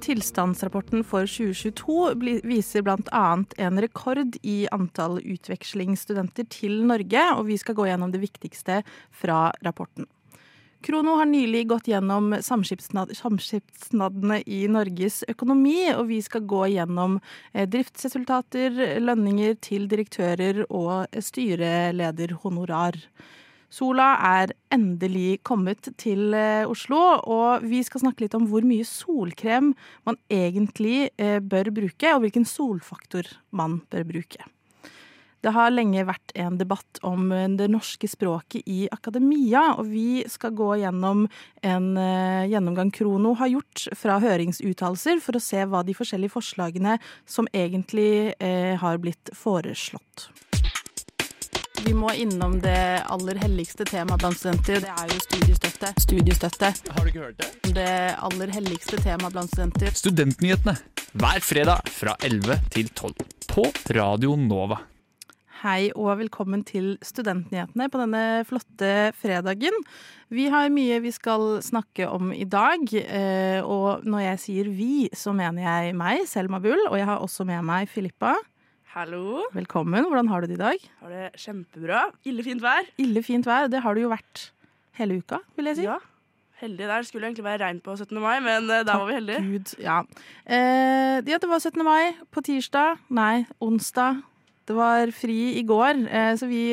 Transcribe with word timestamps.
Tilstandsrapporten 0.00 1.04
for 1.04 1.24
2022 1.24 2.14
bli- 2.20 2.40
viser 2.44 2.82
bl.a. 2.84 3.44
en 3.56 3.80
rekord 3.80 4.36
i 4.42 4.66
antall 4.72 5.16
utvekslingsstudenter 5.24 6.44
til 6.52 6.84
Norge, 6.84 7.24
og 7.38 7.46
vi 7.48 7.56
skal 7.56 7.78
gå 7.78 7.88
gjennom 7.88 8.12
det 8.12 8.20
viktigste 8.20 8.82
fra 9.22 9.48
rapporten. 9.64 10.04
Krono 10.84 11.16
har 11.16 11.28
nylig 11.28 11.66
gått 11.72 11.88
gjennom 11.88 12.34
samskipnadene 12.44 14.42
i 14.44 14.62
Norges 14.68 15.22
økonomi, 15.28 15.88
og 15.92 16.06
vi 16.12 16.20
skal 16.24 16.44
gå 16.48 16.66
gjennom 16.74 17.18
eh, 17.52 17.64
driftsresultater, 17.68 19.00
lønninger 19.00 19.56
til 19.60 19.88
direktører 19.88 20.66
og 20.68 21.08
styrelederhonorar. 21.16 22.96
Sola 23.70 24.16
er 24.26 24.50
endelig 24.74 25.44
kommet 25.46 25.92
til 26.00 26.34
eh, 26.34 26.66
Oslo, 26.66 26.98
og 27.22 27.62
vi 27.62 27.84
skal 27.86 28.02
snakke 28.02 28.24
litt 28.24 28.34
om 28.34 28.48
hvor 28.50 28.66
mye 28.66 28.86
solkrem 28.86 29.70
man 30.08 30.18
egentlig 30.26 31.12
eh, 31.14 31.38
bør 31.38 31.70
bruke, 31.76 32.10
og 32.10 32.24
hvilken 32.24 32.48
solfaktor 32.50 33.30
man 33.54 33.78
bør 33.94 34.08
bruke. 34.08 34.42
Det 35.40 35.54
har 35.54 35.70
lenge 35.72 36.02
vært 36.04 36.34
en 36.34 36.58
debatt 36.58 36.98
om 37.06 37.30
eh, 37.30 37.46
det 37.54 37.70
norske 37.70 38.10
språket 38.10 38.66
i 38.66 38.88
akademia, 38.90 39.76
og 39.78 39.86
vi 39.94 40.26
skal 40.26 40.50
gå 40.58 40.72
gjennom 40.82 41.28
en 41.62 41.88
gjennomgang 42.50 42.90
Krono 42.90 43.36
har 43.38 43.54
gjort 43.54 43.86
fra 43.94 44.18
høringsuttalelser, 44.18 45.22
for 45.22 45.38
å 45.38 45.46
se 45.46 45.62
hva 45.62 45.86
de 45.86 45.94
forskjellige 45.94 46.34
forslagene 46.34 46.98
som 47.22 47.46
egentlig 47.54 48.34
har 48.82 48.98
blitt 48.98 49.30
foreslått. 49.38 50.32
Vi 51.84 51.94
må 51.96 52.10
innom 52.12 52.58
det 52.60 53.00
aller 53.08 53.38
helligste 53.40 53.86
temaet 53.88 54.20
blant 54.20 54.36
studenter. 54.36 54.82
Det 54.84 54.90
er 54.92 55.12
jo 55.14 55.20
studiestøtte. 55.24 55.92
Studiestøtte. 56.04 56.68
Har 56.92 57.06
du 57.06 57.08
ikke 57.08 57.22
hørt 57.24 57.40
det? 57.40 57.72
Det 57.78 57.88
aller 58.20 58.52
helligste 58.52 59.00
temaet 59.00 59.32
blant 59.32 59.52
studenter. 59.52 59.94
Studentnyhetene 59.96 60.76
hver 61.16 61.40
fredag 61.42 61.88
fra 61.90 62.14
11 62.26 62.60
til 62.74 62.92
12 62.92 63.14
på 63.50 63.64
Radio 63.96 64.36
Nova. 64.36 64.82
Hei 65.60 65.90
og 65.92 66.14
velkommen 66.20 66.62
til 66.68 66.94
Studentnyhetene 67.04 67.88
på 67.92 68.00
denne 68.00 68.22
flotte 68.48 69.10
fredagen. 69.20 69.74
Vi 70.32 70.46
har 70.52 70.70
mye 70.72 71.00
vi 71.04 71.10
skal 71.12 71.58
snakke 71.64 72.06
om 72.08 72.30
i 72.32 72.46
dag, 72.48 72.86
eh, 73.00 73.60
og 73.60 74.06
når 74.08 74.24
jeg 74.24 74.44
sier 74.44 74.70
vi, 74.72 75.10
så 75.12 75.34
mener 75.36 75.66
jeg 75.66 75.98
meg, 76.00 76.24
Selma 76.28 76.60
Bull, 76.64 76.80
og 76.88 76.96
jeg 76.96 77.08
har 77.08 77.20
også 77.20 77.44
med 77.48 77.64
meg 77.68 77.90
Filippa. 77.92 78.36
Hallo. 78.90 79.44
Velkommen. 79.54 80.02
Hvordan 80.02 80.26
har 80.26 80.42
du 80.42 80.48
det 80.50 80.56
i 80.56 80.58
dag? 80.58 80.86
Har 80.98 81.10
det 81.14 81.26
kjempebra. 81.38 82.08
Ille 82.26 82.42
fint 82.42 82.58
vær. 82.58 82.88
Ille 82.98 83.20
fint 83.22 83.46
vær. 83.46 83.68
Det 83.70 83.78
har 83.84 83.94
det 83.94 84.02
jo 84.02 84.08
vært 84.10 84.48
hele 84.98 85.20
uka, 85.20 85.38
vil 85.54 85.70
jeg 85.70 85.78
si. 85.78 85.84
Ja. 85.84 86.00
Heldig 86.58 86.88
der. 86.90 87.06
Skulle 87.06 87.28
egentlig 87.28 87.44
være 87.46 87.60
regn 87.62 87.78
på 87.84 87.94
17. 87.94 88.18
mai, 88.18 88.40
men 88.42 88.66
uh, 88.66 88.80
der 88.82 88.90
var 88.90 89.06
vi 89.06 89.14
heldige. 89.14 89.44
Gud, 89.46 89.76
ja. 89.78 90.00
Eh, 90.42 91.22
ja, 91.22 91.38
det 91.38 91.52
var 91.52 91.62
17. 91.62 91.84
mai 91.86 92.18
på 92.34 92.42
tirsdag. 92.50 92.98
Nei, 93.14 93.44
onsdag. 93.62 94.24
Det 94.66 94.74
var 94.74 95.14
fri 95.14 95.38
i 95.60 95.62
går, 95.66 96.02
eh, 96.10 96.34
så 96.38 96.50
vi 96.50 96.64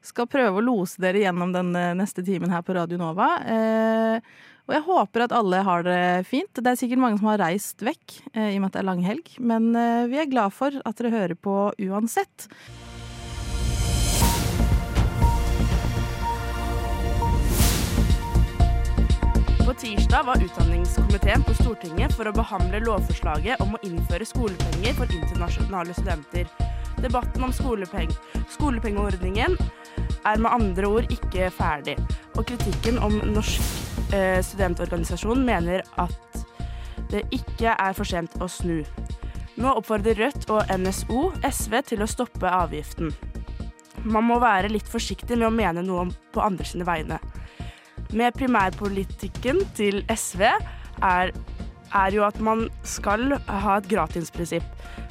skal 0.00 0.32
prøve 0.32 0.62
å 0.62 0.64
lose 0.64 0.96
dere 1.04 1.20
gjennom 1.26 1.52
den 1.52 1.76
neste 2.00 2.24
timen 2.24 2.56
her 2.56 2.64
på 2.64 2.72
Radio 2.76 2.96
Nova. 3.00 3.34
Eh, 3.44 4.32
og 4.70 4.76
jeg 4.76 4.86
håper 4.86 5.24
at 5.24 5.32
alle 5.34 5.64
har 5.66 5.82
det 5.82 6.02
fint. 6.30 6.50
Det 6.54 6.70
er 6.70 6.78
sikkert 6.78 7.02
mange 7.02 7.18
som 7.18 7.26
har 7.32 7.40
reist 7.42 7.82
vekk 7.82 8.20
eh, 8.36 8.52
i 8.52 8.58
og 8.60 8.62
med 8.62 8.68
at 8.68 8.76
det 8.76 8.82
er 8.84 8.86
langhelg, 8.86 9.32
men 9.42 9.66
eh, 9.74 10.06
vi 10.06 10.20
er 10.22 10.30
glad 10.30 10.54
for 10.54 10.76
at 10.86 11.00
dere 11.00 11.10
hører 11.10 11.34
på 11.34 11.54
uansett. 11.88 12.46
På 19.58 19.74
tirsdag 19.74 20.22
var 20.30 20.46
utdanningskomiteen 20.46 21.42
på 21.50 21.58
Stortinget 21.58 22.14
for 22.14 22.30
å 22.30 22.36
behandle 22.38 22.84
lovforslaget 22.86 23.66
om 23.66 23.74
å 23.74 23.82
innføre 23.86 24.26
skolepenger 24.26 24.94
for 25.02 25.18
internasjonale 25.18 25.98
studenter. 25.98 26.46
Debatten 27.02 27.42
om 27.42 27.58
skolepeng 27.58 28.10
skolepengeordningen 28.54 29.58
er 30.30 30.38
med 30.38 30.52
andre 30.54 30.94
ord 30.94 31.10
ikke 31.10 31.50
ferdig, 31.58 31.98
og 32.36 32.44
kritikken 32.46 33.02
om 33.02 33.18
Norsk 33.34 33.89
studentorganisasjon 34.44 35.44
mener 35.46 35.84
at 36.00 36.44
det 37.10 37.24
ikke 37.34 37.74
er 37.74 37.96
for 37.96 38.08
sent 38.08 38.36
å 38.42 38.48
snu. 38.50 38.80
Nå 39.60 39.72
oppfordrer 39.76 40.16
Rødt 40.16 40.46
og 40.54 40.70
NSO 40.72 41.30
SV 41.44 41.74
til 41.90 42.04
å 42.04 42.08
stoppe 42.08 42.48
avgiften. 42.48 43.10
Man 44.08 44.24
må 44.24 44.38
være 44.40 44.70
litt 44.72 44.88
forsiktig 44.88 45.36
med 45.36 45.50
å 45.50 45.52
mene 45.52 45.84
noe 45.84 46.06
på 46.32 46.40
andre 46.40 46.64
sine 46.64 46.86
vegne. 46.88 47.18
Med 48.16 48.34
primærpolitikken 48.34 49.60
til 49.76 50.00
SV 50.08 50.46
er, 50.46 51.32
er 51.94 52.14
jo 52.14 52.24
at 52.24 52.40
man 52.42 52.68
skal 52.86 53.36
ha 53.36 53.76
et 53.76 53.90
gratisprinsipp. 53.90 54.64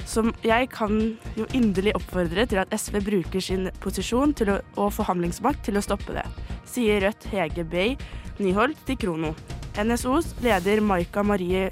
Som 0.08 0.32
jeg 0.42 0.70
kan 0.72 0.96
jo 1.38 1.46
inderlig 1.54 1.94
oppfordre 1.94 2.48
til 2.50 2.60
at 2.62 2.72
SV 2.74 2.98
bruker 3.06 3.44
sin 3.44 3.68
posisjon 3.84 4.34
å, 4.34 4.58
og 4.76 4.92
forhandlingsmakt 4.96 5.62
til 5.68 5.78
å 5.78 5.84
stoppe 5.84 6.16
det, 6.16 6.26
sier 6.70 7.02
Rødt 7.04 7.26
Hege 7.32 7.64
Bey 7.66 7.96
Nyholt 8.40 8.78
til 8.86 8.98
Krono. 9.00 9.34
NSOs 9.78 10.32
leder 10.44 10.80
Maika 10.84 11.22
Marie 11.26 11.68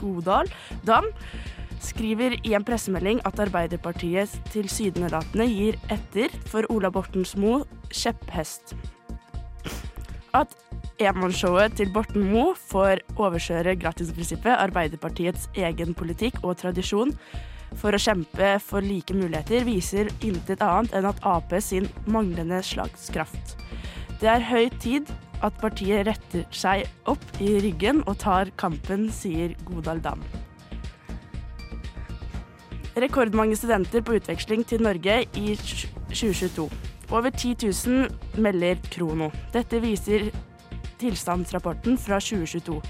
Godal 0.00 0.48
Dam 0.86 1.08
skriver 1.84 2.36
i 2.42 2.54
en 2.56 2.64
pressemelding 2.66 3.20
at 3.28 3.40
Arbeiderpartiet 3.46 4.32
tilsynelatende 4.52 5.46
gir 5.50 5.78
etter 5.92 6.32
for 6.50 6.66
Ola 6.72 6.90
Bortens 6.92 7.36
Moe 7.38 7.64
kjepphest. 7.92 8.74
At 10.36 10.52
enmannsshowet 11.00 11.76
til 11.78 11.92
Borten 11.92 12.26
Moe 12.32 12.56
får 12.56 13.04
overkjøre 13.16 13.76
gratisprinsippet, 13.80 14.56
Arbeiderpartiets 14.56 15.50
egen 15.56 15.94
politikk 15.96 16.42
og 16.42 16.56
tradisjon 16.62 17.12
for 17.76 17.92
å 17.92 18.00
kjempe 18.00 18.56
for 18.62 18.84
like 18.84 19.14
muligheter, 19.16 19.66
viser 19.66 20.10
intet 20.24 20.62
annet 20.64 20.94
enn 20.96 21.08
at 21.08 21.20
Ap 21.26 21.52
sin 21.60 21.88
manglende 22.08 22.62
slagskraft. 22.64 23.56
Det 24.16 24.28
er 24.32 24.44
høy 24.48 24.70
tid 24.80 25.10
at 25.44 25.56
partiet 25.60 26.06
retter 26.08 26.46
seg 26.54 26.86
opp 27.10 27.24
i 27.44 27.58
ryggen 27.60 28.00
og 28.08 28.16
tar 28.22 28.48
kampen, 28.56 29.10
sier 29.12 29.52
Godal 29.68 30.00
Dam. 30.00 30.22
Rekordmange 32.96 33.58
studenter 33.60 34.00
på 34.00 34.16
utveksling 34.16 34.64
til 34.64 34.80
Norge 34.86 35.18
i 35.36 35.52
2022. 35.60 36.64
Over 37.12 37.28
10 37.28 37.52
000 37.60 38.40
melder 38.40 38.80
Krono. 38.88 39.28
Dette 39.52 39.82
viser 39.84 40.30
tilstandsrapporten 40.96 42.00
fra 42.00 42.16
2022. 42.16 42.80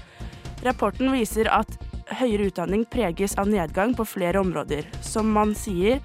Rapporten 0.63 1.11
viser 1.11 1.51
at 1.51 1.75
høyere 2.21 2.47
utdanning 2.47 2.87
preges 2.87 3.35
av 3.35 3.51
nedgang 3.51 3.91
på 3.99 4.07
flere 4.07 4.39
områder. 4.39 4.87
Som 5.03 5.35
man 5.35 5.51
sier 5.59 5.99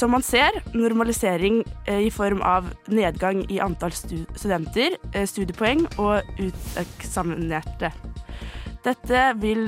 som 0.00 0.14
man 0.14 0.22
ser, 0.24 0.62
normalisering 0.72 1.60
eh, 1.84 2.06
i 2.06 2.10
form 2.10 2.40
av 2.42 2.70
nedgang 2.88 3.42
i 3.52 3.58
antall 3.60 3.92
studenter, 3.92 4.96
eh, 5.12 5.26
studiepoeng 5.28 5.84
og 6.00 6.24
uteksaminerte. 6.40 7.90
Dette 8.86 9.24
vil 9.42 9.66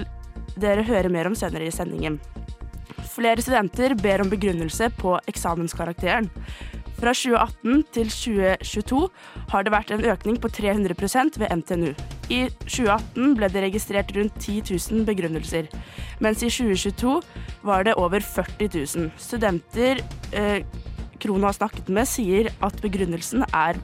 dere 0.56 0.86
høre 0.88 1.12
mer 1.12 1.28
om 1.28 1.36
senere 1.36 1.68
i 1.68 1.74
sendingen. 1.74 2.16
Flere 3.12 3.44
studenter 3.44 3.92
ber 4.00 4.24
om 4.24 4.32
begrunnelse 4.32 4.88
på 4.96 5.18
eksamenskarakteren. 5.28 6.30
Fra 7.02 7.10
2018 7.10 7.80
til 7.90 8.10
2022 8.14 8.98
har 9.50 9.64
det 9.66 9.72
vært 9.74 9.88
en 9.90 10.04
økning 10.06 10.36
på 10.38 10.46
300% 10.54 11.34
ved 11.42 11.50
NTNU. 11.58 11.88
I 12.30 12.44
2018 12.62 13.32
ble 13.40 13.48
det 13.50 13.64
registrert 13.64 14.12
rundt 14.14 14.36
10 14.38 14.60
000 14.70 15.02
begrunnelser, 15.08 15.66
mens 16.22 16.44
i 16.46 16.50
2022 16.54 17.16
var 17.66 17.88
det 17.88 17.96
over 17.98 18.22
40 18.22 18.68
000. 18.76 19.08
Studenter 19.18 19.98
eh, 20.30 20.62
Krono 21.18 21.48
har 21.48 21.56
snakket 21.58 21.90
med, 21.90 22.06
sier 22.06 22.52
at 22.62 22.78
begrunnelsen 22.84 23.42
er 23.50 23.82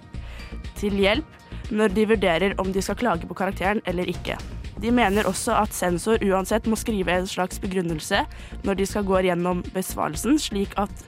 til 0.79 0.95
hjelp 1.03 1.75
når 1.75 1.91
de 1.99 2.07
vurderer 2.13 2.55
om 2.63 2.71
de 2.71 2.87
skal 2.87 3.01
klage 3.03 3.27
på 3.27 3.35
karakteren 3.35 3.83
eller 3.91 4.07
ikke. 4.15 4.39
De 4.79 4.95
mener 4.95 5.27
også 5.27 5.59
at 5.59 5.75
sensor 5.75 6.23
uansett 6.23 6.71
må 6.71 6.79
skrive 6.79 7.19
en 7.19 7.27
slags 7.27 7.59
begrunnelse 7.59 8.23
når 8.63 8.79
de 8.79 8.87
skal 8.87 9.11
gå 9.11 9.27
gjennom 9.27 9.67
besvarelsen, 9.75 10.39
slik 10.39 10.79
at 10.79 11.03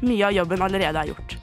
mye 0.00 0.24
av 0.24 0.32
jobben 0.40 0.64
allerede 0.64 1.04
er 1.04 1.12
gjort. 1.12 1.36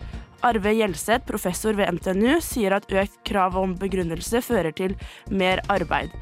Arve 0.46 0.74
Gjelseth, 0.78 1.26
professor 1.30 1.78
ved 1.78 1.98
NTNU, 1.98 2.38
sier 2.44 2.76
at 2.78 2.92
økt 2.92 3.18
krav 3.28 3.58
om 3.58 3.76
begrunnelse 3.80 4.42
fører 4.46 4.76
til 4.76 4.96
mer 5.30 5.64
arbeid. 5.74 6.14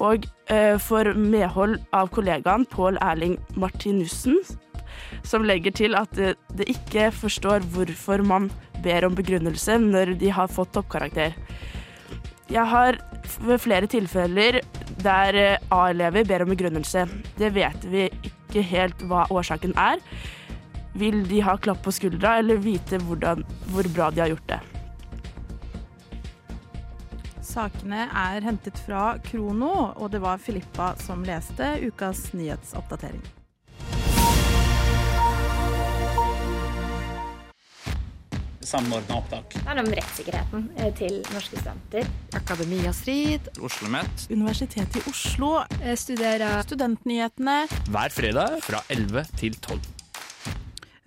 Og 0.00 0.24
eh, 0.48 0.78
får 0.80 1.12
medhold 1.18 1.76
av 1.96 2.08
kollegaen 2.14 2.64
Pål 2.72 2.98
Erling 3.04 3.36
Martinussen, 3.60 4.40
som 5.26 5.44
legger 5.44 5.74
til 5.76 5.96
at 5.98 6.12
det, 6.16 6.34
det 6.56 6.68
ikke 6.72 7.10
forstår 7.12 7.66
hvorfor 7.74 8.24
man 8.26 8.48
ber 8.84 9.04
om 9.06 9.16
begrunnelse 9.16 9.76
når 9.82 10.16
de 10.20 10.32
har 10.32 10.48
fått 10.52 10.72
toppkarakter. 10.76 11.36
Jeg 12.50 12.66
har 12.66 12.96
ved 13.44 13.60
flere 13.62 13.86
tilfeller 13.86 14.58
der 15.04 15.36
eh, 15.38 15.70
A-elever 15.70 16.26
ber 16.26 16.44
om 16.44 16.50
begrunnelse. 16.50 17.06
Det 17.38 17.52
vet 17.54 17.84
vi 17.92 18.08
ikke 18.26 18.64
helt 18.66 19.04
hva 19.06 19.26
årsaken 19.30 19.76
er. 19.78 20.00
Vil 20.92 21.22
de 21.28 21.40
ha 21.46 21.56
klapp 21.56 21.82
på 21.84 21.92
skuldra 21.94 22.38
eller 22.40 22.58
vite 22.60 22.98
hvordan, 23.06 23.44
hvor 23.70 23.88
bra 23.94 24.10
de 24.10 24.20
har 24.24 24.32
gjort 24.32 24.48
det? 24.50 24.60
Sakene 27.50 28.06
er 28.14 28.44
hentet 28.46 28.78
fra 28.78 29.16
Krono, 29.26 29.72
og 29.98 30.10
det 30.14 30.20
var 30.22 30.38
Filippa 30.42 30.92
som 31.02 31.24
leste 31.26 31.76
ukas 31.82 32.30
nyhetsoppdatering. 32.36 33.22
Samordna 38.70 39.16
opptak. 39.18 39.56
Det 39.56 39.64
er 39.66 39.78
noe 39.80 39.82
om 39.82 39.94
rettssikkerheten 39.98 40.66
eh, 40.78 40.90
til 40.94 41.16
norske 41.34 41.58
studenter. 41.58 42.06
Akademia 42.38 42.92
Strid. 42.94 43.48
Oslo 43.56 43.66
OsloMet 43.66 44.26
Universitetet 44.30 45.00
i 45.00 45.02
Oslo 45.10 45.48
Jeg 45.80 45.98
studerer 45.98 46.62
Studentnyhetene. 46.68 47.64
hver 47.90 48.14
fredag 48.14 48.60
fra 48.62 48.84
11 48.92 49.26
til 49.40 49.58
12. 49.58 49.99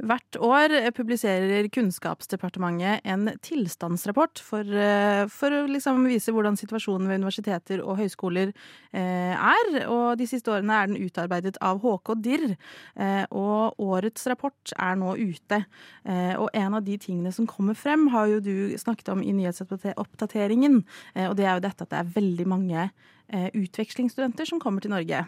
Hvert 0.04 0.36
år 0.44 0.74
publiserer 0.98 1.70
Kunnskapsdepartementet 1.72 3.06
en 3.08 3.30
tilstandsrapport 3.46 4.42
for, 4.44 4.68
eh, 4.68 5.24
for 5.32 5.56
å 5.56 5.62
liksom 5.70 6.02
vise 6.10 6.34
hvordan 6.34 6.58
situasjonen 6.60 7.08
ved 7.08 7.22
universiteter 7.22 7.80
og 7.80 8.02
høyskoler 8.02 8.52
eh, 8.92 9.32
er. 9.32 9.88
Og 9.88 10.18
de 10.20 10.28
siste 10.28 10.52
årene 10.52 10.76
er 10.76 10.90
den 10.92 11.00
utarbeidet 11.00 11.56
av 11.64 11.80
HK 11.80 12.18
Dirr. 12.20 12.58
Eh, 13.00 13.24
og 13.32 13.80
årets 13.80 14.28
rapport 14.28 14.76
er 14.76 15.00
nå 15.00 15.16
ute. 15.16 15.64
Og 16.04 16.50
en 16.52 16.74
av 16.76 16.84
de 16.84 16.98
tingene 16.98 17.32
som 17.32 17.48
kommer 17.48 17.78
frem, 17.78 18.10
har 18.12 18.28
jo 18.28 18.42
du 18.44 18.76
snakket 18.78 19.14
om 19.14 19.24
i 19.24 19.32
nyhetsoppdateringen. 19.32 20.84
Og 21.30 21.38
det 21.38 21.48
er 21.48 21.56
jo 21.56 21.64
dette 21.64 21.88
at 21.88 21.94
det 21.94 22.00
er 22.02 22.14
veldig 22.20 22.48
mange 22.50 22.90
utvekslingsstudenter 23.32 24.50
som 24.50 24.60
kommer 24.60 24.84
til 24.84 24.92
Norge. 24.92 25.24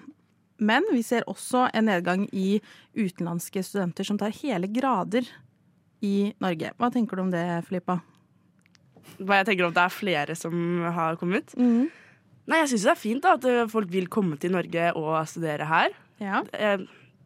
Men 0.57 0.83
vi 0.91 1.03
ser 1.03 1.23
også 1.27 1.69
en 1.75 1.85
nedgang 1.89 2.27
i 2.31 2.61
utenlandske 2.95 3.63
studenter 3.65 4.03
som 4.07 4.17
tar 4.19 4.31
hele 4.37 4.67
grader 4.71 5.23
i 6.05 6.33
Norge. 6.43 6.71
Hva 6.79 6.89
tenker 6.93 7.17
du 7.17 7.21
om 7.25 7.31
det, 7.33 7.43
Filippa? 7.67 7.95
Hva 9.19 9.35
jeg 9.41 9.47
tenker 9.51 9.65
om 9.67 9.75
det 9.75 9.83
er 9.83 9.93
flere 9.93 10.33
som 10.37 10.55
har 10.95 11.17
kommet? 11.19 11.53
Nei, 12.45 12.57
jeg 12.61 12.69
syns 12.71 12.85
det 12.85 12.93
er 12.93 13.01
fint 13.01 13.23
da, 13.25 13.29
at 13.39 13.45
eh, 13.49 13.71
folk 13.71 13.89
vil 13.93 14.07
komme 14.11 14.35
til 14.41 14.51
Norge 14.53 14.83
og 14.99 15.27
studere 15.29 15.65
her. 15.69 15.89
Ja. 16.21 16.37
Jeg, 16.53 16.75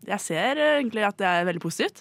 jeg 0.08 0.20
ser 0.24 0.52
eh, 0.56 0.78
egentlig 0.80 1.04
at 1.08 1.18
det 1.20 1.28
er 1.28 1.48
veldig 1.50 1.64
positivt. 1.64 1.98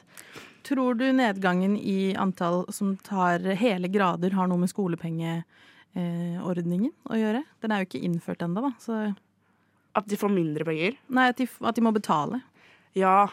Tror 0.66 0.92
du 0.98 1.06
nedgangen 1.14 1.76
i 1.78 2.14
antall 2.18 2.64
som 2.74 2.96
tar 3.06 3.38
hele 3.58 3.88
grader, 3.90 4.30
har 4.36 4.46
noe 4.50 4.58
med 4.62 4.70
skolepengeordningen 4.70 6.92
å 7.08 7.14
gjøre? 7.18 7.42
Den 7.62 7.70
er 7.72 7.78
jo 7.80 7.86
ikke 7.88 8.06
innført 8.06 8.42
ennå, 8.44 8.60
da. 8.68 8.72
Så 8.82 8.92
At 9.98 10.08
de 10.08 10.16
får 10.20 10.30
mindre 10.32 10.64
penger. 10.68 10.96
nei, 11.10 11.28
at 11.32 11.38
de, 11.40 11.48
at 11.66 11.76
de 11.78 11.84
må 11.84 11.92
betale. 11.94 12.40
Ja, 12.98 13.26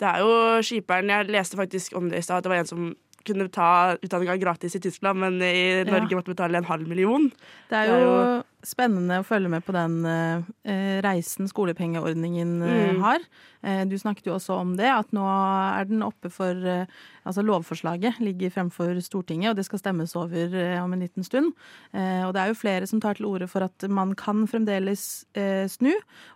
det 0.00 0.08
er 0.08 0.22
jo 0.24 0.60
skiperen 0.64 1.10
Jeg 1.12 1.28
leste 1.34 1.58
faktisk 1.58 1.96
om 1.98 2.08
det 2.10 2.22
i 2.22 2.24
stad, 2.24 2.40
at 2.40 2.46
det 2.46 2.52
var 2.54 2.62
en 2.62 2.70
som 2.70 2.90
kunne 3.26 3.50
ta 3.52 3.96
utdanninga 4.00 4.38
gratis 4.40 4.78
i 4.78 4.80
Tyskland, 4.80 5.20
men 5.20 5.34
i 5.44 5.84
Norge 5.84 6.16
måtte 6.16 6.32
betale 6.32 6.56
en 6.56 6.64
halv 6.70 6.88
million. 6.88 7.26
Det 7.68 7.76
er 7.76 7.90
Det 7.90 7.96
er 7.98 8.00
jo, 8.00 8.14
jo- 8.16 8.44
spennende 8.66 9.20
å 9.20 9.26
følge 9.26 9.48
med 9.52 9.64
på 9.64 9.72
den 9.72 10.00
eh, 10.04 10.98
reisen 11.04 11.48
skolepengeordningen 11.48 12.58
eh, 12.62 12.76
Mm. 12.90 13.00
har. 13.04 13.20
Eh, 13.62 13.84
du 13.88 13.96
snakket 14.00 14.26
jo 14.26 14.34
også 14.36 14.56
om 14.60 14.74
det, 14.76 14.88
at 14.88 15.10
nå 15.12 15.22
er 15.24 15.84
den 15.88 16.02
oppe 16.06 16.30
for 16.32 16.52
eh, 16.66 16.86
Altså 17.20 17.42
lovforslaget 17.44 18.16
ligger 18.24 18.48
fremfor 18.50 18.96
Stortinget, 19.04 19.50
og 19.50 19.56
det 19.58 19.66
skal 19.66 19.78
stemmes 19.78 20.14
over 20.16 20.54
eh, 20.56 20.78
om 20.82 20.94
en 20.96 21.02
liten 21.04 21.22
stund. 21.22 21.50
Eh, 21.92 22.22
og 22.24 22.32
det 22.32 22.40
er 22.40 22.48
jo 22.48 22.56
flere 22.56 22.86
som 22.88 22.98
tar 22.98 23.18
til 23.18 23.26
orde 23.28 23.46
for 23.46 23.60
at 23.66 23.84
man 23.92 24.14
kan 24.16 24.46
fremdeles 24.48 25.26
eh, 25.36 25.66
snu. 25.68 25.90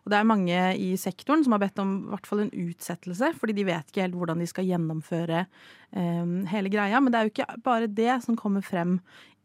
Og 0.04 0.12
det 0.12 0.18
er 0.18 0.28
mange 0.28 0.58
i 0.76 0.90
sektoren 1.00 1.40
som 1.42 1.56
har 1.56 1.62
bedt 1.64 1.80
om 1.80 1.94
i 2.04 2.12
hvert 2.12 2.28
fall 2.28 2.44
en 2.44 2.52
utsettelse, 2.52 3.32
fordi 3.40 3.56
de 3.56 3.64
vet 3.70 3.88
ikke 3.88 4.04
helt 4.04 4.14
hvordan 4.20 4.44
de 4.44 4.50
skal 4.52 4.68
gjennomføre 4.68 5.46
eh, 5.96 6.36
hele 6.52 6.68
greia. 6.76 7.00
Men 7.00 7.10
det 7.16 7.18
er 7.22 7.30
jo 7.30 7.32
ikke 7.32 7.48
bare 7.64 7.88
det 7.88 8.20
som 8.28 8.36
kommer 8.36 8.60
frem 8.62 8.98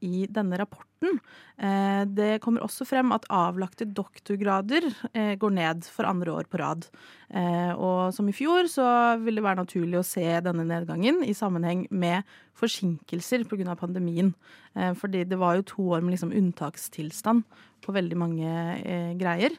i 0.05 0.25
denne 0.29 0.57
rapporten. 0.59 1.19
Eh, 1.57 2.05
Det 2.05 2.41
kommer 2.41 2.63
også 2.63 2.85
frem 2.87 3.11
at 3.11 3.27
avlagte 3.29 3.85
doktorgrader 3.85 4.87
eh, 5.13 5.35
går 5.35 5.51
ned 5.51 5.83
for 5.83 6.07
andre 6.07 6.31
år 6.31 6.49
på 6.49 6.59
rad. 6.59 6.87
Eh, 7.29 7.71
Og 7.73 8.13
som 8.13 8.27
i 8.29 8.35
fjor 8.35 8.67
så 8.67 9.17
vil 9.21 9.35
det 9.35 9.43
være 9.43 9.63
naturlig 9.63 9.99
å 9.99 10.05
se 10.05 10.25
denne 10.41 10.65
nedgangen 10.67 11.23
i 11.23 11.33
sammenheng 11.33 11.87
med 11.91 12.23
forsinkelser 12.59 13.45
pga. 13.47 13.75
pandemien. 13.75 14.33
Fordi 14.75 15.23
det 15.27 15.37
var 15.39 15.55
jo 15.55 15.63
to 15.63 15.81
år 15.95 16.01
med 16.01 16.13
liksom 16.13 16.31
unntakstilstand 16.35 17.43
på 17.81 17.93
veldig 17.93 18.17
mange 18.17 19.15
greier. 19.17 19.55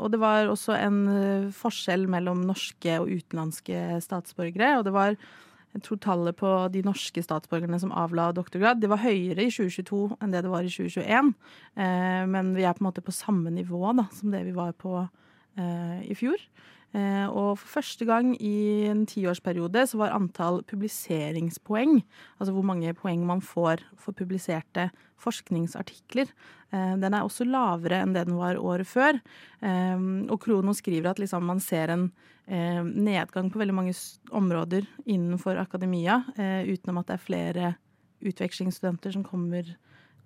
Og 0.00 0.10
det 0.10 0.18
var 0.18 0.48
også 0.48 0.74
en 0.74 1.52
forskjell 1.52 2.08
mellom 2.08 2.40
norske 2.44 2.98
og 2.98 3.08
utenlandske 3.08 4.00
statsborgere. 4.00 4.78
Og 4.78 4.84
det 4.84 4.92
var 4.92 5.16
jeg 5.76 5.84
tror 5.84 6.00
tallet 6.00 6.36
på 6.38 6.50
de 6.72 6.82
norske 6.86 7.22
statsborgerne 7.22 7.78
som 7.80 7.92
avla 7.92 8.30
doktorgrad, 8.36 8.80
det 8.80 8.90
var 8.90 9.02
høyere 9.02 9.44
i 9.44 9.52
2022 9.52 10.16
enn 10.16 10.32
det 10.32 10.42
det 10.46 10.52
var 10.52 10.64
i 10.64 10.72
2021. 10.72 11.34
Eh, 11.76 12.24
men 12.32 12.54
vi 12.56 12.64
er 12.64 12.76
på 12.76 12.82
en 12.82 12.88
måte 12.88 13.04
på 13.04 13.14
samme 13.14 13.52
nivå 13.52 13.92
da, 13.98 14.08
som 14.16 14.32
det 14.32 14.42
vi 14.48 14.56
var 14.56 14.72
på 14.80 14.96
eh, 15.04 16.00
i 16.08 16.16
fjor. 16.18 16.40
Eh, 16.96 17.26
og 17.28 17.58
for 17.60 17.68
første 17.76 18.08
gang 18.08 18.32
i 18.40 18.88
en 18.88 19.04
tiårsperiode 19.08 19.84
så 19.90 20.00
var 20.00 20.16
antall 20.16 20.62
publiseringspoeng, 20.66 22.00
altså 22.40 22.56
hvor 22.56 22.64
mange 22.64 22.96
poeng 22.96 23.26
man 23.28 23.44
får 23.44 23.84
for 24.00 24.16
publiserte 24.16 24.88
forskningsartikler, 25.18 26.30
den 26.70 27.14
er 27.16 27.24
også 27.24 27.46
lavere 27.48 28.02
enn 28.04 28.12
det 28.12 28.26
den 28.28 28.36
var 28.36 28.58
året 28.60 28.86
før. 28.86 29.16
Og 29.64 30.36
Krono 30.44 30.74
skriver 30.76 31.08
at 31.10 31.18
liksom 31.18 31.46
man 31.48 31.62
ser 31.64 31.88
en 31.90 32.04
eh, 32.48 32.80
nedgang 32.82 33.50
på 33.52 33.60
veldig 33.60 33.76
mange 33.76 33.94
områder 34.34 34.86
innenfor 35.06 35.60
akademia, 35.60 36.22
eh, 36.36 36.64
utenom 36.72 37.02
at 37.02 37.10
det 37.10 37.18
er 37.18 37.26
flere 37.26 37.76
utvekslingsstudenter 38.24 39.14
som 39.14 39.24
kommer, 39.26 39.76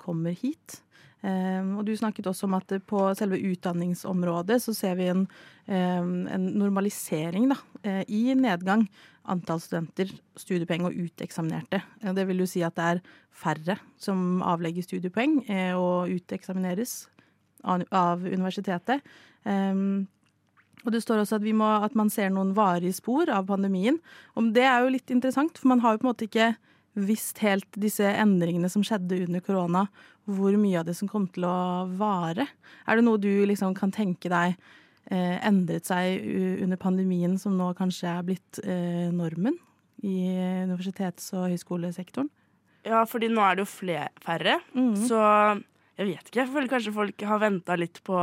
kommer 0.01 0.33
hit. 0.33 0.81
Eh, 1.23 1.63
og 1.77 1.85
du 1.87 1.93
snakket 1.95 2.27
også 2.27 2.49
om 2.49 2.57
at 2.59 2.73
på 2.89 3.05
selve 3.19 3.39
utdanningsområdet 3.53 4.59
så 4.65 4.75
ser 4.75 4.97
vi 4.99 5.09
en, 5.13 5.29
eh, 5.69 6.03
en 6.03 6.47
normalisering 6.59 7.49
da, 7.53 7.57
eh, 7.85 8.05
i 8.09 8.35
nedgang. 8.35 8.89
Antall 9.25 9.61
studenter, 9.61 10.11
studiepoeng 10.35 10.85
og 10.89 10.95
uteksaminerte. 10.99 11.83
Eh, 12.03 12.13
Det 12.13 12.27
vil 12.27 12.39
jo 12.39 12.47
si 12.47 12.63
at 12.63 12.75
det 12.75 12.85
er 12.85 13.03
færre 13.31 13.79
som 13.99 14.43
avlegger 14.43 14.83
studiepoeng 14.83 15.49
og 15.77 16.09
uteksamineres 16.11 17.07
av, 17.65 17.85
av 17.93 18.19
universitetet. 18.21 19.01
Um, 19.45 20.09
og 20.83 20.95
det 20.95 21.03
står 21.05 21.23
også 21.23 21.39
at, 21.39 21.45
vi 21.47 21.55
må, 21.57 21.69
at 21.85 21.95
man 21.99 22.11
ser 22.13 22.33
noen 22.35 22.53
varige 22.57 22.97
spor 22.97 23.31
av 23.31 23.47
pandemien. 23.51 24.01
Og 24.39 24.51
det 24.57 24.67
er 24.67 24.83
jo 24.83 24.93
litt 24.95 25.13
interessant, 25.15 25.59
for 25.59 25.73
man 25.73 25.83
har 25.85 25.95
jo 25.95 26.03
på 26.03 26.09
en 26.09 26.13
måte 26.13 26.29
ikke 26.29 26.53
visst 26.99 27.41
helt 27.41 27.69
disse 27.81 28.05
endringene 28.05 28.69
som 28.73 28.85
skjedde 28.85 29.23
under 29.27 29.43
korona, 29.45 29.87
hvor 30.29 30.55
mye 30.61 30.81
av 30.81 30.87
det 30.89 30.97
som 30.99 31.09
kom 31.11 31.27
til 31.33 31.47
å 31.49 31.57
vare. 31.99 32.47
Er 32.87 32.99
det 32.99 33.07
noe 33.07 33.21
du 33.21 33.31
liksom 33.49 33.75
kan 33.79 33.95
tenke 33.95 34.31
deg 34.33 34.55
eh, 35.11 35.39
endret 35.47 35.89
seg 35.89 36.21
under 36.63 36.81
pandemien, 36.81 37.39
som 37.41 37.57
nå 37.59 37.73
kanskje 37.79 38.11
er 38.13 38.27
blitt 38.27 38.63
eh, 38.67 39.09
normen 39.15 39.57
i 40.03 40.17
universitets- 40.67 41.33
og 41.37 41.49
høyskolesektoren? 41.53 42.31
Ja, 42.83 43.05
fordi 43.07 43.31
nå 43.31 43.43
er 43.47 43.57
det 43.57 43.65
jo 43.65 43.71
færre, 43.71 44.59
mm. 44.75 44.95
så 45.07 45.23
jeg 46.01 46.09
vet 46.09 46.29
ikke. 46.29 46.41
Jeg 46.41 46.51
føler 46.51 46.71
kanskje 46.71 46.95
folk 46.97 47.25
har 47.29 47.41
venta 47.43 47.77
litt 47.79 48.01
på 48.05 48.19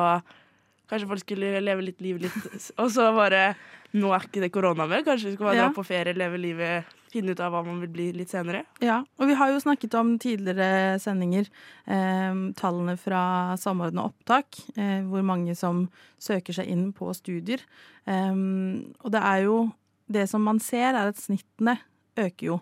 Kanskje 0.89 1.08
folk 1.10 1.22
skulle 1.22 1.60
leve 1.62 1.84
litt 1.86 2.00
livet 2.01 2.24
litt 2.27 2.72
Og 2.81 2.89
så 2.93 3.10
bare 3.15 3.55
Nå 3.98 4.12
er 4.13 4.22
ikke 4.27 4.41
det 4.43 4.51
korona 4.53 4.86
mer. 4.86 5.01
Kanskje 5.01 5.31
vi 5.31 5.36
skal 5.36 5.48
bare 5.48 5.55
Ja. 5.58 5.63
dra 5.67 5.74
på 5.74 5.86
ferie, 5.86 6.13
leve 6.13 6.38
livet, 6.38 6.86
finne 7.10 7.31
ut 7.34 7.39
av 7.41 7.51
hva 7.55 7.63
man 7.65 7.79
vil 7.81 7.89
bli 7.89 8.12
litt 8.13 8.29
senere. 8.29 8.60
Ja, 8.86 9.00
og 9.17 9.25
vi 9.27 9.34
har 9.34 9.50
jo 9.50 9.58
snakket 9.63 9.96
om 9.98 10.12
tidligere 10.22 11.00
sendinger 11.01 11.48
eh, 11.88 12.36
tallene 12.53 12.93
fra 13.01 13.55
Samordna 13.58 14.03
opptak, 14.12 14.60
eh, 14.77 15.01
hvor 15.10 15.25
mange 15.25 15.55
som 15.58 15.88
søker 16.22 16.53
seg 16.53 16.69
inn 16.69 16.93
på 16.93 17.10
studier. 17.17 17.65
Eh, 18.05 18.38
og 19.01 19.10
det 19.12 19.24
er 19.24 19.43
jo 19.48 19.72
Det 20.12 20.27
som 20.29 20.41
man 20.41 20.58
ser, 20.60 20.93
er 20.93 21.10
at 21.10 21.17
snittene 21.22 21.79
øker 22.17 22.46
jo. 22.46 22.62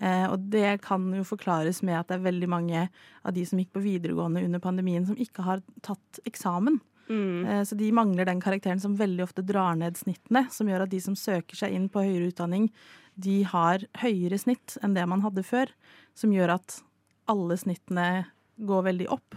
Eh, 0.00 0.26
og 0.30 0.50
det 0.50 0.80
kan 0.80 1.02
jo 1.12 1.24
forklares 1.24 1.82
med 1.82 1.98
at 1.98 2.08
det 2.08 2.16
er 2.20 2.30
veldig 2.30 2.48
mange 2.48 2.88
av 3.24 3.34
de 3.34 3.44
som 3.44 3.58
gikk 3.58 3.72
på 3.72 3.82
videregående 3.84 4.44
under 4.44 4.58
pandemien, 4.58 5.04
som 5.06 5.16
ikke 5.16 5.42
har 5.44 5.60
tatt 5.82 6.20
eksamen. 6.24 6.80
Mm. 7.08 7.46
Eh, 7.46 7.62
Så 7.64 7.76
de 7.76 7.90
mangler 7.92 8.24
den 8.28 8.40
karakteren 8.40 8.80
som 8.80 8.96
veldig 8.96 9.22
ofte 9.24 9.44
drar 9.46 9.74
ned 9.76 9.96
snittene, 9.96 10.46
som 10.50 10.68
gjør 10.68 10.82
at 10.86 10.90
de 10.90 11.00
som 11.00 11.14
søker 11.16 11.56
seg 11.56 11.72
inn 11.72 11.88
på 11.88 12.02
høyere 12.04 12.28
utdanning, 12.32 12.70
de 13.18 13.42
har 13.42 13.78
høyere 14.02 14.38
snitt 14.38 14.76
enn 14.82 14.94
det 14.94 15.06
man 15.08 15.22
hadde 15.24 15.42
før. 15.42 15.72
Som 16.14 16.30
gjør 16.34 16.54
at 16.58 16.82
alle 17.28 17.56
snittene 17.56 18.26
går 18.58 18.82
veldig 18.90 19.06
opp. 19.14 19.34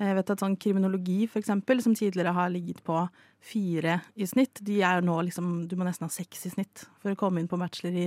Eh, 0.00 0.06
Jeg 0.08 0.16
vet 0.16 0.30
at 0.30 0.40
sånn 0.40 0.56
kriminologi, 0.58 1.26
for 1.28 1.38
eksempel, 1.40 1.80
som 1.82 1.94
tidligere 1.94 2.32
har 2.34 2.48
ligget 2.50 2.82
på 2.84 3.08
fire 3.42 4.00
i 4.16 4.24
snitt, 4.26 4.60
de 4.62 4.80
er 4.82 5.00
nå 5.02 5.16
liksom 5.26 5.66
Du 5.68 5.74
må 5.76 5.84
nesten 5.84 6.06
ha 6.06 6.08
seks 6.08 6.46
i 6.46 6.50
snitt 6.50 6.84
for 7.02 7.10
å 7.12 7.16
komme 7.18 7.40
inn 7.40 7.48
på 7.48 7.58
bachelor 7.58 7.92
i, 7.92 8.06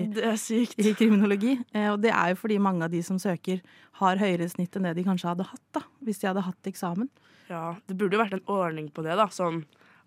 i 0.79 0.93
kriminologi. 0.95 1.57
Eh, 1.73 1.89
Og 1.91 2.01
det 2.01 2.11
er 2.11 2.29
jo 2.33 2.35
fordi 2.35 2.57
mange 2.59 2.83
av 2.83 2.91
de 2.91 3.01
som 3.03 3.17
søker, 3.19 3.61
har 3.99 4.17
høyere 4.17 4.49
snitt 4.49 4.75
enn 4.75 4.83
det 4.83 4.95
de 4.95 5.03
kanskje 5.03 5.29
hadde 5.29 5.43
hatt, 5.49 5.61
da, 5.73 5.81
hvis 6.03 6.19
de 6.19 6.27
hadde 6.27 6.41
hatt 6.45 6.63
eksamen. 6.71 7.09
Ja, 7.49 7.75
det 7.87 7.97
burde 7.97 8.17
jo 8.17 8.21
vært 8.23 8.33
en 8.37 8.45
ordning 8.49 8.87
på 8.93 9.03
det, 9.05 9.15
da. 9.19 9.27
Sånn 9.33 9.63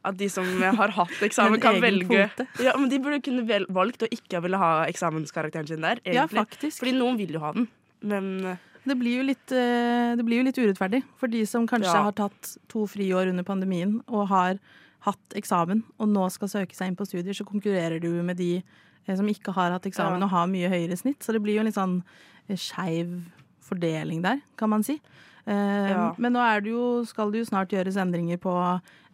at 0.07 0.17
de 0.17 0.29
som 0.31 0.47
har 0.63 0.93
hatt 0.95 1.19
eksamen, 1.27 1.61
kan 1.61 1.81
velge 1.83 2.07
kvote. 2.07 2.47
Ja, 2.63 2.77
men 2.79 2.89
De 2.91 2.99
burde 3.03 3.21
kunne 3.25 3.45
vel, 3.49 3.67
valgt 3.69 4.03
å 4.07 4.09
ikke 4.15 4.41
ville 4.45 4.57
ha 4.61 4.87
eksamenskarakteren 4.87 5.67
sin 5.69 5.83
der, 5.85 6.01
Ja, 6.07 6.27
faktisk. 6.31 6.81
Fordi 6.83 6.95
noen 6.97 7.19
vil 7.19 7.35
jo 7.35 7.43
ha 7.43 7.53
den. 7.57 7.67
Men 8.07 8.29
eh, 8.47 8.57
det 8.87 8.97
blir 9.01 9.19
jo 9.21 9.27
litt, 9.27 9.53
eh, 9.53 10.15
det 10.17 10.25
blir 10.27 10.39
jo 10.41 10.47
litt 10.49 10.59
urettferdig 10.59 11.03
for 11.19 11.29
de 11.29 11.45
som 11.47 11.67
kanskje 11.67 11.93
Ja. 11.95 12.05
har 12.09 12.13
tatt 12.17 12.57
to 12.71 12.87
friår 12.87 13.29
under 13.33 13.43
pandemien 13.45 13.99
og 14.09 14.29
har 14.31 14.59
hatt 15.07 15.35
eksamen, 15.39 15.83
og 15.99 16.09
nå 16.11 16.25
skal 16.31 16.49
søke 16.51 16.75
seg 16.75 16.89
inn 16.91 16.97
på 16.99 17.07
studier, 17.07 17.35
så 17.35 17.47
konkurrerer 17.47 18.01
du 18.03 18.09
med 18.23 18.37
de 18.39 18.63
eh, 18.63 19.17
som 19.17 19.27
ikke 19.31 19.53
har 19.55 19.71
hatt 19.75 19.87
eksamen 19.91 20.19
Ja. 20.23 20.25
og 20.27 20.31
har 20.31 20.47
mye 20.51 20.71
høyere 20.71 20.97
snitt. 20.99 21.21
Så 21.27 21.33
det 21.35 21.43
blir 21.43 21.55
jo 21.59 21.61
en 21.61 21.67
litt 21.71 21.79
sånn 21.79 22.03
eh, 22.49 22.57
skeiv 22.57 23.19
fordeling 23.69 24.23
der, 24.25 24.41
kan 24.57 24.71
man 24.71 24.83
si. 24.87 25.01
Eh, 25.49 25.91
Ja. 25.91 26.15
Men 26.21 26.35
nå 26.37 26.43
det 26.63 26.73
jo, 26.75 27.05
skal 27.09 27.33
det 27.33 27.41
jo 27.41 27.49
snart 27.49 27.73
gjøres 27.73 27.97
endringer 27.97 28.37
på 28.43 28.53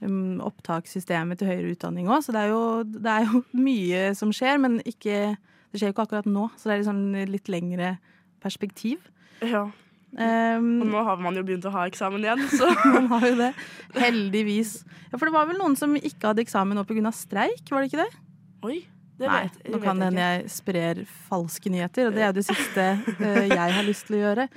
um, 0.03 0.41
opptakssystemet 0.43 1.38
til 1.38 1.47
høyere 1.53 1.75
utdanning 1.76 2.09
òg, 2.11 2.25
så 2.26 2.35
det 2.35 2.43
er, 2.43 2.50
jo, 2.50 2.83
det 2.83 3.12
er 3.12 3.29
jo 3.31 3.45
mye 3.69 4.03
som 4.19 4.33
skjer, 4.35 4.59
men 4.59 4.81
ikke, 4.83 5.37
det 5.71 5.79
skjer 5.81 5.93
jo 5.93 5.95
ikke 5.95 6.07
akkurat 6.09 6.26
nå. 6.26 6.49
Så 6.59 6.71
det 6.71 6.79
er 6.81 6.88
sånn 6.88 7.07
litt 7.31 7.50
lengre 7.53 7.95
perspektiv. 8.43 8.99
Ja. 9.45 9.69
Um, 10.14 10.67
Og 10.85 10.91
nå 10.93 11.00
har 11.07 11.19
man 11.23 11.35
jo 11.38 11.43
begynt 11.47 11.64
å 11.67 11.73
ha 11.75 11.87
eksamen 11.91 12.23
igjen, 12.23 12.43
så 12.59 12.69
man 12.95 13.09
har 13.14 13.29
jo 13.31 13.38
det. 13.38 13.53
Heldigvis. 13.99 14.81
Ja, 15.11 15.19
for 15.19 15.26
det 15.29 15.35
var 15.37 15.47
vel 15.50 15.59
noen 15.62 15.79
som 15.79 15.95
ikke 15.99 16.33
hadde 16.33 16.43
eksamen 16.45 16.79
nå 16.79 16.85
pga. 16.88 17.14
streik, 17.14 17.62
var 17.71 17.83
det 17.83 17.93
ikke 17.93 18.05
det? 18.05 18.23
Oi. 18.67 18.79
Det 19.14 19.28
Nei, 19.30 19.44
vet, 19.47 19.59
nå 19.71 19.78
kan 19.83 20.00
hende 20.02 20.23
jeg 20.23 20.49
sprer 20.50 21.00
falske 21.28 21.71
nyheter, 21.71 22.09
og 22.09 22.16
det 22.16 22.25
er 22.25 22.33
jo 22.33 22.38
det 22.40 22.47
siste 22.49 22.87
uh, 23.21 23.44
jeg 23.47 23.75
har 23.76 23.87
lyst 23.87 24.09
til 24.09 24.18
å 24.18 24.23
gjøre. 24.25 24.49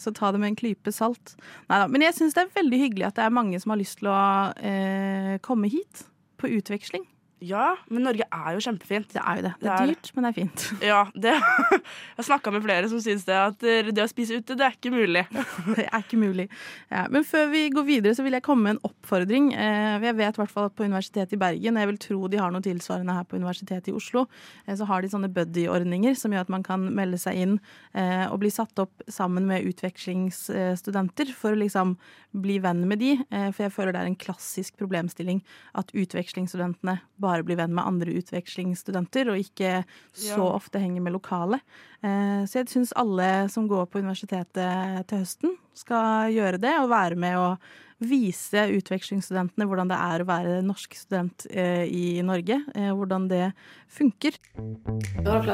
Så 0.00 0.12
ta 0.16 0.30
det 0.32 0.40
med 0.40 0.54
en 0.54 0.56
klype 0.56 0.92
salt. 0.94 1.34
Neida, 1.68 1.90
men 1.92 2.06
jeg 2.06 2.16
syns 2.16 2.36
det 2.36 2.46
er 2.46 2.54
veldig 2.56 2.80
hyggelig 2.80 3.10
at 3.10 3.18
det 3.18 3.26
er 3.26 3.36
mange 3.36 3.60
som 3.60 3.74
har 3.74 3.82
lyst 3.82 4.00
til 4.00 4.08
å 4.12 4.16
uh, 4.56 5.34
komme 5.44 5.68
hit 5.72 6.06
på 6.40 6.48
utveksling. 6.56 7.04
Ja, 7.44 7.74
men 7.92 8.06
Norge 8.06 8.24
er 8.32 8.54
jo 8.56 8.62
kjempefint. 8.64 9.10
Det 9.12 9.20
er 9.20 9.36
jo 9.36 9.42
det. 9.44 9.52
Det 9.60 9.66
Det 9.66 9.72
er 9.72 9.82
er 9.82 9.90
dyrt, 9.92 10.10
men 10.16 10.24
det 10.24 10.28
er 10.30 10.36
fint. 10.38 10.62
Ja, 10.90 11.00
det 11.12 11.34
Jeg 11.36 12.16
har 12.16 12.26
snakka 12.30 12.52
med 12.54 12.64
flere 12.64 12.88
som 12.88 13.00
syns 13.04 13.26
det, 13.28 13.36
at 13.36 13.60
det 13.60 14.00
å 14.00 14.08
spise 14.08 14.38
ute, 14.38 14.56
det 14.56 14.64
er 14.64 14.72
ikke 14.72 14.92
mulig. 14.94 15.26
Det 15.76 15.84
er 15.84 16.00
ikke 16.00 16.16
mulig. 16.16 16.46
Ja, 16.90 17.06
men 17.12 17.26
før 17.28 17.50
vi 17.52 17.66
går 17.74 17.84
videre, 17.84 18.14
så 18.16 18.24
vil 18.24 18.32
jeg 18.38 18.44
komme 18.46 18.64
med 18.64 18.76
en 18.76 18.88
oppfordring. 18.88 19.50
Eh, 19.52 19.98
jeg 20.06 20.16
vet 20.16 20.38
i 20.38 20.40
hvert 20.40 20.52
fall 20.54 20.70
at 20.70 20.76
på 20.78 20.86
Universitetet 20.88 21.34
i 21.36 21.40
Bergen, 21.40 21.76
og 21.76 21.84
jeg 21.84 21.90
vil 21.92 22.00
tro 22.06 22.20
de 22.32 22.40
har 22.40 22.54
noe 22.54 22.64
tilsvarende 22.64 23.16
her 23.18 23.26
på 23.28 23.36
Universitetet 23.36 23.92
i 23.92 23.96
Oslo, 23.96 24.24
eh, 24.64 24.74
så 24.78 24.88
har 24.88 25.04
de 25.04 25.12
sånne 25.12 25.28
buddy-ordninger 25.36 26.16
som 26.16 26.32
gjør 26.32 26.46
at 26.46 26.54
man 26.56 26.64
kan 26.64 26.88
melde 26.96 27.20
seg 27.20 27.36
inn 27.42 27.58
eh, 27.92 28.24
og 28.30 28.40
bli 28.40 28.52
satt 28.54 28.80
opp 28.80 29.04
sammen 29.12 29.44
med 29.50 29.66
utvekslingsstudenter 29.68 31.34
for 31.36 31.52
å 31.52 31.60
liksom 31.60 31.96
bli 32.36 32.58
venn 32.64 32.86
med 32.88 33.00
de. 33.02 33.12
Eh, 33.30 33.50
for 33.52 33.66
jeg 33.66 33.74
føler 33.76 33.92
det 33.92 34.00
er 34.02 34.10
en 34.10 34.18
klassisk 34.24 34.76
problemstilling 34.80 35.42
at 35.76 35.92
utvekslingsstudentene 35.96 36.98
bare 37.20 37.25
blir 37.46 37.56
venn 37.56 37.74
med 37.74 37.84
andre 37.86 38.14
utvekslingsstudenter, 38.20 39.30
og 39.32 39.36
ikke 39.42 39.84
så 40.14 40.36
Ja. 40.36 40.52
ofte 40.56 40.78
henger 40.80 41.02
med 41.02 41.12
lokale. 41.12 41.60
Eh, 42.02 42.44
Så 42.46 42.60
jeg 42.62 42.66
syns 42.68 42.92
alle 42.96 43.48
som 43.50 43.66
går 43.68 43.86
på 43.90 43.98
universitetet 44.02 45.06
til 45.08 45.18
høsten, 45.18 45.56
skal 45.74 46.32
gjøre 46.32 46.60
det 46.60 46.78
og 46.80 46.88
være 46.90 47.16
med 47.16 47.36
å 47.36 47.58
vise 47.98 48.60
utvekslingsstudentene 48.76 49.64
hvordan 49.66 49.88
det 49.88 49.96
er 49.96 50.20
å 50.20 50.26
være 50.28 50.62
norsk 50.62 50.94
student 50.94 51.46
eh, 51.50 51.84
i 51.88 52.20
Norge. 52.20 52.62
eh, 52.74 52.90
Hvordan 52.92 53.26
det 53.28 53.52
funker. 53.88 54.32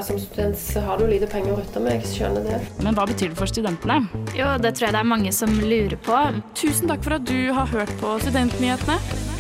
Som 0.03 0.19
student 0.19 0.57
så 0.57 0.81
har 0.83 0.99
du 0.99 1.07
lite 1.07 1.29
penger 1.31 1.53
å 1.55 1.61
rutte 1.61 1.81
med, 1.81 2.03
jeg 2.03 2.19
skjønner 2.19 2.43
det. 2.43 2.83
Men 2.83 2.95
hva 2.97 3.07
betyr 3.07 3.29
det 3.31 3.37
for 3.39 3.47
studentene? 3.47 4.09
Jo, 4.35 4.59
det 4.59 4.75
tror 4.75 4.89
jeg 4.89 4.93
det 4.93 5.01
er 5.05 5.05
mange 5.15 5.33
som 5.33 5.49
lurer 5.51 5.97
på. 6.03 6.43
Tusen 6.55 6.89
takk 6.89 7.03
for 7.05 7.15
at 7.15 7.25
du 7.25 7.53
har 7.53 7.67
hørt 7.67 7.95
på 8.01 8.19
Studentnyhetene. 8.21 9.32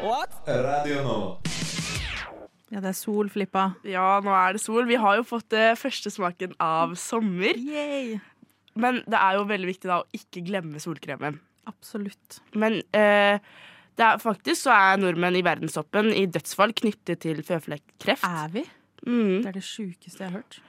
Radio 0.00 1.02
Nova. 1.04 1.34
Ja, 2.70 2.80
det 2.80 2.88
er 2.88 2.96
sol, 2.96 3.28
Flippa. 3.28 3.66
Ja, 3.84 4.20
nå 4.24 4.32
er 4.32 4.56
det 4.56 4.62
sol. 4.62 4.86
Vi 4.88 4.96
har 4.96 5.18
jo 5.18 5.26
fått 5.28 5.52
eh, 5.52 5.74
første 5.76 6.08
smaken 6.14 6.54
av 6.62 6.94
sommer. 6.96 7.58
Yay! 7.60 8.16
Men 8.80 9.02
det 9.04 9.18
er 9.18 9.36
jo 9.36 9.44
veldig 9.50 9.68
viktig 9.68 9.90
da 9.90 9.98
å 10.00 10.06
ikke 10.16 10.40
glemme 10.46 10.80
solkremen. 10.80 11.36
Absolutt. 11.68 12.38
Men 12.56 12.78
eh, 12.96 13.42
det 14.00 14.06
er, 14.06 14.22
faktisk 14.22 14.62
så 14.62 14.72
er 14.72 15.02
nordmenn 15.02 15.36
i 15.36 15.44
verdenstoppen 15.44 16.14
i 16.16 16.24
dødsfall 16.32 16.72
knyttet 16.80 17.20
til 17.26 17.42
føflekkreft. 17.44 18.24
Er 18.24 18.54
vi? 18.54 18.64
Mm. 19.04 19.42
Det 19.42 19.50
er 19.50 19.58
det 19.58 19.66
sjukeste 19.66 20.24
jeg 20.24 20.30
har 20.30 20.38
hørt. 20.38 20.62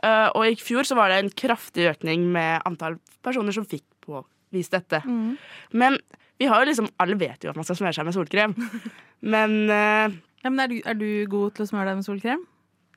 Eh, 0.00 0.28
og 0.32 0.48
i 0.48 0.56
fjor 0.62 0.88
så 0.88 0.96
var 0.96 1.12
det 1.12 1.20
en 1.20 1.34
kraftig 1.44 1.90
økning 1.92 2.24
med 2.32 2.64
antall 2.64 2.96
personer 3.26 3.52
som 3.52 3.68
fikk 3.68 3.84
påvist 4.06 4.78
dette. 4.78 5.02
Mm. 5.04 5.36
Men 5.76 6.00
vi 6.38 6.46
har 6.50 6.62
jo 6.62 6.68
liksom, 6.70 6.88
alle 7.02 7.18
vet 7.18 7.44
jo 7.44 7.50
at 7.50 7.58
man 7.58 7.66
skal 7.66 7.80
smøre 7.80 7.96
seg 7.96 8.06
med 8.06 8.16
solkrem. 8.16 8.54
Men 9.20 9.58
uh, 9.66 10.06
Ja, 10.44 10.52
men 10.52 10.62
er, 10.62 10.70
du, 10.70 10.78
er 10.86 10.94
du 10.94 11.08
god 11.30 11.56
til 11.56 11.66
å 11.66 11.70
smøre 11.72 11.90
deg 11.90 11.98
med 11.98 12.06
solkrem? 12.06 12.46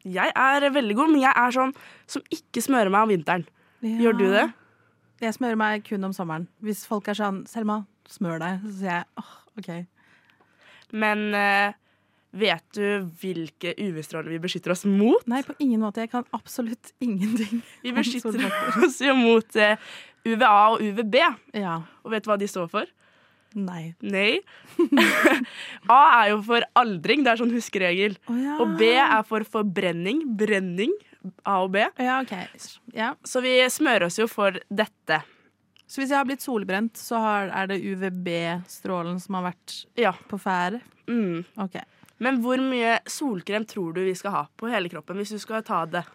jeg 0.06 0.34
er 0.36 0.70
veldig 0.74 0.96
god, 0.98 1.12
men 1.14 1.22
jeg 1.22 1.34
er 1.38 1.54
sånn 1.56 1.74
som 2.10 2.24
ikke 2.34 2.64
smører 2.64 2.92
meg 2.94 3.06
om 3.06 3.14
vinteren. 3.14 3.46
Gjør 3.82 4.18
du 4.18 4.26
det? 4.34 4.48
Jeg 5.22 5.36
smører 5.38 5.60
meg 5.60 5.84
kun 5.86 6.08
om 6.08 6.14
sommeren. 6.16 6.48
Hvis 6.66 6.86
folk 6.90 7.08
er 7.12 7.18
sånn 7.18 7.44
'Selma, 7.46 7.84
smør 8.10 8.42
deg', 8.42 8.64
så 8.66 8.72
sier 8.80 8.96
jeg 8.96 9.06
åh, 9.22 9.34
OK. 9.60 9.70
Men 10.92 11.20
uh, 11.38 11.74
vet 12.34 12.66
du 12.74 13.06
hvilke 13.22 13.76
UV-stråler 13.78 14.34
vi 14.34 14.40
beskytter 14.42 14.74
oss 14.74 14.86
mot? 14.86 15.22
Nei, 15.30 15.44
på 15.46 15.54
ingen 15.60 15.82
måte. 15.84 16.02
Jeg 16.02 16.12
kan 16.12 16.26
absolutt 16.34 16.94
ingenting. 17.06 17.62
Vi 17.84 17.94
beskytter 17.94 18.50
oss 18.82 18.98
jo 19.02 19.14
mot 19.16 19.56
eh, 19.56 19.78
UVA 20.26 20.56
og 20.74 20.82
UVB. 20.82 21.16
Ja. 21.54 21.82
Og 22.04 22.12
vet 22.12 22.26
du 22.26 22.32
hva 22.32 22.40
de 22.42 22.50
står 22.50 22.68
for? 22.72 22.90
Nei. 23.56 23.94
Nei. 24.02 24.40
A 25.92 26.00
er 26.22 26.32
jo 26.32 26.40
for 26.46 26.64
aldring, 26.80 27.24
det 27.26 27.34
er 27.34 27.42
sånn 27.42 27.54
huskeregel. 27.54 28.16
Oh, 28.32 28.38
ja. 28.40 28.58
Og 28.64 28.76
B 28.80 28.92
er 28.96 29.24
for 29.28 29.44
forbrenning. 29.48 30.24
Brenning. 30.40 30.94
A 31.46 31.60
og 31.66 31.74
B. 31.76 31.84
Ja, 32.02 32.22
okay. 32.24 32.48
Ja. 32.96 33.12
Så 33.28 33.44
vi 33.46 33.58
smører 33.70 34.08
oss 34.08 34.18
jo 34.22 34.28
for 34.32 34.56
dette. 34.72 35.22
Så 35.92 36.00
hvis 36.00 36.14
jeg 36.14 36.18
har 36.22 36.28
blitt 36.30 36.44
solbrent, 36.46 36.96
så 36.98 37.20
har, 37.20 37.52
er 37.52 37.68
det 37.74 37.82
UVB-strålen 37.84 39.20
som 39.22 39.36
har 39.38 39.50
vært 39.52 39.82
Ja. 40.00 40.14
på 40.32 40.40
ferde? 40.40 40.80
Mm. 41.12 41.44
Okay. 41.66 41.84
Men 42.22 42.40
hvor 42.44 42.62
mye 42.64 43.00
solkrem 43.10 43.66
tror 43.68 43.94
du 43.98 44.04
vi 44.06 44.16
skal 44.16 44.32
ha 44.32 44.44
på 44.58 44.70
hele 44.72 44.90
kroppen 44.94 45.18
hvis 45.20 45.34
du 45.36 45.40
skal 45.42 45.64
ta 45.68 45.84
det? 45.90 46.06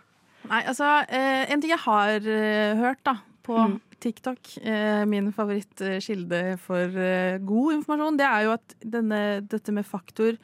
Nei, 0.47 0.61
altså 0.71 0.87
eh, 1.11 1.51
En 1.51 1.61
ting 1.61 1.73
jeg 1.75 1.83
har 1.83 2.23
eh, 2.23 2.77
hørt 2.79 3.01
da 3.05 3.17
på 3.47 3.57
Mm. 3.57 3.77
TikTok, 4.03 4.51
eh, 4.61 5.05
min 5.09 5.31
favorittkilde 5.33 6.59
for 6.61 6.99
eh, 7.01 7.39
god 7.39 7.79
informasjon, 7.79 8.19
det 8.21 8.27
er 8.29 8.43
jo 8.45 8.53
at 8.53 8.75
denne, 8.85 9.21
dette 9.49 9.73
med 9.73 9.87
faktor 9.89 10.37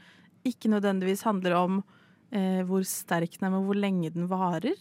ikke 0.49 0.71
nødvendigvis 0.73 1.23
handler 1.27 1.53
om 1.59 1.83
eh, 2.33 2.63
hvor 2.65 2.83
sterk 2.89 3.37
den 3.39 3.49
er, 3.51 3.53
men 3.59 3.67
hvor 3.69 3.77
lenge 3.79 4.11
den 4.15 4.27
varer. 4.31 4.79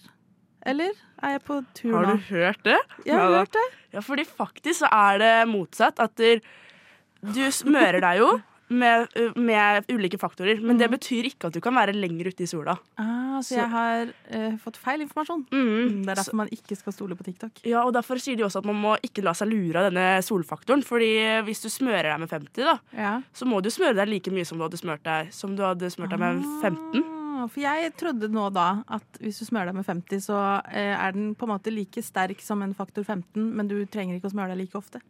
Eller 0.65 0.93
er 1.21 1.35
jeg 1.35 1.43
på 1.43 1.59
tur 1.73 1.91
nå? 1.91 2.05
Har 2.05 2.15
du 2.15 2.29
hørt 2.29 2.63
det? 2.63 2.77
Jeg 3.05 3.17
har 3.17 3.29
Ja, 3.31 3.39
hørt 3.41 3.51
det. 3.57 3.65
Ja, 3.93 3.99
fordi 4.05 4.25
faktisk 4.29 4.79
så 4.85 4.89
er 4.93 5.17
det 5.19 5.33
motsatt. 5.51 5.99
At 5.99 6.15
du 6.15 7.41
smører 7.51 7.99
deg 8.01 8.21
jo 8.21 8.29
med, 8.71 9.11
med 9.35 9.85
ulike 9.91 10.17
faktorer, 10.21 10.61
men 10.63 10.77
det 10.79 10.87
betyr 10.93 11.27
ikke 11.29 11.49
at 11.49 11.53
du 11.57 11.59
kan 11.63 11.75
være 11.75 11.93
lenger 11.93 12.29
ute 12.31 12.45
i 12.45 12.49
sola. 12.49 12.77
Ah, 12.97 13.39
så 13.41 13.51
Så- 13.51 13.57
jeg 13.59 13.69
har 13.69 14.07
uh, 14.33 14.57
fått 14.63 14.77
feil 14.79 15.01
informasjon. 15.03 15.45
Mm. 15.51 15.67
Mm, 15.67 16.03
Det 16.05 16.09
er 16.13 16.15
derfor 16.21 16.35
man 16.41 16.47
ikke 16.55 16.77
skal 16.79 16.93
stole 16.93 17.15
på 17.15 17.23
TikTok. 17.27 17.61
Ja, 17.67 17.83
og 17.85 17.93
Derfor 17.93 18.17
sier 18.19 18.37
de 18.37 18.43
også 18.47 18.59
at 18.63 18.65
man 18.65 18.79
må 18.81 18.95
ikke 19.03 19.23
la 19.23 19.33
seg 19.33 19.49
lure 19.51 19.77
av 19.83 19.91
denne 19.91 20.21
solfaktoren. 20.23 20.83
Fordi 20.87 21.11
hvis 21.45 21.61
du 21.63 21.69
smører 21.69 22.11
deg 22.13 22.19
med 22.19 22.29
50, 22.29 22.63
da, 22.63 22.77
Ja. 22.95 23.21
så 23.33 23.45
må 23.45 23.61
du 23.61 23.69
smøre 23.69 23.95
deg 23.95 24.07
like 24.07 24.31
mye 24.31 24.45
som 24.45 24.57
du 24.57 24.63
hadde 24.63 24.79
smørt 24.79 25.03
deg, 25.03 25.33
som 25.33 25.55
du 25.55 25.63
hadde 25.63 25.89
smørt 25.91 26.09
deg 26.09 26.19
med 26.19 26.43
15. 26.61 27.03
Ah, 27.41 27.47
For 27.47 27.59
jeg 27.61 27.93
trodde 27.97 28.29
nå 28.29 28.51
da 28.53 28.83
at 28.87 29.03
hvis 29.19 29.39
du 29.39 29.45
smører 29.45 29.71
deg 29.71 29.75
med 29.75 29.85
50, 29.85 30.19
så 30.21 30.61
eh, 30.71 30.93
er 30.95 31.11
den 31.11 31.33
på 31.35 31.43
en 31.47 31.57
måte 31.57 31.73
like 31.73 32.01
sterk 32.03 32.39
som 32.41 32.61
en 32.61 32.73
faktor 32.75 33.03
15, 33.03 33.55
men 33.55 33.67
du 33.67 33.85
trenger 33.85 34.15
ikke 34.19 34.29
å 34.29 34.35
smøre 34.35 34.53
deg 34.55 34.57
like 34.65 34.77
ofte. 34.77 35.01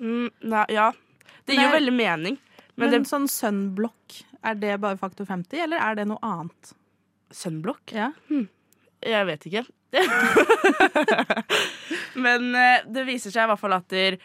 Mm, 0.00 0.30
nei, 0.42 0.64
ja. 0.70 0.92
Det 1.46 1.56
gir 1.56 1.66
jo 1.66 1.74
veldig 1.74 1.92
mening. 1.92 2.38
Men, 2.76 2.90
Men, 2.90 3.02
det 3.04 3.08
sånn 3.10 3.28
sunblock, 3.30 4.22
er 4.44 4.54
det 4.58 4.80
bare 4.82 4.98
faktor 4.98 5.26
50, 5.28 5.60
eller 5.62 5.78
er 5.78 5.94
det 6.00 6.06
noe 6.10 6.18
annet? 6.26 6.74
Sunblock? 7.34 7.92
Ja. 7.94 8.10
Jeg 9.04 9.26
vet 9.28 9.46
ikke. 9.46 9.64
Men 12.24 12.48
eh, 12.58 12.82
det 12.90 13.04
viser 13.06 13.30
seg 13.34 13.44
i 13.44 13.50
hvert 13.50 13.60
fall 13.60 13.74
at 13.76 13.92
er, 13.94 14.16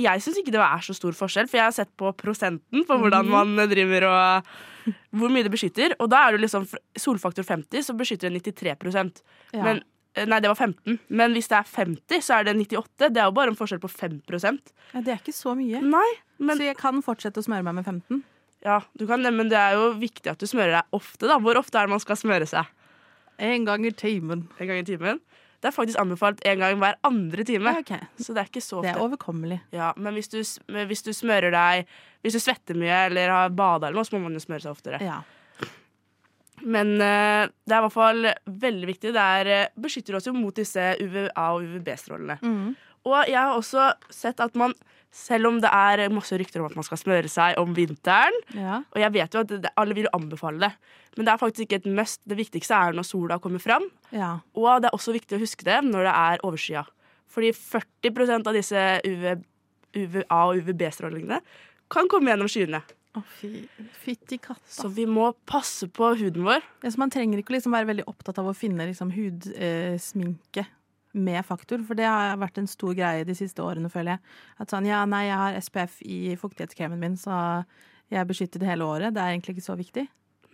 Jeg 0.00 0.22
syns 0.24 0.38
ikke 0.40 0.54
det 0.54 0.62
er 0.64 0.84
så 0.84 0.94
stor 0.96 1.12
forskjell, 1.16 1.48
for 1.50 1.60
jeg 1.60 1.66
har 1.68 1.76
sett 1.76 1.92
på 2.00 2.12
prosenten 2.16 2.84
på 2.88 2.96
hvordan 3.00 3.26
Mhm. 3.28 3.34
man 3.56 3.68
driver 3.68 4.08
og 4.08 4.48
Hvor 5.12 5.28
mye 5.28 5.44
det 5.44 5.52
beskytter. 5.52 5.92
Og 6.00 6.08
da 6.08 6.22
er 6.28 6.32
det 6.32 6.40
liksom 6.46 6.64
solfaktor 6.96 7.44
50, 7.44 7.82
så 7.84 7.92
beskytter 7.96 8.30
det 8.32 8.40
93 8.42 9.22
Ja. 9.52 9.62
Men, 9.62 9.76
eh, 9.76 9.82
Nei, 10.26 10.40
det 10.42 10.50
var 10.50 10.58
15. 10.58 10.98
Men 11.08 11.36
hvis 11.36 11.50
det 11.50 11.58
er 11.60 11.68
50, 11.68 12.24
så 12.24 12.38
er 12.38 12.48
det 12.48 12.56
98. 12.58 13.10
Det 13.12 13.22
er 13.22 13.28
jo 13.28 13.36
bare 13.36 13.52
en 13.52 13.58
forskjell 13.58 13.82
på 13.82 13.90
5 13.92 14.18
ja, 14.28 15.00
det 15.04 15.12
er 15.12 15.20
ikke 15.20 15.36
så 15.36 15.54
mye. 15.54 15.82
Nei, 15.84 16.08
men 16.40 16.56
Så 16.56 16.64
jeg 16.64 16.78
kan 16.80 17.02
fortsette 17.04 17.42
å 17.42 17.44
smøre 17.44 17.66
meg 17.66 17.76
med 17.76 17.84
15? 17.84 18.22
Ja, 18.64 18.80
du 18.98 19.06
kan 19.06 19.22
det, 19.22 19.32
men 19.36 19.50
det 19.52 19.58
er 19.58 19.76
jo 19.76 19.92
viktig 20.00 20.30
at 20.32 20.40
du 20.40 20.46
smører 20.48 20.80
deg 20.80 20.96
ofte. 20.96 21.28
da 21.28 21.38
Hvor 21.38 21.60
ofte 21.60 21.78
er 21.78 21.86
det 21.86 21.94
man 21.94 22.02
skal 22.02 22.18
smøre 22.18 22.48
seg? 22.48 22.66
En 23.38 23.66
gang 23.68 23.84
i 23.86 23.92
timen. 23.94 24.48
En 24.58 24.70
gang 24.70 24.80
i 24.80 24.86
timen? 24.86 25.20
Det 25.58 25.70
er 25.70 25.74
faktisk 25.74 25.98
anbefalt 25.98 26.40
en 26.46 26.60
gang 26.60 26.76
hver 26.78 26.98
andre 27.06 27.44
time. 27.46 27.72
Ja, 27.74 27.82
ok. 27.82 28.20
Så 28.22 28.34
det 28.34 28.42
er 28.44 28.50
ikke 28.50 28.62
så 28.62 28.78
ofte. 28.78 28.88
Det 28.88 28.94
er 28.94 29.02
overkommelig. 29.02 29.58
Ja, 29.74 29.92
men 29.98 30.14
hvis 30.14 30.30
du, 30.30 30.38
hvis 30.40 31.02
du 31.06 31.10
smører 31.16 31.50
deg 31.54 31.88
Hvis 32.22 32.34
du 32.34 32.42
svetter 32.42 32.74
mye 32.78 33.04
eller 33.06 33.30
har 33.30 33.50
bada 33.54 33.86
eller 33.88 34.00
noe, 34.00 34.06
så 34.06 34.16
må 34.16 34.24
man 34.24 34.34
jo 34.34 34.42
smøre 34.42 34.64
seg 34.64 34.74
oftere. 34.74 34.98
Ja. 35.02 35.20
Men 36.62 36.94
eh, 37.00 37.46
det 37.66 37.74
er 37.74 37.80
i 37.80 37.84
hvert 37.86 37.94
fall 37.94 38.28
veldig 38.46 38.86
viktig. 38.90 39.12
Det 39.14 39.24
eh, 39.54 39.68
beskytter 39.78 40.16
oss 40.18 40.26
jo 40.28 40.32
mot 40.36 40.54
disse 40.56 40.94
UVA- 41.00 41.30
og 41.54 41.62
UVB-strålene. 41.66 42.38
Mm. 42.42 42.76
Og 43.08 43.14
jeg 43.30 43.38
har 43.38 43.54
også 43.56 43.92
sett 44.12 44.40
at 44.42 44.56
man, 44.58 44.74
selv 45.14 45.48
om 45.48 45.60
det 45.62 45.70
er 45.72 46.08
masse 46.12 46.36
rykter 46.36 46.60
om 46.60 46.66
at 46.68 46.74
man 46.76 46.84
skal 46.84 46.98
smøre 47.00 47.30
seg 47.30 47.56
om 47.62 47.70
vinteren, 47.76 48.34
Ja. 48.54 48.82
og 48.92 48.98
jeg 49.00 49.12
vet 49.14 49.32
jo 49.34 49.40
at 49.40 49.54
det, 49.54 49.70
alle 49.78 49.94
vil 49.96 50.08
anbefale 50.12 50.58
det, 50.66 50.72
men 51.16 51.24
det 51.24 51.32
er 51.32 51.40
faktisk 51.40 51.64
ikke 51.68 51.78
et 51.80 51.86
must. 51.96 52.20
Det 52.28 52.36
viktigste 52.36 52.74
er 52.76 52.92
når 52.98 53.06
sola 53.08 53.38
kommer 53.38 53.62
fram. 53.62 53.86
ja. 54.12 54.40
Og 54.54 54.82
det 54.82 54.90
er 54.90 54.98
også 54.98 55.14
viktig 55.14 55.38
å 55.38 55.40
huske 55.40 55.64
det 55.64 55.78
når 55.86 56.04
det 56.10 56.14
er 56.14 56.44
overskya. 56.44 56.84
Fordi 57.28 57.52
40% 57.52 58.46
av 58.48 58.54
disse 58.56 58.84
UV, 59.06 59.42
UVA- 59.94 60.26
og 60.50 60.56
UVB-strålingene 60.60 61.40
kan 61.88 62.08
komme 62.08 62.28
gjennom 62.34 62.48
skyene. 62.50 62.82
Å, 63.18 63.22
fy. 63.40 63.50
Fytti 64.04 64.38
katta. 64.42 64.64
Så 64.72 64.88
vi 64.94 65.04
må 65.10 65.30
passe 65.48 65.88
på 65.90 66.12
huden 66.20 66.46
vår. 66.46 66.62
Ja, 66.84 66.92
så 66.94 67.00
man 67.02 67.10
trenger 67.14 67.42
ikke 67.42 67.56
liksom 67.56 67.74
være 67.76 67.90
veldig 67.90 68.06
opptatt 68.10 68.38
av 68.42 68.48
å 68.50 68.56
finne 68.56 68.86
liksom 68.88 69.10
hudsminke 69.14 70.66
med 71.18 71.40
faktor, 71.48 71.80
for 71.88 71.96
det 71.98 72.04
har 72.06 72.36
vært 72.38 72.58
en 72.60 72.68
stor 72.68 72.92
greie 72.94 73.24
de 73.26 73.34
siste 73.34 73.62
årene, 73.64 73.88
føler 73.90 74.16
jeg. 74.16 74.36
At 74.62 74.70
sånn, 74.74 74.86
ja, 74.86 75.00
nei, 75.08 75.24
jeg 75.30 75.38
har 75.40 75.56
SPF 75.64 75.96
i 76.04 76.36
fuktighetskremen 76.38 77.00
min, 77.00 77.16
så 77.18 77.64
jeg 78.12 78.20
er 78.22 78.28
beskyttet 78.28 78.64
hele 78.68 78.86
året. 78.86 79.14
Det 79.16 79.22
er 79.24 79.32
egentlig 79.34 79.56
ikke 79.56 79.66
så 79.70 79.76
viktig. 79.78 80.04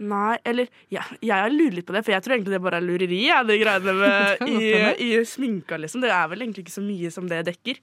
Nei, 0.04 0.38
eller 0.42 0.66
ja, 0.90 1.04
Jeg 1.22 1.30
har 1.38 1.52
lurt 1.54 1.76
litt 1.76 1.86
på 1.86 1.94
det, 1.94 2.00
for 2.06 2.14
jeg 2.14 2.24
tror 2.24 2.34
egentlig 2.34 2.56
det 2.56 2.62
bare 2.64 2.80
er 2.80 2.86
lureri. 2.86 3.20
Ja, 3.28 3.42
de 3.46 3.58
greiene 3.60 3.92
med, 4.00 4.48
i, 4.48 4.72
i 5.06 5.10
sminka, 5.28 5.76
liksom. 5.78 6.02
Det 6.02 6.10
er 6.10 6.30
vel 6.32 6.42
egentlig 6.46 6.64
ikke 6.64 6.74
så 6.78 6.82
mye 6.86 7.12
som 7.14 7.28
det 7.30 7.44
dekker. 7.50 7.78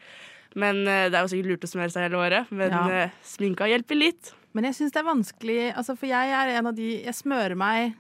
Men 0.60 0.82
eh, 0.84 1.06
Det 1.12 1.16
er 1.16 1.24
jo 1.24 1.32
sikkert 1.32 1.52
lurt 1.54 1.68
å 1.68 1.72
smøre 1.72 1.94
seg 1.94 2.08
hele 2.10 2.20
året, 2.20 2.50
men 2.52 2.74
Ja. 2.76 2.82
eh, 3.06 3.14
sminka 3.24 3.70
hjelper 3.72 4.00
litt. 4.00 4.34
Men 4.56 4.68
jeg 4.68 4.78
syns 4.78 4.96
det 4.96 5.02
er 5.02 5.08
vanskelig, 5.08 5.60
altså, 5.80 5.96
for 6.00 6.12
jeg 6.12 6.32
er 6.36 6.56
en 6.58 6.72
av 6.72 6.76
de 6.76 6.88
Jeg 7.06 7.16
smører 7.16 7.56
meg 7.60 7.94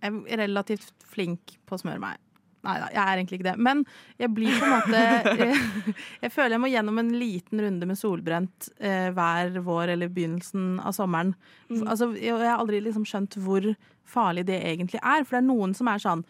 Jeg 0.00 0.22
er 0.32 0.44
relativt 0.46 0.92
flink 1.14 1.58
på 1.68 1.76
å 1.76 1.82
smøre 1.82 2.02
meg. 2.02 2.20
Nei 2.64 2.74
da, 2.80 2.88
jeg 2.94 3.02
er 3.02 3.18
egentlig 3.20 3.38
ikke 3.38 3.50
det. 3.50 3.56
Men 3.60 3.82
jeg 4.20 4.30
blir 4.34 4.56
på 4.56 4.66
en 4.66 4.72
måte 4.72 5.02
Jeg, 5.42 5.58
jeg 6.24 6.32
føler 6.32 6.56
jeg 6.56 6.62
må 6.62 6.70
gjennom 6.72 7.00
en 7.02 7.12
liten 7.20 7.60
runde 7.64 7.88
med 7.88 8.00
solbrent 8.00 8.70
eh, 8.78 9.10
hver 9.14 9.60
vår 9.66 9.94
eller 9.96 10.12
begynnelsen 10.12 10.78
av 10.80 10.96
sommeren. 10.96 11.34
Mm. 11.68 11.82
Altså, 11.82 12.10
jeg, 12.16 12.32
jeg 12.32 12.48
har 12.48 12.62
aldri 12.62 12.80
liksom 12.84 13.04
skjønt 13.08 13.36
hvor 13.44 13.68
farlig 14.08 14.46
det 14.48 14.60
egentlig 14.64 15.02
er. 15.02 15.24
For 15.24 15.36
det 15.36 15.42
er 15.42 15.50
noen 15.50 15.76
som 15.76 15.90
er 15.92 16.02
sånn 16.02 16.24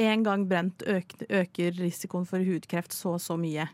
En 0.00 0.24
gang 0.26 0.46
brent 0.50 0.82
øker, 0.90 1.26
øker 1.28 1.76
risikoen 1.78 2.24
for 2.26 2.42
hudkreft 2.42 2.94
så 2.96 3.14
og 3.14 3.22
så 3.22 3.36
mye. 3.38 3.68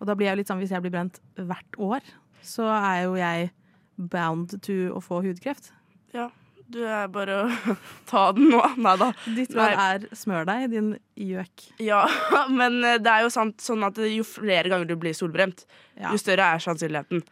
Og 0.00 0.08
da 0.08 0.14
blir 0.16 0.30
jeg 0.30 0.40
litt 0.40 0.50
sånn, 0.50 0.60
hvis 0.62 0.72
jeg 0.72 0.82
blir 0.84 0.94
brent 0.94 1.18
hvert 1.36 1.78
år, 1.82 2.06
så 2.44 2.68
er 2.70 3.02
jo 3.04 3.16
jeg 3.18 3.50
bound 3.96 4.56
to 4.64 4.76
å 4.96 5.00
få 5.04 5.22
hudkreft. 5.24 5.70
Ja, 6.14 6.28
du 6.72 6.80
er 6.84 7.08
bare 7.12 7.38
å 7.44 7.76
ta 8.10 8.28
den 8.36 8.50
nå. 8.52 8.60
Nei 8.82 8.94
da. 9.00 9.10
Ditt 9.36 9.54
råd 9.56 9.80
er 9.86 10.06
smør 10.18 10.46
deg, 10.48 10.68
din 10.72 10.92
gjøk. 11.16 11.66
Ja, 11.84 12.04
men 12.60 12.80
eh, 12.84 12.98
det 13.02 13.12
er 13.12 13.26
jo 13.26 13.32
sant 13.34 13.62
sånn 13.64 13.84
at 13.86 13.98
jo 14.02 14.26
flere 14.26 14.70
ganger 14.72 14.88
du 14.90 14.96
blir 15.00 15.16
solbrent, 15.16 15.66
Ja. 15.96 16.10
jo 16.12 16.20
større 16.20 16.52
er 16.56 16.62
sannsynligheten. 16.62 17.22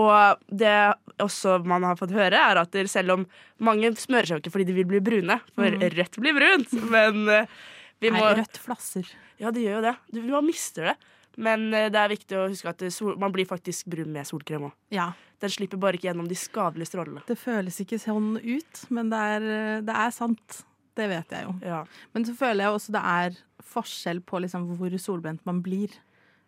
Og 0.00 0.38
det 0.48 0.72
også 1.20 1.58
man 1.68 1.84
har 1.84 1.98
fått 2.00 2.14
høre, 2.16 2.38
er 2.38 2.60
at 2.62 2.76
selv 2.88 3.12
om 3.18 3.24
mange 3.60 3.90
smører 4.00 4.30
seg 4.30 4.40
ikke 4.40 4.54
fordi 4.54 4.70
de 4.70 4.76
vil 4.78 4.88
bli 4.88 5.02
brune, 5.04 5.36
for 5.52 5.68
rødt 5.82 6.16
blir 6.22 6.36
brunt, 6.38 6.72
men 6.94 7.26
eh, 7.28 7.56
vi 8.02 8.10
må 8.14 8.22
Nei, 8.24 8.36
rødt 8.40 8.58
flasser. 8.62 9.10
Ja, 9.42 9.50
det 9.54 9.64
gjør 9.66 9.80
jo 9.80 9.82
det. 9.90 9.92
Du, 10.14 10.22
man 10.30 10.46
mister 10.48 10.92
det. 10.92 10.94
Men 11.40 11.68
eh, 11.76 11.90
det 11.92 12.00
er 12.00 12.10
viktig 12.12 12.36
å 12.40 12.46
huske 12.50 12.72
at 12.72 12.82
sol, 12.92 13.14
man 13.20 13.32
blir 13.34 13.46
faktisk 13.48 13.86
brun 13.92 14.10
med 14.12 14.26
solkrem 14.28 14.68
òg. 14.68 14.74
Ja, 14.92 15.10
Den 15.42 15.50
slipper 15.50 15.80
bare 15.82 15.98
ikke 15.98 16.06
gjennom 16.10 16.28
de 16.30 16.36
skadelige 16.38 16.86
strålene. 16.92 17.22
det 17.26 17.36
føles 17.40 17.80
ikke 17.82 17.98
sånn 17.98 18.36
ut, 18.38 18.82
men 18.94 19.10
det 19.10 19.18
er, 19.36 19.46
det 19.82 19.96
er 20.04 20.10
sant. 20.14 20.60
Det 20.94 21.06
vet 21.08 21.30
jeg 21.34 21.46
jo. 21.48 21.54
Ja. 21.66 21.80
Men 22.14 22.26
så 22.28 22.34
føler 22.36 22.66
jeg 22.66 22.76
også 22.76 22.92
det 22.94 23.00
er 23.02 23.36
forskjell 23.72 24.20
på 24.28 24.38
liksom 24.44 24.66
hvor 24.76 24.92
solbrent 25.00 25.40
man 25.48 25.62
blir. 25.64 25.88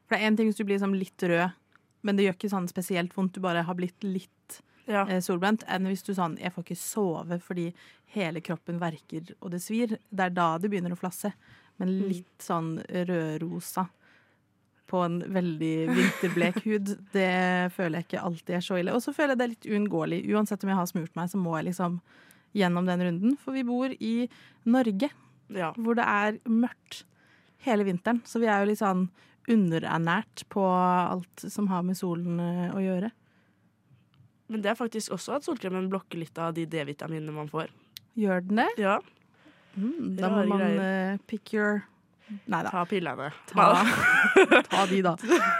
For 0.06 0.14
det 0.14 0.20
er 0.22 0.28
én 0.30 0.36
ting 0.36 0.50
hvis 0.50 0.58
du 0.60 0.64
blir 0.68 0.76
liksom 0.76 0.94
litt 1.00 1.22
rød, 1.24 1.54
men 2.04 2.16
det 2.18 2.26
gjør 2.26 2.36
ikke 2.36 2.50
sånn 2.52 2.68
spesielt 2.68 3.14
vondt. 3.16 3.34
Du 3.38 3.40
bare 3.40 3.62
har 3.64 3.74
blitt 3.78 4.04
litt 4.04 4.60
Ja. 4.86 5.06
eh, 5.08 5.20
solbrent. 5.24 5.64
Enn 5.66 5.86
hvis 5.88 6.02
du 6.04 6.12
sånn 6.12 6.36
Jeg 6.38 6.52
får 6.52 6.64
ikke 6.66 6.76
sove 6.76 7.40
fordi 7.40 7.70
hele 8.14 8.42
kroppen 8.44 8.78
verker 8.78 9.32
og 9.40 9.50
det 9.54 9.62
svir. 9.64 9.96
Det 10.12 10.26
er 10.26 10.30
da 10.36 10.58
det 10.58 10.68
begynner 10.70 10.92
å 10.92 11.00
flasse. 11.00 11.32
Men 11.80 11.88
litt 12.06 12.38
sånn 12.44 12.76
rødrosa 13.08 13.88
på 14.94 15.00
en 15.02 15.18
veldig 15.34 15.72
vinterblek 15.90 16.60
hud, 16.64 16.92
det 17.14 17.72
føler 17.74 17.98
jeg 17.98 18.06
ikke 18.06 18.26
alltid 18.28 18.58
er 18.58 18.62
så 18.64 18.78
ille. 18.78 18.94
Og 18.94 19.02
så 19.02 19.14
føler 19.16 19.34
jeg 19.34 19.40
det 19.40 19.46
er 19.46 19.52
litt 19.54 19.68
uunngåelig. 19.72 20.20
Uansett 20.30 20.62
om 20.62 20.70
jeg 20.70 20.78
har 20.78 20.90
smurt 20.90 21.18
meg, 21.18 21.32
så 21.32 21.40
må 21.40 21.56
jeg 21.58 21.72
liksom 21.72 21.98
gjennom 22.54 22.86
den 22.86 23.02
runden. 23.08 23.34
For 23.42 23.56
vi 23.56 23.66
bor 23.66 23.94
i 23.98 24.14
Norge, 24.70 25.10
ja. 25.54 25.72
hvor 25.74 25.98
det 25.98 26.06
er 26.06 26.38
mørkt 26.46 27.02
hele 27.66 27.86
vinteren. 27.88 28.22
Så 28.28 28.38
vi 28.42 28.50
er 28.50 28.62
jo 28.62 28.70
litt 28.70 28.82
sånn 28.82 29.08
underernært 29.50 30.46
på 30.52 30.62
alt 30.64 31.48
som 31.52 31.68
har 31.72 31.82
med 31.84 31.98
solen 31.98 32.38
eh, 32.40 32.70
å 32.72 32.80
gjøre. 32.80 33.10
Men 34.52 34.62
det 34.62 34.70
er 34.72 34.78
faktisk 34.78 35.16
også 35.16 35.38
at 35.38 35.48
solkremen 35.48 35.90
blokker 35.92 36.20
litt 36.20 36.38
av 36.40 36.54
de 36.56 36.68
D-vitaminene 36.70 37.34
man 37.34 37.50
får. 37.50 37.72
Gjør 38.14 38.46
den 38.46 38.62
det? 38.62 38.70
Ja, 38.80 39.00
Mm, 39.74 40.14
da 40.18 40.30
må 40.30 40.44
man 40.46 40.62
eh, 40.62 41.16
pick 41.26 41.52
your 41.54 41.82
Nei 42.48 42.62
da. 42.64 42.70
ta 42.72 42.84
pillene. 42.88 43.26
Ta, 43.50 43.66
ta 44.70 44.84
de, 44.88 45.00
da. 45.04 45.12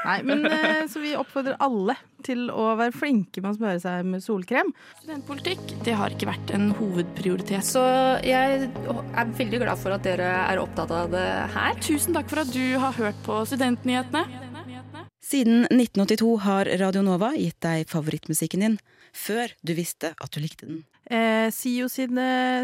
Nei, 0.05 0.17
men 0.25 0.47
eh, 0.49 0.87
Så 0.89 1.03
vi 1.03 1.13
oppfordrer 1.19 1.59
alle 1.63 1.97
til 2.25 2.47
å 2.49 2.71
være 2.79 2.95
flinke 2.97 3.43
med 3.45 3.53
å 3.53 3.59
smøre 3.59 3.83
seg 3.83 4.07
med 4.09 4.25
solkrem. 4.25 4.71
Studentpolitikk 5.03 5.75
det 5.85 5.97
har 5.99 6.15
ikke 6.15 6.31
vært 6.31 6.55
en 6.57 6.71
hovedprioritet. 6.79 7.67
Så 7.69 7.83
jeg 8.25 8.71
er 8.73 9.35
veldig 9.37 9.61
glad 9.67 9.81
for 9.83 9.97
at 9.97 10.07
dere 10.09 10.31
er 10.47 10.63
opptatt 10.63 10.95
av 10.95 11.13
det 11.13 11.27
her. 11.53 11.77
Tusen 11.85 12.17
takk 12.17 12.33
for 12.33 12.45
at 12.47 12.55
du 12.55 12.65
har 12.81 12.97
hørt 12.97 13.21
på 13.29 13.43
Studentnyhetene. 13.53 14.25
Siden 15.25 15.65
1982 15.69 16.33
har 16.45 16.69
Radio 16.81 17.05
Nova 17.05 17.31
gitt 17.37 17.61
deg 17.65 17.89
favorittmusikken 17.89 18.65
din, 18.65 18.75
før 19.17 19.53
du 19.65 19.73
visste 19.77 20.13
at 20.21 20.33
du 20.37 20.41
likte 20.45 20.69
den. 20.69 20.83
Eh, 21.13 21.49
SIO 21.53 21.89
sin, 21.93 22.17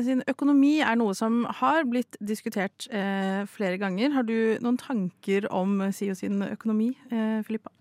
sin 0.07 0.23
økonomi 0.31 0.79
er 0.81 0.97
noe 0.97 1.17
som 1.17 1.43
har 1.61 1.85
blitt 1.91 2.17
diskutert 2.25 2.87
eh, 2.89 3.43
flere 3.51 3.81
ganger. 3.81 4.15
Har 4.17 4.25
du 4.29 4.57
noen 4.65 4.81
tanker 4.81 5.49
om 5.53 5.83
SIO 5.93 6.17
sin 6.17 6.41
økonomi, 6.47 6.95
eh, 7.13 7.43
Filippa? 7.47 7.73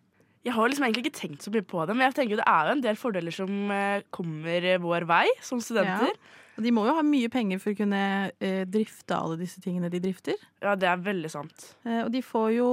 Jeg 0.47 0.55
har 0.55 0.69
liksom 0.71 0.85
egentlig 0.87 1.05
ikke 1.05 1.19
tenkt 1.19 1.43
så 1.43 1.51
mye 1.51 1.65
på 1.67 1.81
det, 1.83 1.95
men 1.95 2.07
jeg 2.07 2.15
tenker 2.15 2.39
det 2.39 2.45
er 2.47 2.67
jo 2.67 2.75
en 2.77 2.83
del 2.83 2.99
fordeler 2.99 3.35
som 3.35 3.73
eh, 3.75 4.05
kommer 4.15 4.69
vår 4.83 5.05
vei 5.07 5.25
som 5.43 5.59
studenter. 5.63 6.15
Og 6.59 6.63
De 6.63 6.71
må 6.75 6.83
jo 6.87 6.95
ha 6.95 7.03
mye 7.07 7.29
penger 7.31 7.59
for 7.63 7.71
å 7.71 7.79
kunne 7.79 8.03
eh, 8.43 8.63
drifte 8.67 9.15
alle 9.15 9.37
disse 9.39 9.61
tingene 9.63 9.91
de 9.91 10.01
drifter. 10.03 10.39
Ja, 10.63 10.73
det 10.79 10.89
er 10.91 11.03
veldig 11.03 11.31
sant. 11.31 11.69
Eh, 11.87 12.01
og 12.05 12.11
de 12.11 12.23
får 12.23 12.49
jo 12.57 12.69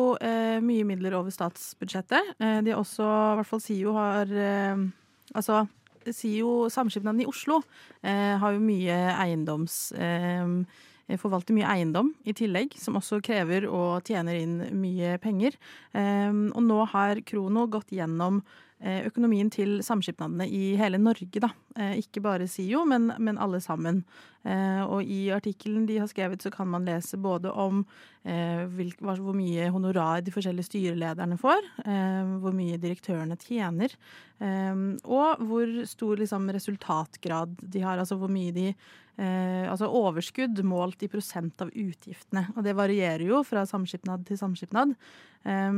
mye 0.67 0.87
midler 0.87 1.15
over 1.19 1.35
statsbudsjettet. 1.35 2.35
De 2.39 2.73
har 2.73 2.81
også, 2.81 3.07
i 3.07 3.39
hvert 3.41 3.51
fall 3.51 3.63
SIO 3.63 3.95
har 3.95 4.31
eh, 4.31 4.87
Altså, 6.07 6.29
jo 6.31 6.51
Samskipnaden 6.73 7.25
i 7.25 7.31
Oslo, 7.31 7.63
eh, 8.03 8.37
har 8.41 8.57
jo 8.57 8.63
mye 8.63 9.01
eiendoms... 9.17 9.93
Eh, 9.93 10.53
forvalter 11.23 11.55
mye 11.55 11.69
eiendom 11.71 12.09
i 12.27 12.33
tillegg, 12.35 12.73
som 12.83 12.97
også 12.99 13.21
krever 13.23 13.69
og 13.71 14.03
tjener 14.09 14.41
inn 14.41 14.57
mye 14.75 15.13
penger. 15.23 15.55
Eh, 15.95 16.35
og 16.51 16.63
nå 16.67 16.81
har 16.91 17.21
Krono 17.23 17.69
gått 17.71 17.95
gjennom 17.95 18.41
økonomien 19.09 19.49
til 19.49 19.79
samskipnadene 19.85 20.45
i 20.53 20.75
hele 20.77 20.99
Norge, 21.01 21.41
da. 21.41 21.49
Eh, 21.77 21.97
ikke 22.03 22.21
bare 22.25 22.49
SIO, 22.49 22.85
men, 22.89 23.09
men 23.19 23.39
alle 23.41 23.61
sammen. 23.65 24.03
Eh, 24.45 24.83
og 24.85 25.09
i 25.09 25.31
artikkelen 25.35 25.87
de 25.89 25.97
har 26.03 26.11
skrevet, 26.11 26.45
så 26.45 26.53
kan 26.53 26.69
man 26.69 26.85
lese 26.87 27.17
både 27.17 27.51
om 27.57 27.81
eh, 28.29 28.67
hvor 28.69 29.33
mye 29.37 29.71
honorar 29.73 30.21
de 30.25 30.35
forskjellige 30.35 30.69
styrelederne 30.69 31.39
får, 31.41 31.71
eh, 31.87 32.37
hvor 32.43 32.55
mye 32.57 32.79
direktørene 32.83 33.39
tjener, 33.41 33.97
eh, 34.45 34.85
og 35.05 35.43
hvor 35.49 35.73
stor 35.89 36.21
liksom, 36.21 36.51
resultatgrad 36.55 37.57
de 37.63 37.85
har, 37.85 37.99
altså 38.03 38.21
hvor 38.21 38.33
mye 38.33 38.55
de 38.57 38.69
eh, 38.71 39.65
Altså 39.67 39.89
overskudd 39.89 40.61
målt 40.69 41.01
i 41.03 41.09
prosent 41.09 41.63
av 41.65 41.71
utgiftene. 41.73 42.45
Og 42.55 42.61
det 42.67 42.77
varierer 42.77 43.25
jo 43.25 43.41
fra 43.49 43.65
samskipnad 43.67 44.27
til 44.29 44.37
samskipnad. 44.37 44.93
Eh, 45.49 45.73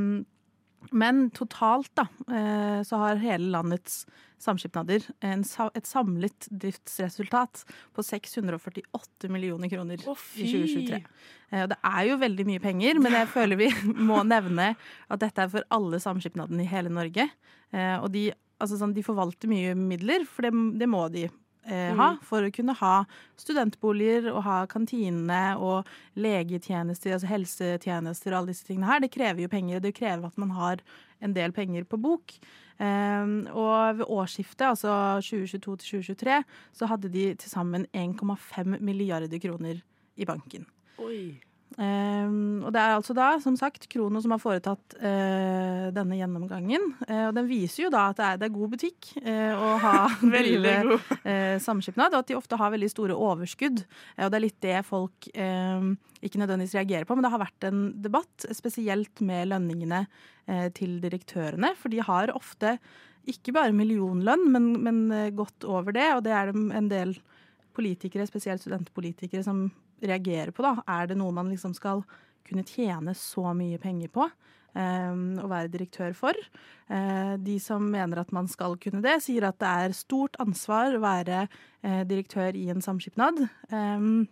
men 0.92 1.28
totalt 1.36 1.90
da, 1.98 2.06
eh, 2.32 2.80
så 2.86 3.00
har 3.02 3.20
hele 3.22 3.50
landets 3.52 4.04
samskipnader 4.38 5.02
en, 5.26 5.42
et 5.74 5.88
samlet 5.88 6.46
driftsresultat 6.62 7.64
på 7.96 8.04
648 8.06 9.30
millioner 9.34 9.70
kroner 9.72 10.04
oh, 10.06 10.20
i 10.38 10.46
2023. 10.46 11.00
fy! 11.02 11.26
Eh, 11.50 11.66
Det 11.70 11.78
er 11.82 12.02
jo 12.08 12.20
veldig 12.22 12.46
mye 12.46 12.62
penger, 12.62 13.00
men 13.02 13.16
jeg 13.18 13.30
føler 13.34 13.60
vi 13.60 13.70
må 14.10 14.22
nevne 14.26 14.70
at 15.08 15.24
dette 15.24 15.42
er 15.44 15.50
for 15.52 15.66
alle 15.74 16.00
samskipnadene 16.02 16.62
i 16.62 16.70
hele 16.70 16.92
Norge. 16.94 17.26
Eh, 17.74 17.96
Og 17.98 18.10
de, 18.14 18.28
altså 18.62 18.78
sånn, 18.78 18.94
de 18.94 19.04
forvalter 19.06 19.50
mye 19.50 19.74
midler, 19.78 20.24
for 20.28 20.46
det, 20.46 20.54
det 20.78 20.88
må 20.90 21.08
de 21.12 21.26
eh, 21.66 21.92
Mm. 21.92 21.96
ha 21.98 22.16
for 22.22 22.42
å 22.42 22.52
kunne 22.52 22.74
ha 22.74 23.04
studentboliger 23.36 24.30
og 24.32 24.42
ha 24.44 24.66
kantinene 24.66 25.56
og 25.58 25.86
legetjenester, 26.16 27.12
altså 27.12 27.26
helsetjenester 27.30 28.32
og 28.32 28.38
alle 28.38 28.52
disse 28.52 28.66
tingene 28.66 28.86
her. 28.86 29.00
Det 29.00 29.10
krever 29.12 29.42
jo 29.42 29.48
penger, 29.48 29.76
og 29.76 29.82
det 29.82 29.94
krever 29.94 30.26
at 30.26 30.38
man 30.38 30.50
har 30.50 30.78
en 31.20 31.32
del 31.34 31.52
penger 31.52 31.84
på 31.84 32.00
bok. 32.00 32.34
Um, 32.78 33.48
og 33.50 33.98
ved 33.98 34.06
årsskiftet, 34.06 34.62
altså 34.62 35.18
2022 35.20 35.76
til 35.82 36.02
2023, 36.04 36.44
så 36.72 36.86
hadde 36.86 37.10
de 37.10 37.34
til 37.34 37.50
sammen 37.50 37.86
1,5 37.92 38.78
milliarder 38.80 39.38
kroner 39.42 39.82
i 40.16 40.24
banken. 40.24 40.66
Oi. 41.02 41.40
Um, 41.76 42.64
og 42.64 42.72
det 42.74 42.80
er 42.80 42.94
altså 42.96 43.14
da, 43.14 43.26
som 43.42 43.54
sagt, 43.58 43.84
Krono 43.92 44.22
som 44.24 44.32
har 44.34 44.40
foretatt 44.42 44.96
eh, 44.98 45.88
denne 45.94 46.16
gjennomgangen. 46.18 46.88
Eh, 47.06 47.26
og 47.28 47.36
den 47.36 47.46
viser 47.50 47.84
jo 47.84 47.90
da 47.92 48.08
at 48.10 48.18
det 48.18 48.26
er, 48.26 48.38
det 48.40 48.46
er 48.48 48.54
god 48.56 48.72
butikk 48.72 49.10
eh, 49.20 49.52
å 49.54 49.76
ha 49.84 49.92
Veldig 50.38 50.74
god. 50.88 51.12
eh, 51.22 51.56
samskipnad, 51.62 52.16
og 52.16 52.24
at 52.24 52.32
de 52.32 52.38
ofte 52.38 52.58
har 52.58 52.72
veldig 52.74 52.90
store 52.90 53.18
overskudd. 53.28 53.84
Og 54.16 54.32
det 54.32 54.40
er 54.40 54.44
litt 54.46 54.60
det 54.64 54.78
folk 54.88 55.28
eh, 55.34 55.90
ikke 56.24 56.40
nødvendigvis 56.42 56.78
reagerer 56.80 57.06
på, 57.08 57.18
men 57.18 57.28
det 57.28 57.32
har 57.36 57.44
vært 57.44 57.68
en 57.68 57.82
debatt, 58.08 58.48
spesielt 58.58 59.22
med 59.22 59.52
lønningene 59.52 60.06
eh, 60.48 60.68
til 60.74 60.98
direktørene. 61.04 61.74
For 61.78 61.94
de 61.94 62.02
har 62.02 62.34
ofte 62.34 62.78
ikke 63.28 63.52
bare 63.54 63.76
millionlønn, 63.76 64.48
men, 64.54 64.72
men 64.82 65.02
godt 65.36 65.66
over 65.68 65.92
det, 65.94 66.08
og 66.16 66.24
det 66.24 66.32
er 66.32 66.48
det 66.50 66.62
en 66.78 66.88
del 66.90 67.18
politikere, 67.76 68.26
spesielt 68.26 68.64
studentpolitikere, 68.64 69.44
som 69.46 69.68
reagerer 70.02 70.52
på. 70.54 70.62
da. 70.62 70.82
Er 70.86 71.06
det 71.10 71.16
noe 71.18 71.32
man 71.34 71.50
liksom 71.50 71.74
skal 71.74 72.04
kunne 72.48 72.64
tjene 72.64 73.14
så 73.14 73.52
mye 73.56 73.78
penger 73.82 74.08
på? 74.14 74.28
Um, 74.78 75.38
å 75.42 75.48
være 75.48 75.70
direktør 75.72 76.12
for. 76.14 76.36
Eh, 76.92 77.36
de 77.42 77.56
som 77.58 77.82
mener 77.90 78.20
at 78.20 78.30
man 78.36 78.46
skal 78.46 78.76
kunne 78.78 79.00
det, 79.02 79.16
sier 79.24 79.46
at 79.48 79.56
det 79.58 79.66
er 79.66 79.94
stort 79.96 80.36
ansvar 80.38 80.94
å 80.94 81.00
være 81.02 81.48
eh, 81.82 82.04
direktør 82.06 82.54
i 82.54 82.68
en 82.70 82.84
samskipnad. 82.84 83.40
Um, 83.72 84.28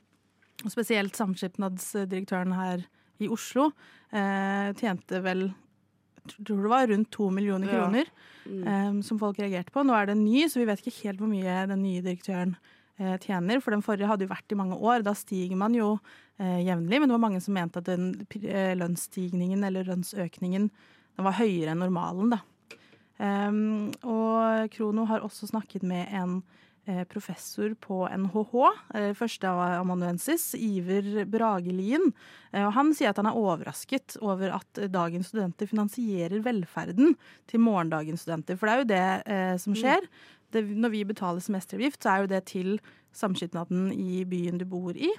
spesielt 0.68 1.16
samskipnadsdirektøren 1.18 2.55
her 2.55 2.85
i 3.18 3.29
Oslo 3.33 3.70
eh, 4.12 4.70
tjente 4.76 5.22
vel 5.24 5.48
tror 6.26 6.62
det 6.66 6.70
var 6.72 6.87
rundt 6.92 7.11
to 7.14 7.31
millioner 7.31 7.66
Ja. 7.72 7.81
kroner 7.81 8.07
Mm. 8.46 8.62
um, 8.68 9.02
som 9.02 9.18
folk 9.18 9.38
reagerte 9.40 9.72
på. 9.74 9.83
Nå 9.83 9.92
er 9.96 10.07
det 10.07 10.12
en 10.14 10.24
ny, 10.24 10.44
så 10.46 10.61
vi 10.61 10.66
vet 10.68 10.79
ikke 10.79 11.09
helt 11.09 11.18
hvor 11.18 11.26
mye 11.33 11.66
den 11.66 11.83
nye 11.83 12.02
direktøren 12.05 12.55
tjener. 12.96 13.61
For 13.61 13.74
den 13.74 13.85
forrige 13.85 14.09
hadde 14.11 14.26
jo 14.26 14.32
vært 14.32 14.52
i 14.52 14.59
mange 14.59 14.78
år. 14.78 15.04
Da 15.06 15.14
stiger 15.16 15.59
man 15.61 15.76
jo 15.76 15.94
eh, 16.40 16.62
jevnlig. 16.66 17.00
Men 17.00 17.09
det 17.09 17.16
var 17.16 17.24
mange 17.26 17.42
som 17.44 17.56
mente 17.56 17.82
at 17.82 17.88
den 17.88 18.12
eh, 18.42 18.74
lønnsstigningen 18.78 19.64
eller 19.68 19.88
lønnsøkningen 19.88 20.70
den 21.16 21.24
var 21.24 21.38
høyere 21.38 21.72
enn 21.72 21.82
normalen. 21.85 22.37
da. 22.37 22.42
Um, 23.16 23.94
og 24.04 24.68
Krono 24.74 25.06
har 25.09 25.24
også 25.24 25.48
snakket 25.48 25.87
med 25.88 26.11
en 26.12 26.42
eh, 26.87 27.04
professor 27.09 27.72
på 27.80 28.02
NHH, 28.12 28.54
eh, 28.94 29.12
førsteamanuensis, 29.16 30.54
Iver 30.54 31.24
Bragelien. 31.24 32.12
Eh, 32.52 32.64
og 32.66 32.74
han 32.76 32.92
sier 32.96 33.11
at 33.11 33.20
han 33.20 33.30
er 33.30 33.38
overrasket 33.38 34.18
over 34.20 34.52
at 34.59 34.82
eh, 34.82 34.90
dagens 34.92 35.32
studenter 35.32 35.70
finansierer 35.70 36.44
velferden 36.44 37.16
til 37.50 37.64
morgendagens 37.64 38.26
studenter. 38.26 38.61
For 38.61 38.68
det 38.68 38.74
er 38.74 38.82
jo 38.82 38.90
det 38.92 39.32
eh, 39.37 39.56
som 39.62 39.76
skjer. 39.78 40.09
Det, 40.54 40.62
når 40.62 40.94
vi 40.94 41.02
betaler 41.09 41.42
semesteravgift, 41.44 42.02
så 42.02 42.12
er 42.12 42.22
jo 42.22 42.30
det 42.30 42.42
til 42.52 42.76
samskipnaden 43.16 43.90
i 43.92 44.24
byen 44.28 44.61
du 44.61 44.66
bor 44.68 44.96
i. 44.96 45.11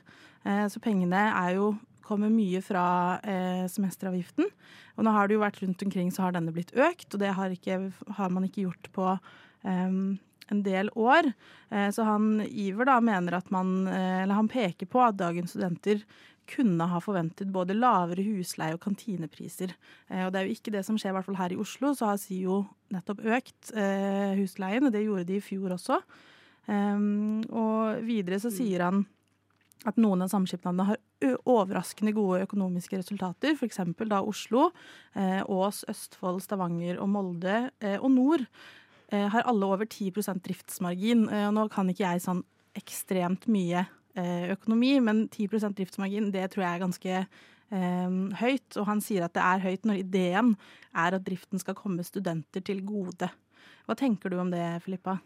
Eh, 0.45 0.65
så 0.71 0.81
pengene 0.83 1.27
er 1.31 1.57
jo 1.57 1.75
kommer 2.07 2.31
mye 2.31 2.61
fra 2.63 2.85
eh, 3.27 3.65
semesteravgiften. 3.67 4.47
Og 4.95 5.03
nå 5.05 5.11
har 5.11 5.27
det 5.27 5.35
jo 5.35 5.43
vært 5.43 5.59
rundt 5.63 5.83
omkring, 5.83 6.13
så 6.13 6.23
har 6.23 6.37
denne 6.37 6.53
blitt 6.55 6.71
økt, 6.71 7.09
og 7.11 7.19
det 7.19 7.33
har, 7.35 7.51
ikke, 7.51 7.81
har 8.15 8.31
man 8.31 8.47
ikke 8.47 8.63
gjort 8.63 8.87
på 8.95 9.09
eh, 9.11 9.99
en 10.47 10.63
del 10.63 10.91
år. 10.95 11.31
Eh, 11.69 11.89
så 11.91 12.07
han 12.07 12.41
Iver 12.47 12.87
da 12.87 12.99
mener 13.03 13.37
at 13.39 13.51
man 13.53 13.87
eh, 13.87 14.23
Eller 14.23 14.39
han 14.39 14.51
peker 14.51 14.89
på 14.89 15.03
at 15.03 15.19
dagens 15.19 15.53
studenter 15.55 16.03
kunne 16.47 16.87
ha 16.91 16.99
forventet 17.03 17.51
både 17.53 17.75
lavere 17.77 18.23
husleie 18.25 18.75
og 18.75 18.81
kantinepriser. 18.83 19.73
Eh, 20.09 20.23
og 20.25 20.31
det 20.33 20.39
er 20.39 20.47
jo 20.47 20.55
ikke 20.57 20.73
det 20.75 20.83
som 20.87 20.97
skjer, 20.99 21.13
i 21.13 21.17
hvert 21.17 21.27
fall 21.27 21.39
her 21.39 21.53
i 21.53 21.59
Oslo. 21.61 21.93
Så 21.95 22.09
har 22.09 22.21
SIO 22.21 22.61
nettopp 22.93 23.21
økt 23.25 23.73
eh, 23.75 24.33
husleien, 24.39 24.87
og 24.87 24.95
det 24.95 25.05
gjorde 25.05 25.27
de 25.29 25.37
i 25.39 25.43
fjor 25.43 25.75
også. 25.77 26.01
Um, 26.67 27.45
og 27.55 28.01
videre 28.03 28.41
så 28.43 28.51
sier 28.51 28.81
han 28.83 29.05
at 29.87 29.95
noen 30.01 30.25
av 30.25 30.31
samskipnadene 30.33 30.83
har 30.89 31.37
overraskende 31.47 32.11
gode 32.11 32.41
økonomiske 32.43 32.97
resultater, 32.99 33.53
f.eks. 33.55 33.79
da 34.09 34.19
Oslo, 34.19 34.65
eh, 35.15 35.39
Ås, 35.47 35.85
Østfold, 35.87 36.41
Stavanger 36.43 36.99
og 36.99 37.07
Molde 37.13 37.69
og 38.01 38.09
Nord 38.11 38.43
har 39.07 39.45
alle 39.47 39.63
over 39.63 39.87
10 39.87 40.11
driftsmargin. 40.43 41.21
Og 41.31 41.53
nå 41.55 41.63
kan 41.71 41.87
ikke 41.87 42.03
jeg 42.03 42.25
sånn 42.25 42.41
ekstremt 42.75 43.47
mye 43.47 43.85
økonomi, 44.53 44.97
men 45.03 45.25
10% 45.29 45.77
driftsmargin 45.77 46.31
det 46.33 46.47
tror 46.53 46.65
jeg 46.65 46.73
er 46.73 46.83
ganske 46.83 47.15
eh, 47.21 48.19
høyt. 48.41 48.77
Og 48.77 48.87
han 48.89 49.01
sier 49.03 49.27
at 49.27 49.35
det 49.37 49.43
er 49.45 49.65
høyt 49.65 49.87
når 49.87 50.03
ideen 50.03 50.53
er 50.97 51.17
at 51.17 51.25
driften 51.25 51.61
skal 51.61 51.77
komme 51.77 52.05
studenter 52.07 52.63
til 52.65 52.83
gode. 52.87 53.29
Hva 53.87 53.95
tenker 53.97 54.33
du 54.33 54.39
om 54.41 54.51
det, 54.51 54.65
Filippa? 54.85 55.17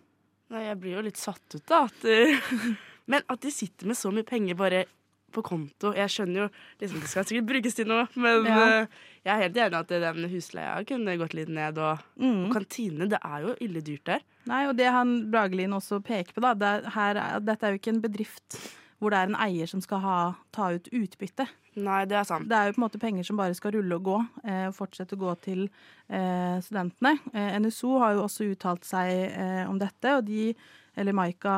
Nei, 0.51 0.65
jeg 0.67 0.79
blir 0.81 0.97
jo 0.97 1.05
litt 1.05 1.19
satt 1.19 1.55
ut, 1.55 1.63
da. 1.69 1.85
At, 1.87 2.03
eh, 2.05 2.49
men 3.11 3.25
at 3.31 3.43
de 3.43 3.53
sitter 3.53 3.89
med 3.89 3.99
så 3.99 4.11
mye 4.13 4.27
penger 4.27 4.59
bare 4.59 4.85
på 5.31 5.43
konto 5.43 5.93
Jeg 5.97 6.09
skjønner 6.13 6.43
jo 6.43 6.49
liksom 6.81 6.99
det 7.01 7.09
skal 7.11 7.25
sikkert 7.29 7.47
brukes 7.49 7.75
til 7.77 7.87
noe, 7.87 8.07
men 8.15 8.45
Ja. 8.45 8.57
uh, 8.83 8.87
jeg 9.25 9.31
er 9.35 9.41
helt 9.45 9.57
enig 9.57 9.79
at 9.79 9.87
den 9.87 10.29
husleia 10.31 10.83
kunne 10.85 11.17
gått 11.17 11.33
litt 11.37 11.49
ned. 11.49 11.77
Og, 11.77 11.99
Mm. 12.19 12.45
og 12.49 12.53
kantinene, 12.55 13.09
det 13.09 13.19
er 13.23 13.41
jo 13.47 13.55
ille 13.61 13.81
dyrt 13.81 14.03
der. 14.05 14.21
Nei, 14.47 14.65
og 14.67 14.75
det 14.77 14.87
han 14.91 15.29
Bragelin 15.31 15.71
også 15.77 16.01
peker 16.03 16.33
på, 16.33 16.41
da, 16.41 16.53
det 16.53 16.67
er, 16.85 16.89
her, 16.95 17.15
er- 17.17 17.39
dette 17.39 17.63
er 17.63 17.71
jo 17.75 17.77
ikke 17.79 17.93
en 17.95 18.01
bedrift 18.01 18.59
hvor 19.01 19.09
det 19.09 19.17
er 19.17 19.29
en 19.31 19.35
eier 19.41 19.65
som 19.67 19.81
skal 19.81 19.99
ha, 19.99 20.35
ta 20.53 20.67
ut 20.75 20.87
utbytte. 20.93 21.47
Nei, 21.75 22.05
det 22.05 22.17
er 22.19 22.23
sant. 22.23 22.47
Det 22.47 22.53
er 22.53 22.67
jo 22.67 22.73
på 22.75 22.81
en 22.83 22.83
måte 22.89 22.99
penger 23.01 23.23
som 23.25 23.37
bare 23.37 23.55
skal 23.57 23.71
rulle 23.73 23.95
og 23.95 24.03
gå, 24.03 24.17
eh, 24.45 24.67
og 24.67 24.75
fortsette 24.75 25.15
å 25.15 25.21
gå 25.23 25.31
til 25.41 25.63
eh, 26.09 26.59
studentene. 26.61 27.15
Eh, 27.33 27.57
NSO 27.59 27.97
har 27.99 28.13
jo 28.13 28.25
også 28.27 28.45
uttalt 28.51 28.83
seg 28.85 29.09
eh, 29.31 29.63
om 29.69 29.79
dette, 29.79 30.05
og 30.17 30.25
de 30.27 30.53
eller 30.99 31.15
Maika 31.15 31.53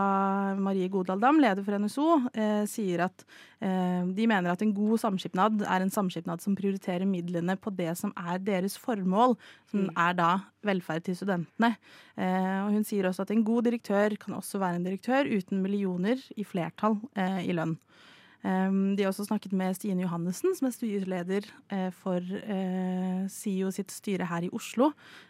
Marie 0.61 0.89
Godal 0.93 1.21
Dam, 1.21 1.39
leder 1.41 1.65
for 1.65 1.77
NSO, 1.81 2.07
eh, 2.37 2.63
sier 2.69 3.05
at 3.07 3.25
eh, 3.63 4.05
de 4.13 4.27
mener 4.29 4.51
at 4.51 4.61
en 4.61 4.73
god 4.75 5.01
samskipnad 5.01 5.65
er 5.65 5.83
en 5.83 5.93
samskipnad 5.93 6.43
som 6.43 6.57
prioriterer 6.57 7.07
midlene 7.09 7.57
på 7.57 7.73
det 7.73 7.91
som 7.99 8.13
er 8.19 8.41
deres 8.45 8.77
formål, 8.81 9.37
som 9.71 9.89
er 9.89 10.17
da 10.19 10.31
velferd 10.65 11.07
til 11.07 11.17
studentene. 11.17 11.73
Eh, 12.13 12.59
og 12.61 12.75
hun 12.75 12.85
sier 12.87 13.09
også 13.09 13.25
at 13.25 13.33
en 13.33 13.45
god 13.47 13.69
direktør 13.69 14.17
kan 14.21 14.37
også 14.37 14.61
være 14.61 14.81
en 14.81 14.87
direktør 14.89 15.29
uten 15.31 15.63
millioner 15.65 16.21
i 16.37 16.45
flertall 16.47 16.99
eh, 17.17 17.41
i 17.47 17.57
lønn. 17.57 17.77
Um, 18.43 18.95
de 18.97 19.05
har 19.05 19.07
også 19.13 19.23
snakket 19.23 19.53
med 19.55 19.75
Stine 19.77 20.03
Johannessen, 20.03 20.51
som 20.55 20.67
er 20.67 20.73
styreleder 20.75 21.45
eh, 21.71 21.91
for 21.95 22.19
eh, 22.19 23.21
SIO 23.31 23.69
sitt 23.71 23.93
styre 23.95 24.27
her 24.27 24.43
i 24.43 24.51
Oslo. 24.51 24.89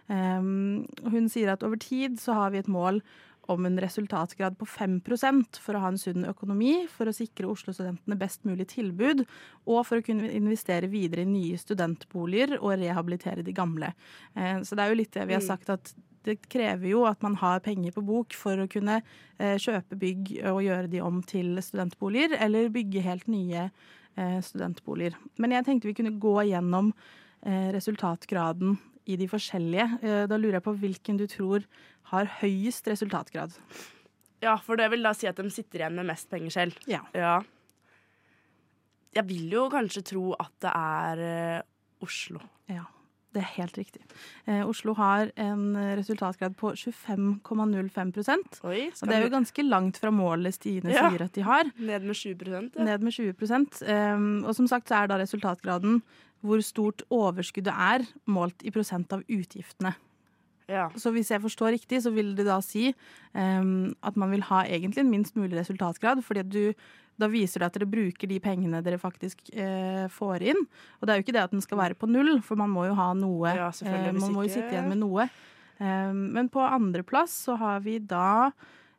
Hun 0.09 1.29
sier 1.29 1.53
at 1.53 1.61
over 1.63 1.77
tid 1.77 2.17
så 2.19 2.33
har 2.33 2.49
vi 2.51 2.63
et 2.63 2.71
mål 2.71 3.03
om 3.51 3.65
en 3.65 3.79
resultatgrad 3.81 4.55
på 4.59 4.65
5% 4.65 5.59
for 5.59 5.75
å 5.75 5.81
ha 5.83 5.91
en 5.91 5.99
sunn 5.99 6.23
økonomi, 6.29 6.87
for 6.87 7.09
å 7.09 7.15
sikre 7.15 7.49
Oslo-studentene 7.51 8.17
best 8.19 8.45
mulig 8.47 8.69
tilbud, 8.71 9.25
og 9.67 9.81
for 9.85 9.99
å 9.99 10.05
kunne 10.05 10.31
investere 10.31 10.87
videre 10.91 11.25
i 11.25 11.29
nye 11.29 11.57
studentboliger 11.59 12.57
og 12.61 12.77
rehabilitere 12.79 13.43
de 13.43 13.53
gamle. 13.53 13.93
Eh, 14.35 14.61
så 14.63 14.75
det 14.75 14.85
er 14.85 14.93
jo 14.93 14.99
litt 15.01 15.11
det 15.11 15.27
vi 15.27 15.33
har 15.33 15.41
Mm. 15.43 15.47
sagt 15.47 15.69
at 15.69 15.93
det 16.23 16.37
krever 16.47 16.87
jo 16.87 17.03
at 17.05 17.21
man 17.21 17.35
har 17.35 17.59
penger 17.59 17.91
på 17.91 18.05
bok 18.05 18.33
for 18.33 18.55
å 18.55 18.69
kunne 18.69 19.01
eh, 19.39 19.57
kjøpe 19.57 19.97
bygg 19.99 20.45
og 20.47 20.63
gjøre 20.63 20.89
de 20.89 21.01
om 21.01 21.21
til 21.21 21.57
studentboliger, 21.61 22.37
eller 22.39 22.69
bygge 22.69 23.01
helt 23.03 23.27
nye 23.27 23.69
eh, 24.15 24.39
studentboliger. 24.39 25.15
Men 25.37 25.51
jeg 25.51 25.65
tenkte 25.65 25.89
vi 25.89 25.97
kunne 25.99 26.19
gå 26.19 26.47
gjennom 26.47 26.93
eh, 27.45 27.71
resultatgraden 27.75 28.77
i 29.05 29.17
de 29.19 29.27
forskjellige. 29.29 29.87
Eh, 30.03 30.23
da 30.29 30.39
lurer 30.39 30.59
jeg 30.59 30.65
på 30.67 30.75
hvilken 30.79 31.19
du 31.19 31.25
tror 31.31 31.65
har 32.13 32.29
høyest 32.39 32.87
resultatgrad. 32.91 33.55
Ja, 34.43 34.57
for 34.59 34.79
det 34.79 34.89
vil 34.91 35.05
da 35.05 35.13
si 35.15 35.27
at 35.29 35.39
de 35.39 35.51
sitter 35.53 35.83
igjen 35.83 35.99
med 35.99 36.09
mest 36.09 36.29
penger 36.31 36.53
selv. 36.53 36.79
Ja. 36.89 37.03
Ja. 37.15 37.37
Jeg 39.13 39.27
vil 39.29 39.53
jo 39.53 39.67
kanskje 39.71 40.03
tro 40.13 40.33
at 40.39 40.51
det 40.63 40.73
er 40.73 41.23
eh, 41.27 41.61
Oslo. 42.03 42.41
Ja, 42.67 42.83
det 43.35 43.43
er 43.43 43.51
helt 43.59 43.77
riktig. 43.77 44.01
Eh, 44.49 44.63
Oslo 44.67 44.95
har 44.97 45.31
en 45.39 45.77
resultatgrad 45.99 46.57
på 46.59 46.73
25,05 46.75 48.65
Oi, 48.67 48.89
Og 48.89 49.07
det 49.07 49.15
er 49.15 49.23
jo 49.23 49.31
ganske 49.31 49.65
langt 49.67 50.01
fra 50.01 50.11
målet 50.11 50.57
Stine 50.57 50.91
Ja. 50.91 51.07
sier 51.09 51.23
at 51.27 51.37
de 51.37 51.45
har. 51.45 51.71
Ned 51.77 52.03
med 52.09 52.15
20 52.15 52.51
ja. 52.51 52.83
Ned 52.83 53.05
med 53.05 53.13
20 53.13 53.87
eh, 53.87 54.47
Og 54.47 54.55
som 54.55 54.67
sagt 54.67 54.89
så 54.89 55.03
er 55.03 55.07
da 55.07 55.21
resultatgraden 55.21 56.01
hvor 56.43 56.63
stort 56.65 57.03
overskuddet 57.13 57.73
er, 57.73 58.03
målt 58.27 58.65
i 58.67 58.73
prosent 58.73 59.13
av 59.15 59.23
utgiftene. 59.31 59.93
Ja. 60.71 60.87
Så 60.95 61.11
hvis 61.11 61.31
jeg 61.31 61.43
forstår 61.43 61.73
riktig, 61.75 61.99
så 62.03 62.11
vil 62.15 62.33
det 62.37 62.45
da 62.47 62.57
si 62.63 62.89
um, 63.35 63.91
at 64.03 64.19
man 64.19 64.31
vil 64.31 64.45
ha 64.47 64.63
egentlig 64.63 65.03
en 65.03 65.11
minst 65.11 65.35
mulig 65.39 65.57
resultatgrad, 65.59 66.23
fordi 66.23 66.43
du 66.47 66.61
da 67.19 67.27
viser 67.29 67.61
det 67.61 67.67
at 67.67 67.75
dere 67.77 67.85
bruker 67.91 68.25
de 68.25 68.39
pengene 68.41 68.79
dere 68.81 68.97
faktisk 68.97 69.51
eh, 69.53 70.07
får 70.09 70.47
inn. 70.49 70.63
Og 70.97 71.05
det 71.05 71.13
er 71.13 71.19
jo 71.19 71.25
ikke 71.27 71.35
det 71.35 71.43
at 71.43 71.51
den 71.53 71.61
skal 71.61 71.77
være 71.77 71.97
på 71.99 72.09
null, 72.09 72.39
for 72.41 72.57
man 72.57 72.71
må 72.73 72.87
jo 72.87 72.95
ha 72.97 73.11
noe. 73.13 73.51
Ja, 73.53 73.67
eh, 73.85 74.07
man 74.17 74.33
må 74.33 74.47
jo 74.47 74.53
sitte 74.55 74.73
igjen 74.73 74.89
med 74.89 74.97
noe. 75.03 75.27
Eh, 75.77 76.09
men 76.09 76.49
på 76.49 76.63
andreplass 76.65 77.35
så 77.45 77.59
har 77.61 77.85
vi 77.85 77.99
da 78.01 78.49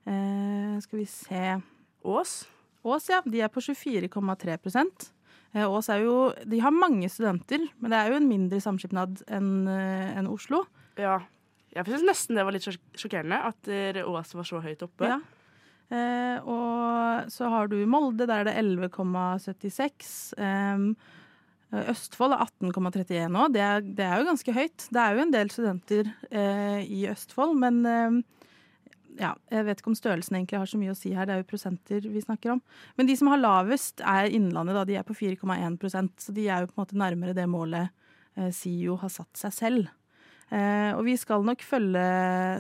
Eh, 0.04 0.80
skal 0.80 0.98
vi 0.98 1.06
se 1.06 1.60
Ås? 2.02 2.48
Ås, 2.82 3.08
ja. 3.08 3.22
De 3.24 3.40
er 3.40 3.48
på 3.48 3.60
24,3 3.60 4.52
eh, 4.52 4.58
Ås 5.54 5.86
er 5.92 6.02
jo 6.02 6.32
De 6.50 6.58
har 6.58 6.74
mange 6.74 7.06
studenter, 7.12 7.62
men 7.78 7.92
det 7.92 8.00
er 8.00 8.10
jo 8.10 8.18
en 8.18 8.26
mindre 8.26 8.58
samskipnad 8.58 9.22
enn 9.30 9.68
en 9.70 10.26
Oslo. 10.26 10.64
Ja. 10.98 11.20
Jeg 11.74 11.88
syns 11.90 12.06
nesten 12.06 12.38
det 12.38 12.44
var 12.46 12.54
litt 12.54 12.66
sjokkerende 12.66 13.40
at 13.50 13.70
eh, 13.70 14.02
Ås 14.06 14.34
var 14.34 14.46
så 14.46 14.60
høyt 14.62 14.82
oppe. 14.86 15.10
Ja. 15.10 15.18
Eh, 15.94 16.38
og 16.46 17.30
så 17.32 17.50
har 17.50 17.68
du 17.70 17.76
Molde, 17.90 18.28
der 18.30 18.44
er 18.44 18.48
det 18.48 18.54
11,76. 18.62 20.14
Eh, 20.38 20.86
Østfold 21.90 22.36
er 22.36 22.44
18,31 22.46 23.32
nå. 23.34 23.48
Det 23.50 23.64
det 23.98 24.06
er 24.06 24.20
jo 24.20 24.28
ganske 24.28 24.54
høyt. 24.54 24.86
Det 24.94 25.02
er 25.02 25.16
jo 25.16 25.24
en 25.24 25.34
del 25.34 25.50
studenter 25.50 26.12
eh, 26.30 26.80
i 26.86 27.04
Østfold, 27.10 27.56
men 27.58 27.82
eh, 27.90 28.20
ja, 29.20 29.32
jeg 29.52 29.66
vet 29.66 29.80
ikke 29.80 29.92
om 29.92 29.98
størrelsen 29.98 30.38
egentlig 30.38 30.60
har 30.60 30.70
så 30.70 30.78
mye 30.80 30.92
å 30.94 30.98
si 30.98 31.12
her. 31.14 31.28
Det 31.28 31.34
er 31.34 31.42
jo 31.42 31.50
prosenter 31.50 32.06
vi 32.10 32.22
snakker 32.22 32.54
om. 32.56 32.62
Men 32.98 33.08
de 33.08 33.16
som 33.18 33.30
har 33.30 33.42
lavest, 33.42 34.02
er 34.02 34.32
Innlandet. 34.34 34.74
da, 34.74 34.84
De 34.88 34.96
er 34.98 35.06
på 35.06 35.16
4,1% 35.16 36.24
så 36.26 36.34
de 36.34 36.48
er 36.48 36.64
jo 36.64 36.70
på 36.70 36.76
en 36.76 36.84
måte 36.84 36.98
nærmere 36.98 37.36
det 37.36 37.46
målet 37.50 37.92
eh, 38.36 38.50
SIO 38.50 38.98
har 39.02 39.12
satt 39.12 39.38
seg 39.38 39.54
selv. 39.54 39.92
Eh, 40.52 40.92
og 40.96 41.04
vi 41.06 41.16
skal 41.16 41.44
nok 41.46 41.62
følge 41.64 42.04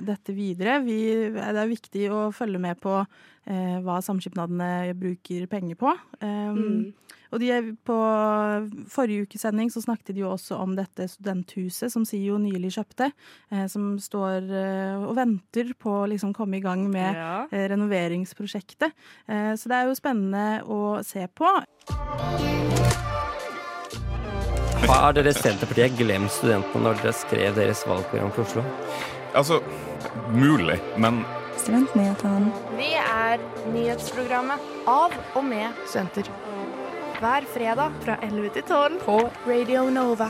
dette 0.06 0.34
videre. 0.34 0.80
Vi, 0.84 0.98
det 1.34 1.60
er 1.60 1.70
viktig 1.70 2.08
å 2.12 2.26
følge 2.34 2.58
med 2.62 2.80
på 2.80 2.98
eh, 3.00 3.78
hva 3.84 4.00
samskipnadene 4.04 4.94
bruker 4.98 5.46
penger 5.52 5.76
på. 5.80 5.96
Um, 6.20 6.62
Mm. 6.64 6.92
Og 7.34 7.40
de 7.42 7.48
er 7.50 7.64
på 7.82 7.94
forrige 8.92 9.24
ukes 9.26 9.42
sending 9.42 9.66
så 9.72 9.80
snakket 9.82 10.12
de 10.14 10.22
jo 10.22 10.28
også 10.30 10.54
om 10.62 10.76
dette 10.78 11.08
studenthuset 11.10 11.90
som 11.90 12.04
SIO 12.06 12.36
nylig 12.38 12.70
kjøpte, 12.76 13.08
eh, 13.50 13.64
som 13.66 13.96
står 13.98 14.46
eh, 14.54 15.02
og 15.02 15.16
venter 15.18 15.72
på 15.74 15.96
å 16.04 16.06
liksom 16.12 16.30
komme 16.36 16.60
i 16.60 16.62
gang 16.62 16.86
med 16.92 17.10
Ja. 17.18 17.48
eh, 17.50 17.66
renoveringsprosjektet. 17.74 18.94
Eh, 19.26 19.52
så 19.58 19.66
det 19.66 19.80
er 19.80 19.90
jo 19.90 19.98
spennende 19.98 20.62
å 20.62 21.02
se 21.02 21.26
på. 21.34 21.50
Har 24.82 25.14
dere 25.16 25.32
Senterpartiet 25.36 25.94
glemt 25.98 26.32
studentene 26.34 26.82
når 26.88 26.98
dere 27.02 27.14
skrev 27.16 27.54
deres 27.56 27.84
valgprogram 27.88 28.32
for 28.34 28.44
Oslo? 28.44 28.64
Altså, 29.34 29.60
mulig, 30.34 30.80
men 31.00 31.22
Studentnyhetene. 31.62 32.50
Vi 32.76 32.90
er 32.98 33.42
nyhetsprogrammet 33.72 34.66
av 34.90 35.14
og 35.38 35.46
med 35.46 35.78
studenter. 35.86 36.28
Hver 37.22 37.46
fredag 37.54 37.94
fra 38.02 38.18
11 38.26 38.50
til 38.58 38.66
12 38.68 38.98
på 39.06 39.20
Radio 39.46 39.86
Nova. 39.94 40.28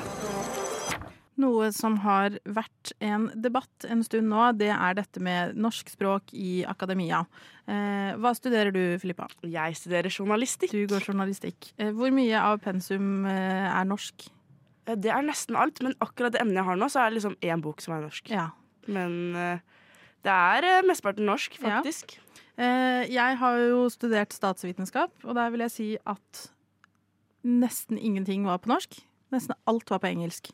Noe 1.42 1.72
som 1.74 1.96
har 2.04 2.36
vært 2.46 2.92
en 3.02 3.26
debatt 3.42 3.86
en 3.90 4.04
stund 4.06 4.28
nå, 4.30 4.44
det 4.58 4.68
er 4.70 4.94
dette 4.94 5.18
med 5.24 5.56
norsk 5.58 5.90
språk 5.90 6.30
i 6.30 6.62
akademia. 6.70 7.24
Eh, 7.66 8.14
hva 8.22 8.30
studerer 8.38 8.70
du, 8.74 8.82
Filippa? 9.02 9.26
Jeg 9.42 9.74
studerer 9.80 10.14
journalistikk. 10.14 10.70
Du 10.70 10.86
går 10.90 11.02
journalistikk. 11.08 11.72
Eh, 11.78 11.90
hvor 11.96 12.14
mye 12.14 12.38
av 12.38 12.60
pensum 12.62 13.26
eh, 13.26 13.66
er 13.66 13.88
norsk? 13.90 14.28
Det 14.84 15.10
er 15.10 15.24
nesten 15.26 15.56
alt, 15.58 15.80
men 15.82 15.96
akkurat 16.04 16.36
det 16.36 16.42
emnet 16.44 16.60
jeg 16.60 16.68
har 16.68 16.78
nå, 16.78 16.90
så 16.92 17.02
er 17.02 17.10
det 17.10 17.18
liksom 17.18 17.38
én 17.42 17.62
bok 17.64 17.80
som 17.82 17.96
er 17.96 18.04
norsk. 18.04 18.30
Ja. 18.30 18.50
Men 18.86 19.34
det 20.24 20.32
er 20.34 20.84
mesteparten 20.86 21.24
norsk, 21.26 21.56
Ja. 21.62 21.80
faktisk. 21.80 22.18
Eh, 22.56 23.04
jeg 23.10 23.38
har 23.40 23.56
jo 23.58 23.88
studert 23.90 24.32
statsvitenskap, 24.36 25.10
og 25.24 25.34
der 25.34 25.50
vil 25.50 25.64
jeg 25.66 25.72
si 25.74 25.88
at 26.06 26.44
nesten 27.44 27.98
ingenting 27.98 28.44
var 28.46 28.60
på 28.62 28.70
norsk. 28.70 29.00
Nesten 29.34 29.56
alt 29.66 29.90
var 29.90 29.98
på 30.04 30.12
engelsk. 30.12 30.52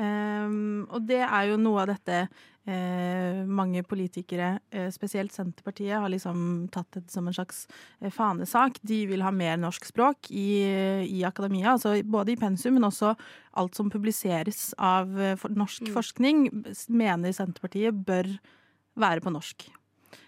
Um, 0.00 0.86
og 0.90 1.04
det 1.06 1.20
er 1.20 1.50
jo 1.50 1.58
noe 1.60 1.82
av 1.82 1.90
dette 1.92 2.22
eh, 2.66 3.42
mange 3.44 3.82
politikere, 3.86 4.60
eh, 4.72 4.88
spesielt 4.94 5.34
Senterpartiet, 5.34 5.98
har 6.00 6.08
liksom 6.12 6.68
tatt 6.72 6.88
det 6.96 7.10
som 7.12 7.26
en 7.28 7.36
slags 7.36 7.66
eh, 8.00 8.10
fanesak. 8.12 8.78
De 8.86 9.02
vil 9.10 9.24
ha 9.24 9.32
mer 9.34 9.58
norsk 9.60 9.84
språk 9.90 10.30
i, 10.30 10.62
i 11.08 11.22
akademia, 11.28 11.74
altså 11.74 11.96
både 12.04 12.34
i 12.34 12.40
pensum, 12.40 12.78
men 12.78 12.88
også 12.88 13.14
alt 13.60 13.76
som 13.76 13.90
publiseres 13.92 14.70
av 14.78 15.12
eh, 15.20 15.36
for, 15.40 15.54
norsk 15.58 15.90
forskning, 15.92 16.48
mener 16.88 17.36
Senterpartiet 17.36 18.02
bør 18.06 18.30
være 18.98 19.24
på 19.24 19.32
norsk. 19.34 19.68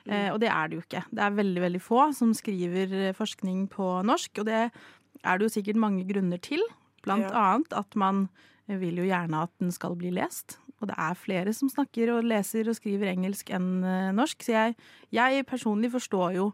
Eh, 0.08 0.28
og 0.32 0.40
det 0.42 0.50
er 0.52 0.68
det 0.68 0.78
jo 0.78 0.84
ikke. 0.84 1.04
Det 1.12 1.24
er 1.24 1.38
veldig 1.38 1.62
veldig 1.64 1.82
få 1.84 2.08
som 2.16 2.34
skriver 2.36 2.92
eh, 3.08 3.16
forskning 3.16 3.68
på 3.72 4.00
norsk, 4.04 4.42
og 4.42 4.48
det 4.50 4.66
er 5.24 5.38
det 5.38 5.46
jo 5.46 5.54
sikkert 5.54 5.80
mange 5.80 6.04
grunner 6.08 6.40
til. 6.42 6.60
Blant 7.04 7.30
Ja. 7.30 7.54
annet 7.54 7.72
at 7.76 7.96
man 7.96 8.28
vil 8.66 9.00
jo 9.02 9.08
gjerne 9.08 9.44
at 9.44 9.52
den 9.60 9.72
skal 9.74 9.96
bli 9.98 10.12
lest. 10.14 10.58
Og 10.80 10.88
det 10.90 10.96
er 11.00 11.16
flere 11.16 11.52
som 11.56 11.70
snakker 11.72 12.12
og 12.14 12.26
leser 12.28 12.68
og 12.68 12.76
skriver 12.76 13.12
engelsk 13.12 13.50
enn 13.54 13.72
eh, 13.84 14.12
norsk. 14.16 14.44
Så 14.44 14.54
jeg, 14.56 14.76
jeg 15.14 15.46
personlig 15.48 15.92
forstår 15.94 16.38
jo 16.40 16.52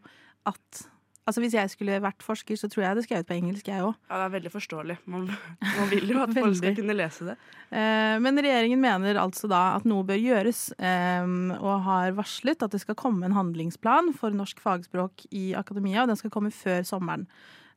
at 0.49 0.87
Altså 1.29 1.43
Hvis 1.45 1.53
jeg 1.55 1.71
skulle 1.71 1.99
vært 2.03 2.25
forsker, 2.25 2.57
så 2.59 2.67
tror 2.67 2.83
jeg 2.83 2.97
det 2.97 3.03
skrevet 3.05 3.27
på 3.29 3.35
engelsk, 3.37 3.69
jeg 3.69 3.85
òg. 3.85 3.93
Ja, 4.09 4.17
det 4.17 4.25
er 4.25 4.33
veldig 4.33 4.51
forståelig. 4.51 4.97
Man, 5.13 5.29
man 5.61 5.91
vil 5.93 6.09
jo 6.11 6.17
at 6.25 6.33
folk 6.35 6.57
skal 6.59 6.75
kunne 6.75 6.97
lese 6.97 7.29
det. 7.29 7.37
Eh, 7.71 8.17
Men 8.25 8.41
regjeringen 8.41 8.81
mener 8.83 9.21
altså 9.21 9.47
da 9.53 9.61
at 9.77 9.87
noe 9.87 10.03
bør 10.09 10.19
gjøres, 10.19 10.63
eh, 10.81 11.29
og 11.61 11.85
har 11.87 12.17
varslet 12.19 12.65
at 12.67 12.75
det 12.75 12.81
skal 12.83 12.99
komme 12.99 13.29
en 13.29 13.37
handlingsplan 13.37 14.11
for 14.17 14.35
norsk 14.35 14.59
fagspråk 14.65 15.29
i 15.31 15.53
akademia, 15.61 16.03
og 16.03 16.11
den 16.11 16.19
skal 16.19 16.33
komme 16.35 16.51
før 16.51 16.83
sommeren. 16.89 17.29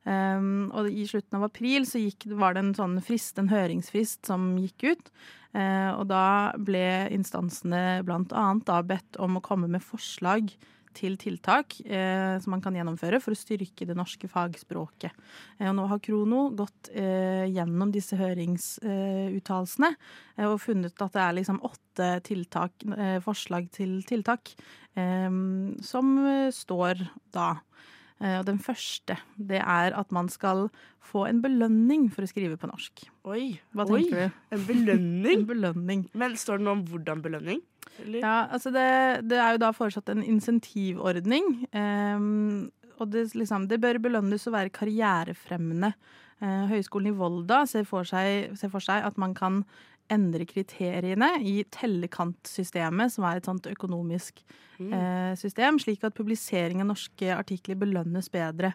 Um, 0.04 0.68
og 0.76 0.90
i 0.92 1.06
slutten 1.08 1.38
av 1.38 1.46
april 1.48 1.86
så 1.88 2.02
gikk, 2.02 2.28
var 2.36 2.56
det 2.56 2.64
en 2.64 2.74
sånn 2.76 2.98
frist, 3.04 3.38
en 3.40 3.48
høringsfrist 3.52 4.28
som 4.28 4.52
gikk 4.60 4.84
ut. 4.92 5.10
Uh, 5.56 5.96
og 5.96 6.08
da 6.10 6.26
ble 6.60 7.08
instansene 7.14 8.02
annet 8.04 8.72
bedt 8.88 9.20
om 9.22 9.38
å 9.38 9.44
komme 9.44 9.70
med 9.70 9.84
forslag 9.84 10.52
til 10.94 11.16
tiltak 11.20 11.76
eh, 11.84 12.36
som 12.42 12.54
man 12.54 12.62
kan 12.64 12.76
gjennomføre 12.76 13.20
for 13.22 13.34
å 13.34 13.38
styrke 13.38 13.86
det 13.88 13.96
norske 13.98 14.28
fagspråket. 14.30 15.14
Eh, 15.58 15.68
og 15.68 15.76
nå 15.78 15.88
har 15.90 16.02
Krono 16.04 16.46
gått 16.56 16.92
gjennom 16.94 17.92
disse 17.94 18.18
høringsuttalelsene 18.18 19.90
og 20.46 20.56
funnet 20.62 21.04
at 21.04 21.16
det 21.16 21.24
er 21.24 21.36
liksom 21.40 21.60
åtte 21.66 22.10
tiltak, 22.26 22.86
forslag 23.24 23.68
til 23.74 23.98
tiltak 24.06 24.54
eh, 24.98 25.30
som 25.84 26.16
står 26.54 27.06
da. 27.34 27.54
Eh, 28.24 28.38
Og 28.40 28.46
den 28.48 28.58
første 28.62 29.18
det 29.36 29.60
er 29.60 29.94
at 29.96 30.12
man 30.14 30.30
skal 30.32 30.68
få 31.04 31.26
en 31.28 31.42
belønning 31.44 32.06
for 32.12 32.24
å 32.24 32.30
skrive 32.30 32.56
på 32.60 32.70
norsk. 32.70 33.04
Oi, 33.28 33.58
Hva 33.76 33.84
oi, 33.84 34.00
tenker 34.00 34.22
du? 34.22 34.38
En 34.56 34.66
belønning? 34.70 35.38
En 35.42 35.46
belønning. 35.50 36.06
Men 36.16 36.36
står 36.40 36.60
det 36.60 36.66
noe 36.68 36.78
om 36.78 36.84
hvordan 36.88 37.22
belønning? 37.24 37.60
Eller? 38.00 38.20
Ja, 38.24 38.36
altså 38.50 38.72
det, 38.74 38.88
det 39.28 39.38
er 39.38 39.54
jo 39.54 39.62
da 39.62 39.70
foreslått 39.76 40.08
en 40.10 40.24
insentivordning. 40.24 41.66
Um, 41.76 42.70
og 42.98 43.10
det, 43.12 43.28
liksom, 43.36 43.68
det 43.70 43.80
bør 43.82 44.00
belønnes 44.02 44.46
å 44.48 44.54
være 44.54 44.72
karrierefremmende. 44.74 45.92
Uh, 46.42 46.64
Høgskolen 46.72 47.12
i 47.12 47.16
Volda 47.18 47.62
ser 47.70 47.86
for, 47.86 48.08
seg, 48.08 48.56
ser 48.58 48.72
for 48.72 48.82
seg 48.82 49.04
at 49.06 49.20
man 49.20 49.36
kan 49.36 49.62
endre 50.12 50.44
kriteriene 50.48 51.30
i 51.40 51.56
tellekantsystemet, 51.72 53.14
som 53.14 53.24
er 53.26 53.40
et 53.40 53.48
sånt 53.48 53.66
økonomisk 53.70 54.42
eh, 54.82 55.32
system, 55.40 55.80
slik 55.80 56.04
at 56.04 56.16
publisering 56.16 56.82
av 56.82 56.90
norske 56.92 57.30
artikler 57.34 57.78
belønnes 57.80 58.28
bedre. 58.32 58.74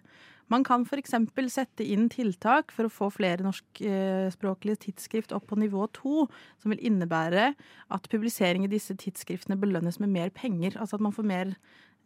Man 0.49 0.63
kan 0.65 0.81
f.eks. 0.81 1.13
sette 1.53 1.85
inn 1.85 2.07
tiltak 2.09 2.73
for 2.73 2.87
å 2.87 2.93
få 2.93 3.11
flere 3.13 3.45
norskspråklige 3.45 4.81
tidsskrift 4.87 5.33
opp 5.37 5.45
på 5.51 5.59
nivå 5.61 5.85
to, 5.93 6.25
som 6.57 6.73
vil 6.73 6.81
innebære 6.89 7.51
at 7.93 8.09
publisering 8.09 8.65
i 8.65 8.71
disse 8.71 8.97
tidsskriftene 8.97 9.59
belønnes 9.61 10.01
med 10.01 10.09
mer 10.15 10.33
penger. 10.33 10.79
Altså 10.81 10.97
at 10.97 11.05
man 11.05 11.13
får 11.13 11.29
mer 11.29 11.53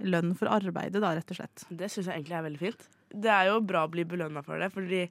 lønn 0.03 0.33
for 0.35 0.51
arbeidet, 0.51 0.99
da, 0.99 1.13
rett 1.15 1.31
og 1.31 1.39
slett. 1.39 1.63
Det 1.71 1.87
syns 1.87 2.09
jeg 2.09 2.17
egentlig 2.17 2.35
er 2.35 2.47
veldig 2.49 2.61
fint. 2.65 2.85
Det 3.13 3.31
er 3.31 3.47
jo 3.53 3.63
bra 3.63 3.85
å 3.85 3.93
bli 3.93 4.03
belønna 4.09 4.43
for 4.43 4.59
det, 4.59 4.73
fordi 4.73 5.05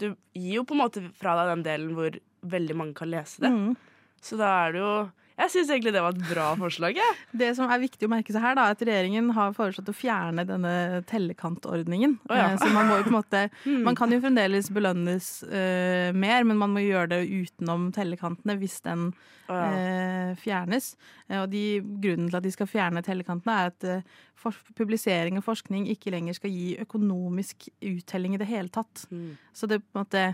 du 0.00 0.14
gir 0.32 0.60
jo 0.60 0.64
på 0.64 0.76
en 0.76 0.80
måte 0.80 1.04
fra 1.20 1.36
deg 1.36 1.52
den 1.52 1.66
delen 1.66 1.94
hvor 1.98 2.16
veldig 2.42 2.76
mange 2.76 2.96
kan 2.98 3.10
lese 3.12 3.42
det. 3.44 3.50
Mm. 3.52 3.72
Så 4.20 4.36
da 4.40 4.50
er 4.66 4.76
det 4.76 4.84
jo 4.84 4.92
Jeg 5.40 5.52
syns 5.54 5.70
egentlig 5.72 5.94
det 5.94 6.00
var 6.04 6.12
et 6.12 6.26
bra 6.28 6.50
forslag, 6.60 6.98
Ja. 7.00 7.06
Det 7.40 7.54
som 7.56 7.70
er 7.72 7.80
viktig 7.80 8.04
å 8.04 8.10
merke 8.12 8.34
seg 8.34 8.42
her, 8.44 8.58
da, 8.58 8.66
er 8.68 8.74
at 8.76 8.82
regjeringen 8.84 9.30
har 9.32 9.54
foreslått 9.56 9.88
å 9.88 9.94
fjerne 9.96 10.44
denne 10.44 11.00
tellekantordningen. 11.08 12.18
Oh, 12.28 12.34
ja. 12.36 12.50
Eh, 12.50 12.58
Så 12.60 12.68
man 12.74 12.90
må 12.90 12.98
jo 12.98 13.06
på 13.06 13.12
en 13.14 13.16
måte 13.16 13.42
mm. 13.64 13.78
Man 13.86 13.96
kan 13.96 14.12
jo 14.12 14.20
fremdeles 14.20 14.68
belønnes 14.68 15.30
uh, 15.48 16.12
mer, 16.12 16.44
men 16.44 16.60
man 16.60 16.74
må 16.74 16.84
gjøre 16.84 17.14
det 17.14 17.22
utenom 17.30 17.88
tellekantene 17.96 18.58
hvis 18.60 18.82
den 18.84 19.06
oh, 19.48 19.54
ja. 19.56 19.70
uh, 19.72 20.34
fjernes. 20.42 20.92
Uh, 21.30 21.40
og 21.46 21.48
de, 21.54 21.64
grunnen 22.04 22.28
til 22.28 22.40
at 22.42 22.44
de 22.44 22.52
skal 22.52 22.68
fjerne 22.68 23.04
tellekantene, 23.06 23.56
er 23.56 23.72
at 23.72 24.68
publisering 24.76 25.40
og 25.40 25.48
forskning 25.48 25.88
ikke 25.92 26.12
lenger 26.12 26.36
skal 26.36 26.52
gi 26.52 26.74
økonomisk 26.84 27.70
uttelling 27.80 28.36
i 28.36 28.44
det 28.44 28.48
hele 28.52 28.68
tatt. 28.72 29.06
Mm. 29.08 29.34
Så 29.56 29.68
det 29.72 29.80
på 29.80 29.96
en 29.96 30.04
måte 30.04 30.28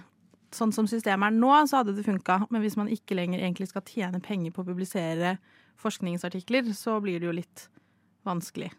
Sånn 0.56 0.72
som 0.72 0.88
systemet 0.88 1.28
er 1.28 1.36
nå, 1.36 1.52
så 1.68 1.82
hadde 1.82 1.94
det 1.96 2.06
funka. 2.06 2.46
Men 2.50 2.64
hvis 2.64 2.78
man 2.80 2.90
ikke 2.92 3.18
lenger 3.18 3.42
egentlig 3.42 3.68
skal 3.70 3.84
tjene 3.86 4.22
penger 4.24 4.54
på 4.56 4.64
å 4.64 4.68
publisere 4.70 5.36
forskningsartikler, 5.82 6.72
så 6.76 6.96
blir 7.04 7.20
det 7.20 7.28
jo 7.28 7.36
litt 7.36 7.68
vanskelig. 8.26 8.72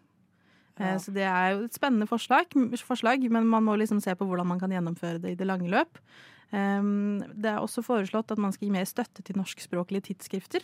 Eh, 0.78 0.92
Ja. 0.92 0.98
Så 0.98 1.12
det 1.12 1.22
er 1.22 1.54
jo 1.54 1.64
et 1.64 1.74
spennende 1.74 2.06
forslag, 2.06 2.46
forslag, 2.78 3.30
men 3.30 3.46
man 3.46 3.64
må 3.64 3.76
liksom 3.76 4.00
se 4.00 4.14
på 4.14 4.26
hvordan 4.26 4.46
man 4.46 4.60
kan 4.60 4.70
gjennomføre 4.70 5.20
det 5.20 5.30
i 5.30 5.34
det 5.34 5.46
lange 5.46 5.68
løp. 5.68 5.98
Um, 6.52 7.18
Det 7.20 7.50
er 7.50 7.58
også 7.58 7.82
foreslått 7.84 8.30
at 8.30 8.38
man 8.38 8.52
skal 8.52 8.68
gi 8.68 8.72
mer 8.72 8.84
støtte 8.84 9.22
til 9.22 9.36
norskspråklige 9.36 10.08
tidsskrifter. 10.08 10.62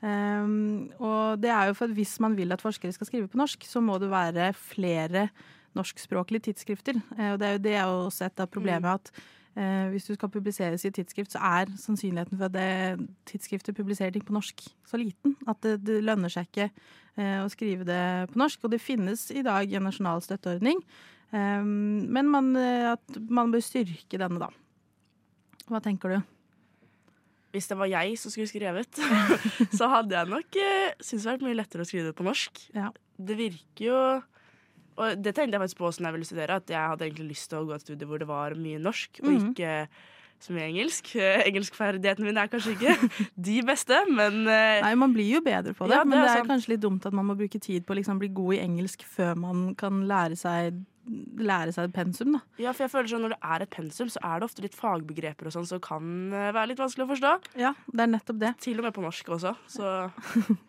Um, 0.00 0.92
og 1.00 1.40
det 1.40 1.50
er 1.50 1.66
jo 1.66 1.74
for 1.74 1.86
at 1.86 1.94
hvis 1.96 2.20
man 2.20 2.36
vil 2.36 2.52
at 2.52 2.62
forskere 2.62 2.92
skal 2.92 3.06
skrive 3.06 3.28
på 3.28 3.36
norsk, 3.36 3.64
så 3.66 3.80
må 3.82 3.98
det 3.98 4.10
være 4.10 4.54
flere 4.54 5.28
norskspråklige 5.74 6.40
tidsskrifter. 6.40 7.00
Uh, 7.18 7.32
og 7.32 7.40
det 7.40 7.48
er 7.48 7.52
jo 7.52 7.58
det 7.58 7.74
er 7.74 7.84
også 7.84 8.26
et 8.26 8.40
av 8.40 8.46
problemet 8.46 8.94
at 8.94 9.10
uh, 9.10 9.37
hvis 9.54 10.04
du 10.06 10.12
skal 10.14 10.30
publiseres 10.30 10.84
i 10.84 10.90
et 10.90 10.94
tidsskrift, 10.94 11.32
så 11.34 11.40
er 11.42 11.72
sannsynligheten 11.80 12.38
for 12.38 12.46
at 12.46 12.54
det 12.54 13.08
tidsskriftet 13.26 13.74
publiserer 13.74 14.12
ting 14.14 14.22
på 14.22 14.36
norsk 14.36 14.62
så 14.86 15.00
liten 15.00 15.34
at 15.50 15.58
det, 15.64 15.80
det 15.82 15.96
lønner 16.06 16.30
seg 16.30 16.46
ikke 16.46 16.68
eh, 16.68 17.40
å 17.42 17.48
skrive 17.50 17.86
det 17.88 18.30
på 18.32 18.38
norsk. 18.38 18.62
Og 18.62 18.74
det 18.74 18.82
finnes 18.82 19.26
i 19.34 19.42
dag 19.46 19.72
en 19.74 19.88
nasjonal 19.88 20.22
støtteordning, 20.22 20.80
eh, 21.32 21.62
men 21.64 22.30
man, 22.30 22.54
at 22.94 23.20
man 23.26 23.50
bør 23.54 23.64
styrke 23.64 24.20
denne, 24.20 24.46
da. 24.46 24.52
Hva 25.68 25.82
tenker 25.84 26.14
du? 26.14 26.18
Hvis 27.52 27.68
det 27.70 27.78
var 27.80 27.88
jeg 27.88 28.16
som 28.20 28.32
skulle 28.32 28.50
skrevet, 28.50 29.00
så 29.78 29.88
hadde 29.90 30.16
jeg 30.16 30.32
nok 30.36 30.58
eh, 30.60 30.96
syntes 31.00 31.24
det 31.24 31.32
vært 31.32 31.46
mye 31.48 31.58
lettere 31.58 31.84
å 31.84 31.88
skrive 31.88 32.10
det 32.10 32.18
på 32.18 32.26
norsk. 32.26 32.66
Ja. 32.76 32.92
Det 33.18 33.36
virker 33.38 33.88
jo 33.88 34.00
Og 34.98 35.22
det 35.22 35.32
tenkte 35.36 35.54
jeg 35.56 35.62
faktisk 35.62 35.78
på 35.78 35.88
åssen 35.88 36.06
jeg 36.08 36.16
ville 36.18 36.26
studere, 36.26 36.56
at 36.58 36.70
jeg 36.74 36.92
hadde 36.92 37.06
egentlig 37.06 37.28
lyst 37.36 37.48
til 37.52 37.60
å 37.62 37.66
gå 37.68 37.74
et 37.78 37.84
studie 37.86 38.06
hvor 38.10 38.18
det 38.18 38.26
var 38.28 38.56
mye 38.58 38.80
norsk, 38.82 39.20
og 39.22 39.28
Mhm. 39.30 39.52
ikke 39.52 39.72
så 40.40 40.52
mye 40.54 40.66
engelsk. 40.70 41.08
Engelskferdighetene 41.48 42.26
mine 42.28 42.42
er 42.44 42.50
kanskje 42.52 42.74
ikke 42.76 42.92
de 43.48 43.56
beste, 43.66 43.96
men 44.10 44.44
eh, 44.46 44.82
Nei, 44.84 44.92
man 44.98 45.14
blir 45.14 45.32
jo 45.38 45.40
bedre 45.42 45.74
på 45.74 45.86
det, 45.88 45.96
Ja, 45.96 46.04
det 46.04 46.10
men 46.12 46.18
det 46.22 46.28
er 46.30 46.36
sant. 46.42 46.50
kanskje 46.52 46.74
litt 46.74 46.82
dumt 46.84 47.06
at 47.06 47.12
man 47.16 47.26
må 47.30 47.34
bruke 47.38 47.58
tid 47.62 47.86
på 47.86 47.94
å 47.94 47.98
liksom 47.98 48.18
bli 48.22 48.28
god 48.34 48.54
i 48.58 48.60
engelsk 48.66 49.02
før 49.06 49.34
man 49.38 49.74
kan 49.78 50.04
lære 50.06 50.38
seg, 50.38 50.78
lære 51.40 51.72
seg 51.74 51.88
et 51.88 51.94
pensum, 51.96 52.34
da. 52.36 52.40
Ja, 52.60 52.70
for 52.76 52.84
jeg 52.84 52.92
føler 52.92 53.08
sånn 53.08 53.22
Når 53.26 53.32
det 53.34 53.38
er 53.42 53.62
et 53.64 53.70
pensum, 53.72 54.10
så 54.12 54.20
er 54.22 54.38
det 54.42 54.46
ofte 54.50 54.62
litt 54.62 54.76
fagbegreper 54.78 55.46
og 55.48 55.54
sånn 55.56 55.66
som 55.66 55.80
kan 55.80 56.04
eh, 56.32 56.50
være 56.52 56.68
litt 56.74 56.82
vanskelig 56.84 57.06
å 57.08 57.12
forstå. 57.16 57.34
Ja, 57.58 57.72
det 57.90 58.04
er 58.06 58.12
nettopp 58.14 58.38
det. 58.42 58.54
Til 58.60 58.78
og 58.78 58.84
med 58.84 58.94
på 58.94 59.02
norsk 59.02 59.30
også. 59.38 59.54
Så 59.66 59.94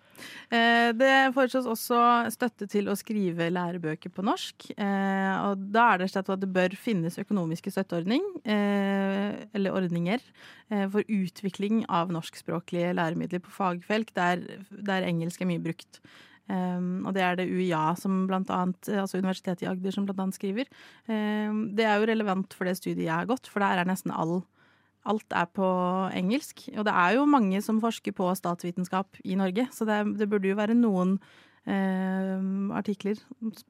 Det 0.50 1.12
foreslås 1.36 1.68
også 1.70 2.00
støtte 2.34 2.68
til 2.70 2.90
å 2.90 2.96
skrive 2.98 3.50
lærebøker 3.54 4.12
på 4.14 4.24
norsk. 4.26 4.70
Eh, 4.76 5.36
og 5.46 5.68
da 5.74 5.86
er 5.94 6.02
det 6.02 6.10
slett 6.14 6.32
at 6.32 6.42
det 6.42 6.52
bør 6.54 6.76
finnes 6.80 7.20
økonomiske 7.22 7.74
støtteordning, 7.74 8.24
eh, 8.44 9.46
eller 9.56 9.76
ordninger, 9.76 10.24
eh, 10.72 10.88
for 10.90 11.04
utvikling 11.08 11.84
av 11.90 12.12
norskspråklige 12.14 12.96
læremidler 12.98 13.44
på 13.44 13.54
fagfelt 13.54 14.14
der, 14.16 14.44
der 14.70 15.08
engelsk 15.08 15.42
er 15.42 15.52
mye 15.52 15.64
brukt. 15.64 16.02
Um, 16.50 17.06
og 17.06 17.14
det 17.14 17.22
er 17.22 17.36
det 17.38 17.46
UiA, 17.46 17.94
som 17.94 18.24
blant 18.26 18.50
annet, 18.50 18.88
altså 18.90 19.20
Universitetet 19.22 19.62
i 19.62 19.68
Agder, 19.70 19.94
som 19.94 20.08
blant 20.08 20.18
annet 20.24 20.38
skriver. 20.40 20.66
Um, 21.06 21.76
det 21.78 21.86
er 21.86 22.00
jo 22.00 22.08
relevant 22.10 22.56
for 22.58 22.66
det 22.66 22.74
studiet 22.80 23.06
jeg 23.06 23.14
har 23.14 23.30
gått, 23.30 23.46
for 23.46 23.62
der 23.62 23.78
er 23.78 23.86
nesten 23.86 24.10
all 24.10 24.40
Alt 25.08 25.36
er 25.36 25.48
på 25.56 25.68
engelsk. 26.16 26.68
Og 26.76 26.86
det 26.88 26.94
er 26.94 27.16
jo 27.18 27.28
mange 27.30 27.62
som 27.64 27.80
forsker 27.82 28.16
på 28.16 28.28
statsvitenskap 28.36 29.22
i 29.24 29.38
Norge, 29.40 29.70
så 29.72 29.88
det, 29.88 30.02
det 30.20 30.30
burde 30.30 30.52
jo 30.52 30.60
være 30.60 30.76
noen 30.78 31.18
eh, 31.70 32.36
artikler, 32.76 33.22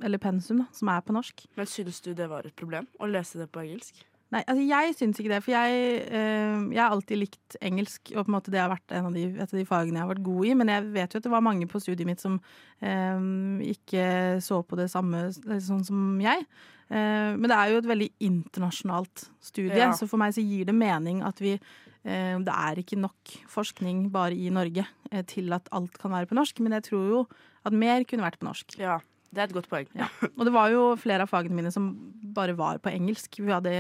eller 0.03 0.21
pensum, 0.21 0.63
da, 0.63 0.69
som 0.75 0.91
er 0.93 1.03
på 1.05 1.15
norsk. 1.15 1.45
Men 1.59 1.69
syns 1.69 2.01
du 2.05 2.13
det 2.17 2.29
var 2.31 2.47
et 2.47 2.57
problem 2.57 2.89
å 2.99 3.09
lese 3.09 3.41
det 3.41 3.51
på 3.53 3.63
engelsk? 3.65 4.03
Nei, 4.29 4.43
altså 4.43 4.61
jeg 4.61 4.93
syns 4.93 5.19
ikke 5.19 5.31
det, 5.31 5.41
for 5.41 5.55
jeg, 5.55 6.01
øh, 6.05 6.65
jeg 6.69 6.81
har 6.83 6.93
alltid 6.93 7.17
likt 7.17 7.55
engelsk, 7.65 8.11
og 8.13 8.27
på 8.27 8.29
en 8.29 8.35
måte 8.35 8.51
det 8.53 8.61
har 8.61 8.69
vært 8.69 8.93
en 8.93 9.07
av 9.09 9.15
de, 9.15 9.23
et 9.33 9.53
av 9.53 9.57
de 9.57 9.65
fagene 9.65 9.97
jeg 9.97 10.05
har 10.05 10.11
vært 10.11 10.27
god 10.27 10.45
i. 10.45 10.51
Men 10.59 10.69
jeg 10.69 10.89
vet 10.93 11.15
jo 11.15 11.21
at 11.21 11.25
det 11.25 11.31
var 11.33 11.45
mange 11.45 11.69
på 11.69 11.81
studiet 11.81 12.05
mitt 12.05 12.21
som 12.21 12.35
øh, 12.37 13.23
ikke 13.65 14.03
så 14.45 14.61
på 14.61 14.77
det 14.77 14.89
samme 14.93 15.25
sånn 15.33 15.81
som 15.87 16.11
jeg. 16.21 16.45
Uh, 16.89 17.37
men 17.37 17.45
det 17.45 17.53
er 17.53 17.69
jo 17.69 17.81
et 17.83 17.89
veldig 17.89 18.07
internasjonalt 18.25 19.27
studie, 19.45 19.77
Ja. 19.77 19.91
så 19.93 20.07
for 20.09 20.17
meg 20.17 20.33
så 20.33 20.41
gir 20.41 20.65
det 20.65 20.73
mening 20.73 21.21
at 21.21 21.37
vi 21.37 21.51
uh, 21.53 22.37
Det 22.41 22.49
er 22.49 22.81
ikke 22.81 22.97
nok 22.97 23.35
forskning 23.45 24.07
bare 24.09 24.33
i 24.33 24.49
Norge 24.49 24.87
uh, 25.13 25.21
til 25.29 25.53
at 25.53 25.69
alt 25.71 25.99
kan 26.01 26.09
være 26.09 26.25
på 26.25 26.33
norsk, 26.39 26.59
men 26.65 26.73
jeg 26.73 26.87
tror 26.89 27.05
jo 27.13 27.19
at 27.61 27.77
mer 27.77 28.07
kunne 28.09 28.25
vært 28.25 28.39
på 28.41 28.49
norsk. 28.49 28.79
Ja, 28.81 28.97
det 29.29 29.41
er 29.41 29.49
et 29.49 29.55
godt 29.55 29.69
poeng. 29.69 29.89
Og 30.37 30.45
det 30.47 30.53
var 30.53 30.71
jo 30.73 30.83
flere 30.99 31.25
av 31.25 31.31
fagene 31.31 31.57
mine 31.57 31.71
som 31.73 31.89
bare 32.35 32.55
var 32.57 32.79
på 32.81 32.91
engelsk. 32.91 33.39
Vi 33.41 33.51
hadde 33.53 33.73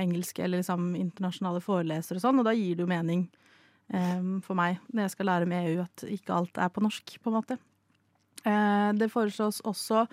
engelske 0.00 0.44
eller 0.44 0.62
liksom 0.62 0.92
internasjonale 0.98 1.62
forelesere 1.64 2.20
og 2.20 2.24
sånn, 2.24 2.40
og 2.42 2.46
da 2.46 2.54
gir 2.56 2.78
det 2.78 2.84
jo 2.84 2.90
mening 2.90 3.26
um, 3.90 4.36
for 4.44 4.58
meg 4.58 4.78
når 4.90 5.06
jeg 5.06 5.14
skal 5.16 5.30
lære 5.32 5.48
med 5.50 5.70
EU 5.70 5.80
at 5.84 6.04
ikke 6.08 6.36
alt 6.36 6.60
er 6.62 6.70
på 6.74 6.84
norsk, 6.84 7.16
på 7.22 7.32
en 7.32 7.38
måte. 7.38 7.58
Uh, 8.44 8.92
det 8.98 9.10
foreslås 9.12 9.62
også 9.66 10.04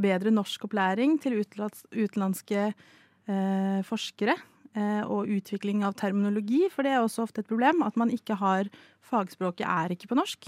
bedre 0.00 0.32
norskopplæring 0.32 1.18
til 1.20 1.40
utenlands, 1.42 1.84
utenlandske 1.92 2.70
uh, 2.70 3.80
forskere. 3.88 4.38
Uh, 4.70 5.02
Og 5.10 5.26
utvikling 5.34 5.80
av 5.82 5.96
terminologi, 5.98 6.68
for 6.70 6.86
det 6.86 6.92
er 6.94 7.02
også 7.02 7.24
ofte 7.26 7.42
et 7.42 7.48
problem 7.50 7.82
at 7.82 7.96
man 7.98 8.12
ikke 8.14 8.36
har 8.38 8.70
Fagspråket 9.10 9.66
er 9.66 9.90
ikke 9.90 10.06
på 10.12 10.14
norsk. 10.14 10.46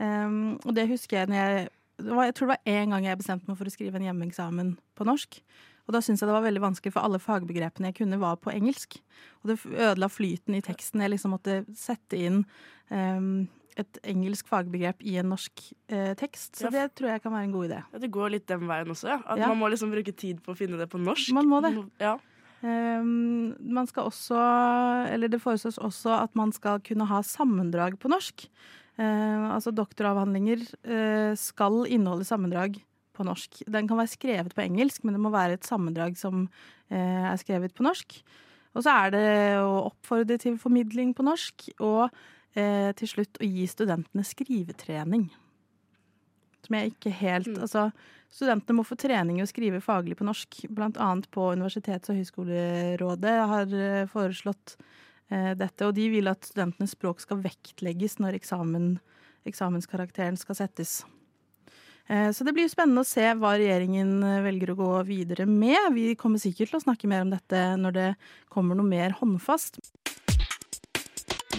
Um, 0.00 0.56
og 0.64 0.72
det 0.72 0.86
husker 0.88 1.18
jeg 1.18 1.28
når 1.28 1.36
jeg 1.36 1.66
var, 2.10 2.24
Jeg 2.26 2.34
tror 2.34 2.48
det 2.48 2.56
var 2.56 2.72
én 2.72 2.90
gang 2.90 3.04
jeg 3.04 3.18
bestemte 3.18 3.48
meg 3.48 3.56
for 3.58 3.64
å 3.70 3.74
skrive 3.74 3.96
en 4.00 4.06
hjemmeeksamen 4.08 4.74
på 4.98 5.04
norsk. 5.08 5.40
Og 5.88 5.94
da 5.96 5.98
syntes 5.98 6.22
jeg 6.22 6.28
det 6.30 6.34
var 6.36 6.44
veldig 6.46 6.62
vanskelig, 6.62 6.92
for 6.94 7.02
alle 7.02 7.18
fagbegrepene 7.18 7.90
jeg 7.90 7.96
kunne, 8.02 8.18
var 8.22 8.36
på 8.36 8.52
engelsk. 8.54 9.00
Og 9.42 9.50
det 9.50 9.56
ødela 9.66 10.08
flyten 10.08 10.54
i 10.54 10.62
teksten. 10.62 11.00
Jeg 11.02 11.10
liksom 11.10 11.34
måtte 11.34 11.64
sette 11.74 12.14
inn 12.18 12.44
um, 12.90 13.48
et 13.76 13.98
engelsk 14.04 14.46
fagbegrep 14.46 15.00
i 15.08 15.16
en 15.18 15.30
norsk 15.32 15.62
eh, 15.88 16.12
tekst. 16.14 16.58
Så 16.60 16.68
Ja. 16.68 16.70
det 16.70 16.94
tror 16.94 17.08
jeg 17.08 17.22
kan 17.22 17.32
være 17.32 17.44
en 17.48 17.52
god 17.52 17.68
idé. 17.70 17.78
Ja, 17.92 17.98
det 17.98 18.10
går 18.12 18.30
litt 18.30 18.46
den 18.46 18.66
veien 18.68 18.86
også, 18.92 19.08
ja. 19.08 19.18
At 19.26 19.38
Ja. 19.38 19.48
man 19.48 19.58
må 19.58 19.70
liksom 19.72 19.90
bruke 19.90 20.14
tid 20.14 20.42
på 20.44 20.52
å 20.52 20.56
finne 20.56 20.76
det 20.78 20.90
på 20.92 21.00
norsk. 21.00 21.32
Man 21.32 21.48
må 21.48 21.62
det. 21.64 21.72
Ja. 21.98 22.18
Um, 22.62 23.56
man 23.74 23.86
skal 23.90 24.04
også, 24.06 24.38
eller 25.10 25.28
det 25.28 25.40
foreslås 25.42 25.78
også 25.82 26.14
at 26.22 26.36
man 26.38 26.52
skal 26.52 26.78
kunne 26.80 27.06
ha 27.10 27.22
sammendrag 27.26 27.98
på 27.98 28.08
norsk. 28.12 28.46
Eh, 29.00 29.44
altså 29.54 29.72
doktoravhandlinger 29.72 30.64
eh, 30.84 31.32
skal 31.40 31.86
inneholde 31.88 32.26
sammendrag 32.28 32.76
på 33.16 33.24
norsk. 33.24 33.62
Den 33.72 33.88
kan 33.88 34.00
være 34.00 34.12
skrevet 34.12 34.54
på 34.56 34.64
engelsk, 34.64 35.04
men 35.04 35.16
det 35.16 35.22
må 35.24 35.32
være 35.32 35.56
et 35.56 35.68
sammendrag 35.68 36.18
som 36.20 36.44
eh, 36.92 37.24
er 37.30 37.40
skrevet 37.40 37.74
på 37.76 37.86
norsk. 37.86 38.18
Og 38.72 38.84
så 38.84 38.96
er 39.04 39.12
det 39.14 39.26
å 39.60 39.88
oppfordre 39.90 40.38
til 40.40 40.58
formidling 40.60 41.12
på 41.16 41.24
norsk, 41.24 41.70
og 41.84 42.08
eh, 42.56 42.92
til 42.96 43.10
slutt 43.10 43.40
å 43.40 43.48
gi 43.48 43.68
studentene 43.68 44.24
skrivetrening. 44.28 45.28
Som 46.62 46.76
jeg 46.78 46.92
ikke 46.92 47.12
helt 47.18 47.56
Altså, 47.56 47.88
studentene 48.32 48.76
må 48.78 48.84
få 48.86 48.96
trening 49.00 49.40
i 49.40 49.44
å 49.44 49.50
skrive 49.50 49.80
faglig 49.84 50.18
på 50.20 50.28
norsk. 50.28 50.66
Blant 50.72 51.00
annet 51.00 51.28
på 51.32 51.48
Universitets- 51.56 52.12
og 52.12 52.20
høyskolerådet 52.20 53.38
har 53.50 53.74
foreslått 54.12 54.76
dette. 55.58 55.86
Og 55.88 55.94
de 55.96 56.08
vil 56.12 56.28
at 56.30 56.44
studentenes 56.48 56.94
språk 56.96 57.22
skal 57.24 57.40
vektlegges 57.44 58.18
når 58.22 58.38
eksamen, 58.40 58.92
eksamenskarakteren 59.48 60.38
skal 60.40 60.58
settes. 60.58 61.00
Eh, 62.08 62.30
Så 62.32 62.44
det 62.44 62.52
blir 62.54 62.66
jo 62.66 62.72
spennende 62.74 63.04
å 63.04 63.08
se 63.08 63.24
hva 63.38 63.54
regjeringen 63.56 64.22
eh, 64.26 64.40
velger 64.44 64.72
å 64.72 64.78
gå 64.78 64.90
videre 65.08 65.46
med. 65.46 65.92
Vi 65.94 66.14
kommer 66.18 66.42
sikkert 66.42 66.72
til 66.72 66.80
å 66.80 66.84
snakke 66.84 67.08
mer 67.10 67.22
om 67.26 67.30
dette 67.32 67.62
når 67.78 67.92
det 67.98 68.08
kommer 68.52 68.78
noe 68.78 68.88
mer 68.88 69.14
håndfast. 69.20 69.78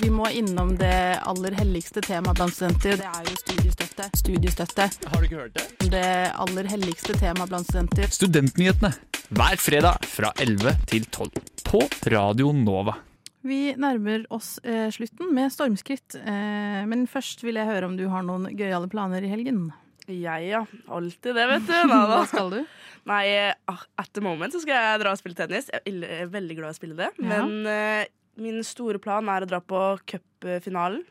Vi 0.02 0.10
må 0.12 0.26
innom 0.36 0.74
det 0.76 1.20
aller 1.24 1.54
helligste 1.56 2.02
temaet 2.04 2.36
blant 2.36 2.52
studenter. 2.56 2.98
Det 3.00 3.08
er 3.08 3.30
jo 3.30 3.36
studiestøtte. 3.40 4.08
Studiestøtte. 4.20 4.88
Har 5.14 5.22
du 5.22 5.28
ikke 5.30 5.40
hørt 5.46 5.56
det? 5.60 5.90
Det 5.94 6.10
aller 6.44 6.68
helligste 6.74 7.16
temaet 7.22 7.54
blant 7.54 7.70
studenter. 7.70 8.10
Studentnyhetene 8.12 8.92
hver 9.34 9.62
fredag 9.62 10.04
fra 10.10 10.34
11 10.44 10.76
til 10.92 11.06
12 11.08 11.40
på 11.70 11.86
Radio 12.12 12.52
Nova. 12.58 12.98
Vi 13.44 13.74
nærmer 13.76 14.24
oss 14.32 14.56
eh, 14.64 14.88
slutten 14.96 15.34
med 15.36 15.52
stormskritt. 15.52 16.16
Eh, 16.16 16.84
men 16.88 17.06
først 17.12 17.44
vil 17.44 17.60
jeg 17.60 17.68
høre 17.68 17.90
om 17.90 17.98
du 18.00 18.06
har 18.12 18.24
noen 18.24 18.48
gøyale 18.56 18.88
planer 18.92 19.26
i 19.26 19.32
helgen. 19.32 19.66
Jeg, 20.08 20.48
ja. 20.50 20.64
Alltid 20.92 21.36
det, 21.36 21.46
vet 21.52 21.68
du. 21.68 21.76
Hva 21.92 22.24
skal 22.28 22.52
du? 22.54 22.60
Nei, 23.08 23.24
ah, 23.72 23.86
at 24.00 24.12
the 24.16 24.24
moment 24.24 24.56
så 24.56 24.62
skal 24.64 24.80
jeg 24.80 25.02
dra 25.04 25.12
og 25.12 25.20
spille 25.20 25.38
tennis. 25.38 25.68
Jeg 25.72 26.04
er 26.08 26.32
veldig 26.32 26.60
glad 26.60 26.72
i 26.72 26.76
å 26.76 26.80
spille 26.80 27.00
det. 27.00 27.10
Ja. 27.20 27.40
Men 27.44 27.68
eh, 27.68 28.12
min 28.44 28.62
store 28.68 29.02
plan 29.04 29.28
er 29.32 29.44
å 29.44 29.50
dra 29.50 29.60
på 29.64 29.82
cupfinalen. 30.08 31.04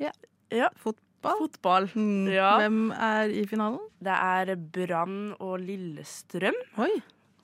Ja. 0.00 0.12
ja. 0.52 0.68
Fotball? 0.80 1.40
Fotball. 1.46 1.88
Ja. 2.32 2.52
Hvem 2.60 2.82
er 2.96 3.32
i 3.32 3.46
finalen? 3.48 3.80
Det 4.00 4.16
er 4.16 4.54
Brann 4.76 5.32
og 5.38 5.56
Lillestrøm. 5.64 6.56
Oi, 6.80 6.92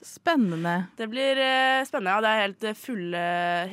spennende. 0.05 0.75
Det 0.99 1.09
blir 1.13 1.39
eh, 1.41 1.85
spennende. 1.89 2.15
Ja, 2.17 2.21
det 2.25 2.33
er 2.33 2.43
helt 2.47 2.65
eh, 2.71 2.77
fulle 2.79 3.23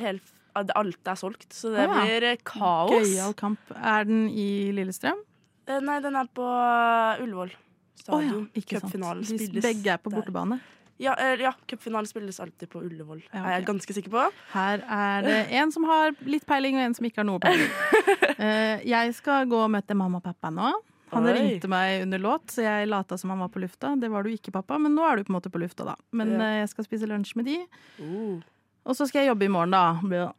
helt, 0.00 0.30
Alt 0.54 1.08
er 1.10 1.16
solgt, 1.18 1.48
så 1.50 1.72
det 1.74 1.82
Å 1.82 1.86
ja. 1.88 2.02
blir 2.04 2.26
eh, 2.30 2.36
kaos. 2.46 2.92
Gøyal 2.94 3.34
kamp. 3.34 3.72
Er 3.74 4.04
den 4.06 4.28
i 4.30 4.70
Lillestrøm? 4.76 5.18
Eh, 5.66 5.80
Nei, 5.82 5.96
den 6.04 6.14
er 6.20 6.28
på 6.30 6.44
eh, 6.46 7.22
Ullevål 7.24 7.50
Å 7.50 7.56
ja, 7.56 8.04
stadion. 8.04 8.46
ikke 8.54 8.78
sant. 8.78 8.86
Cupfinalen 8.92 9.24
De 9.26 9.38
spilles 9.40 9.64
begge 9.66 9.92
er 9.96 9.98
på 9.98 10.12
der. 10.12 10.20
bortebane. 10.20 10.60
Ja, 11.02 11.16
eh, 11.18 11.34
ja 11.42 11.50
cupfinalen 11.66 12.06
spilles 12.06 12.38
alltid 12.38 12.70
på 12.70 12.84
Ullevål. 12.86 13.24
Ja, 13.32 13.42
Er 13.48 13.56
jeg 13.58 13.66
ganske 13.72 13.96
sikker 13.96 14.12
på. 14.14 14.28
Her 14.52 14.84
er 14.86 15.26
det 15.26 15.38
en 15.58 15.72
som 15.74 15.88
har 15.90 16.14
litt 16.22 16.46
peiling, 16.46 16.78
og 16.78 16.84
en 16.86 16.94
som 16.94 17.08
ikke 17.08 17.24
har 17.24 17.28
noe 17.32 17.42
peiling. 17.42 17.70
Eh, 18.34 18.80
jeg 18.90 19.12
skal 19.14 19.46
gå 19.46 19.56
og 19.62 19.70
møte 19.70 19.94
mamma 19.94 20.18
og 20.18 20.24
pappa 20.26 20.50
nå. 20.50 20.72
Han 21.12 21.26
Oi. 21.26 21.32
ringte 21.36 21.68
meg 21.68 22.02
under 22.02 22.18
låt, 22.18 22.46
så 22.50 22.62
jeg 22.64 22.88
lata 22.88 23.16
som 23.20 23.30
han 23.30 23.38
var 23.38 23.48
på 23.48 23.60
lufta. 23.62 23.94
Det 24.00 24.08
var 24.10 24.22
du 24.24 24.30
ikke, 24.30 24.50
pappa, 24.52 24.78
men 24.78 24.94
nå 24.96 25.04
er 25.06 25.16
du 25.16 25.24
på 25.24 25.30
en 25.34 25.40
måte 25.40 25.50
på 25.52 25.60
lufta, 25.62 25.84
da. 25.84 25.94
Men 26.12 26.32
Ja. 26.32 26.40
eh, 26.42 26.60
jeg 26.64 26.68
skal 26.70 26.84
spise 26.88 27.06
lunsj 27.06 27.36
med 27.36 27.44
de. 27.46 27.58
Uh. 28.00 28.40
Og 28.86 28.96
så 28.96 29.06
skal 29.08 29.22
jeg 29.24 29.30
jobbe 29.32 29.44
i 29.46 29.48
morgen, 29.52 29.70
da. 29.70 30.32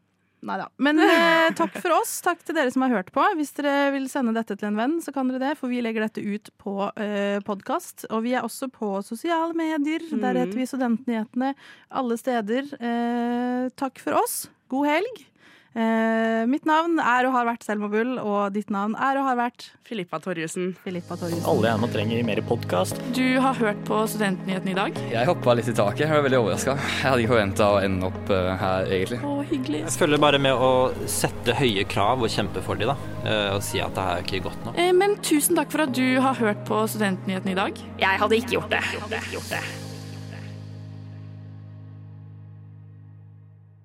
Nei 0.46 0.58
da. 0.60 0.68
Men 0.78 1.00
eh, 1.00 1.50
takk 1.58 1.74
for 1.82 1.90
oss. 2.02 2.20
Takk 2.22 2.44
til 2.46 2.54
dere 2.54 2.70
som 2.72 2.84
har 2.86 2.92
hørt 2.92 3.12
på. 3.16 3.24
Hvis 3.38 3.54
dere 3.58 3.92
vil 3.96 4.06
sende 4.12 4.34
dette 4.36 4.54
til 4.60 4.68
en 4.68 4.76
venn, 4.78 4.98
så 5.02 5.14
kan 5.16 5.28
dere 5.32 5.40
det, 5.42 5.58
for 5.58 5.72
vi 5.72 5.80
legger 5.82 6.06
dette 6.06 6.22
ut 6.22 6.50
på 6.62 6.92
eh, 7.02 7.40
podkast. 7.48 8.06
Og 8.12 8.22
vi 8.28 8.36
er 8.38 8.44
også 8.46 8.68
på 8.70 9.00
sosiale 9.02 9.56
medier. 9.58 10.00
Der 10.12 10.34
Mm. 10.36 10.42
heter 10.44 10.54
vi 10.60 10.66
Studentnyhetene 10.70 11.56
alle 11.90 12.18
steder. 12.18 12.68
Eh, 12.78 13.70
takk 13.76 13.98
for 13.98 14.14
oss. 14.22 14.50
God 14.70 14.86
helg. 14.88 15.26
Eh, 15.76 16.46
mitt 16.48 16.64
navn 16.64 17.02
er 17.04 17.26
og 17.28 17.34
har 17.36 17.48
vært 17.50 17.66
Selma 17.68 17.90
Bull, 17.92 18.14
og 18.22 18.54
ditt 18.56 18.70
navn 18.72 18.94
er 18.96 19.18
og 19.20 19.26
har 19.28 19.36
vært 19.36 19.66
Filippa 19.84 20.22
Torjussen. 20.24 20.70
Filippa 20.86 21.18
Torjussen. 21.20 21.44
Alle 21.52 21.68
gjerne 21.68 21.90
trenger 21.92 22.22
mer 22.30 22.40
podkast. 22.48 23.02
Du 23.18 23.26
har 23.44 23.58
hørt 23.60 23.82
på 23.88 23.98
Studentnyhetene 24.08 24.72
i 24.72 24.78
dag? 24.78 25.02
Jeg 25.12 25.28
hoppa 25.28 25.56
litt 25.60 25.68
i 25.68 25.76
taket. 25.76 26.06
Jeg 26.06 26.14
var 26.16 26.24
veldig 26.30 26.40
overraska. 26.40 26.78
Jeg 26.80 27.04
hadde 27.10 27.26
ikke 27.26 27.34
forventa 27.36 27.68
å 27.76 27.82
ende 27.84 28.08
opp 28.08 28.32
eh, 28.32 28.52
her, 28.64 28.88
egentlig. 29.00 29.20
Å, 29.28 29.36
hyggelig. 29.52 29.82
Jeg 29.84 29.98
følger 30.00 30.24
bare 30.24 30.40
med 30.48 30.64
å 30.70 30.72
sette 31.12 31.58
høye 31.60 31.84
krav 31.92 32.24
og 32.24 32.32
kjempe 32.32 32.64
for 32.64 32.80
dem, 32.80 32.94
da. 32.94 32.98
Eh, 33.28 33.50
Og 33.58 33.64
si 33.68 33.84
at 33.84 33.92
det 34.00 34.06
her 34.08 34.22
er 34.22 34.24
ikke 34.30 34.46
godt 34.48 34.64
nok. 34.70 34.80
Eh, 34.80 34.94
Men 34.96 35.18
tusen 35.28 35.60
takk 35.60 35.76
for 35.76 35.84
at 35.90 35.92
du 35.98 36.06
har 36.24 36.40
hørt 36.40 36.64
på 36.72 36.86
Studentnyhetene 36.88 37.52
i 37.52 37.60
dag. 37.66 37.84
Jeg 38.00 38.24
hadde 38.24 38.40
ikke 38.40 38.56
gjort 38.62 38.72
det. 38.72 38.86
Gjort 38.96 39.12
det. 39.18 39.22
Gjort 39.36 39.52
det. 39.58 39.62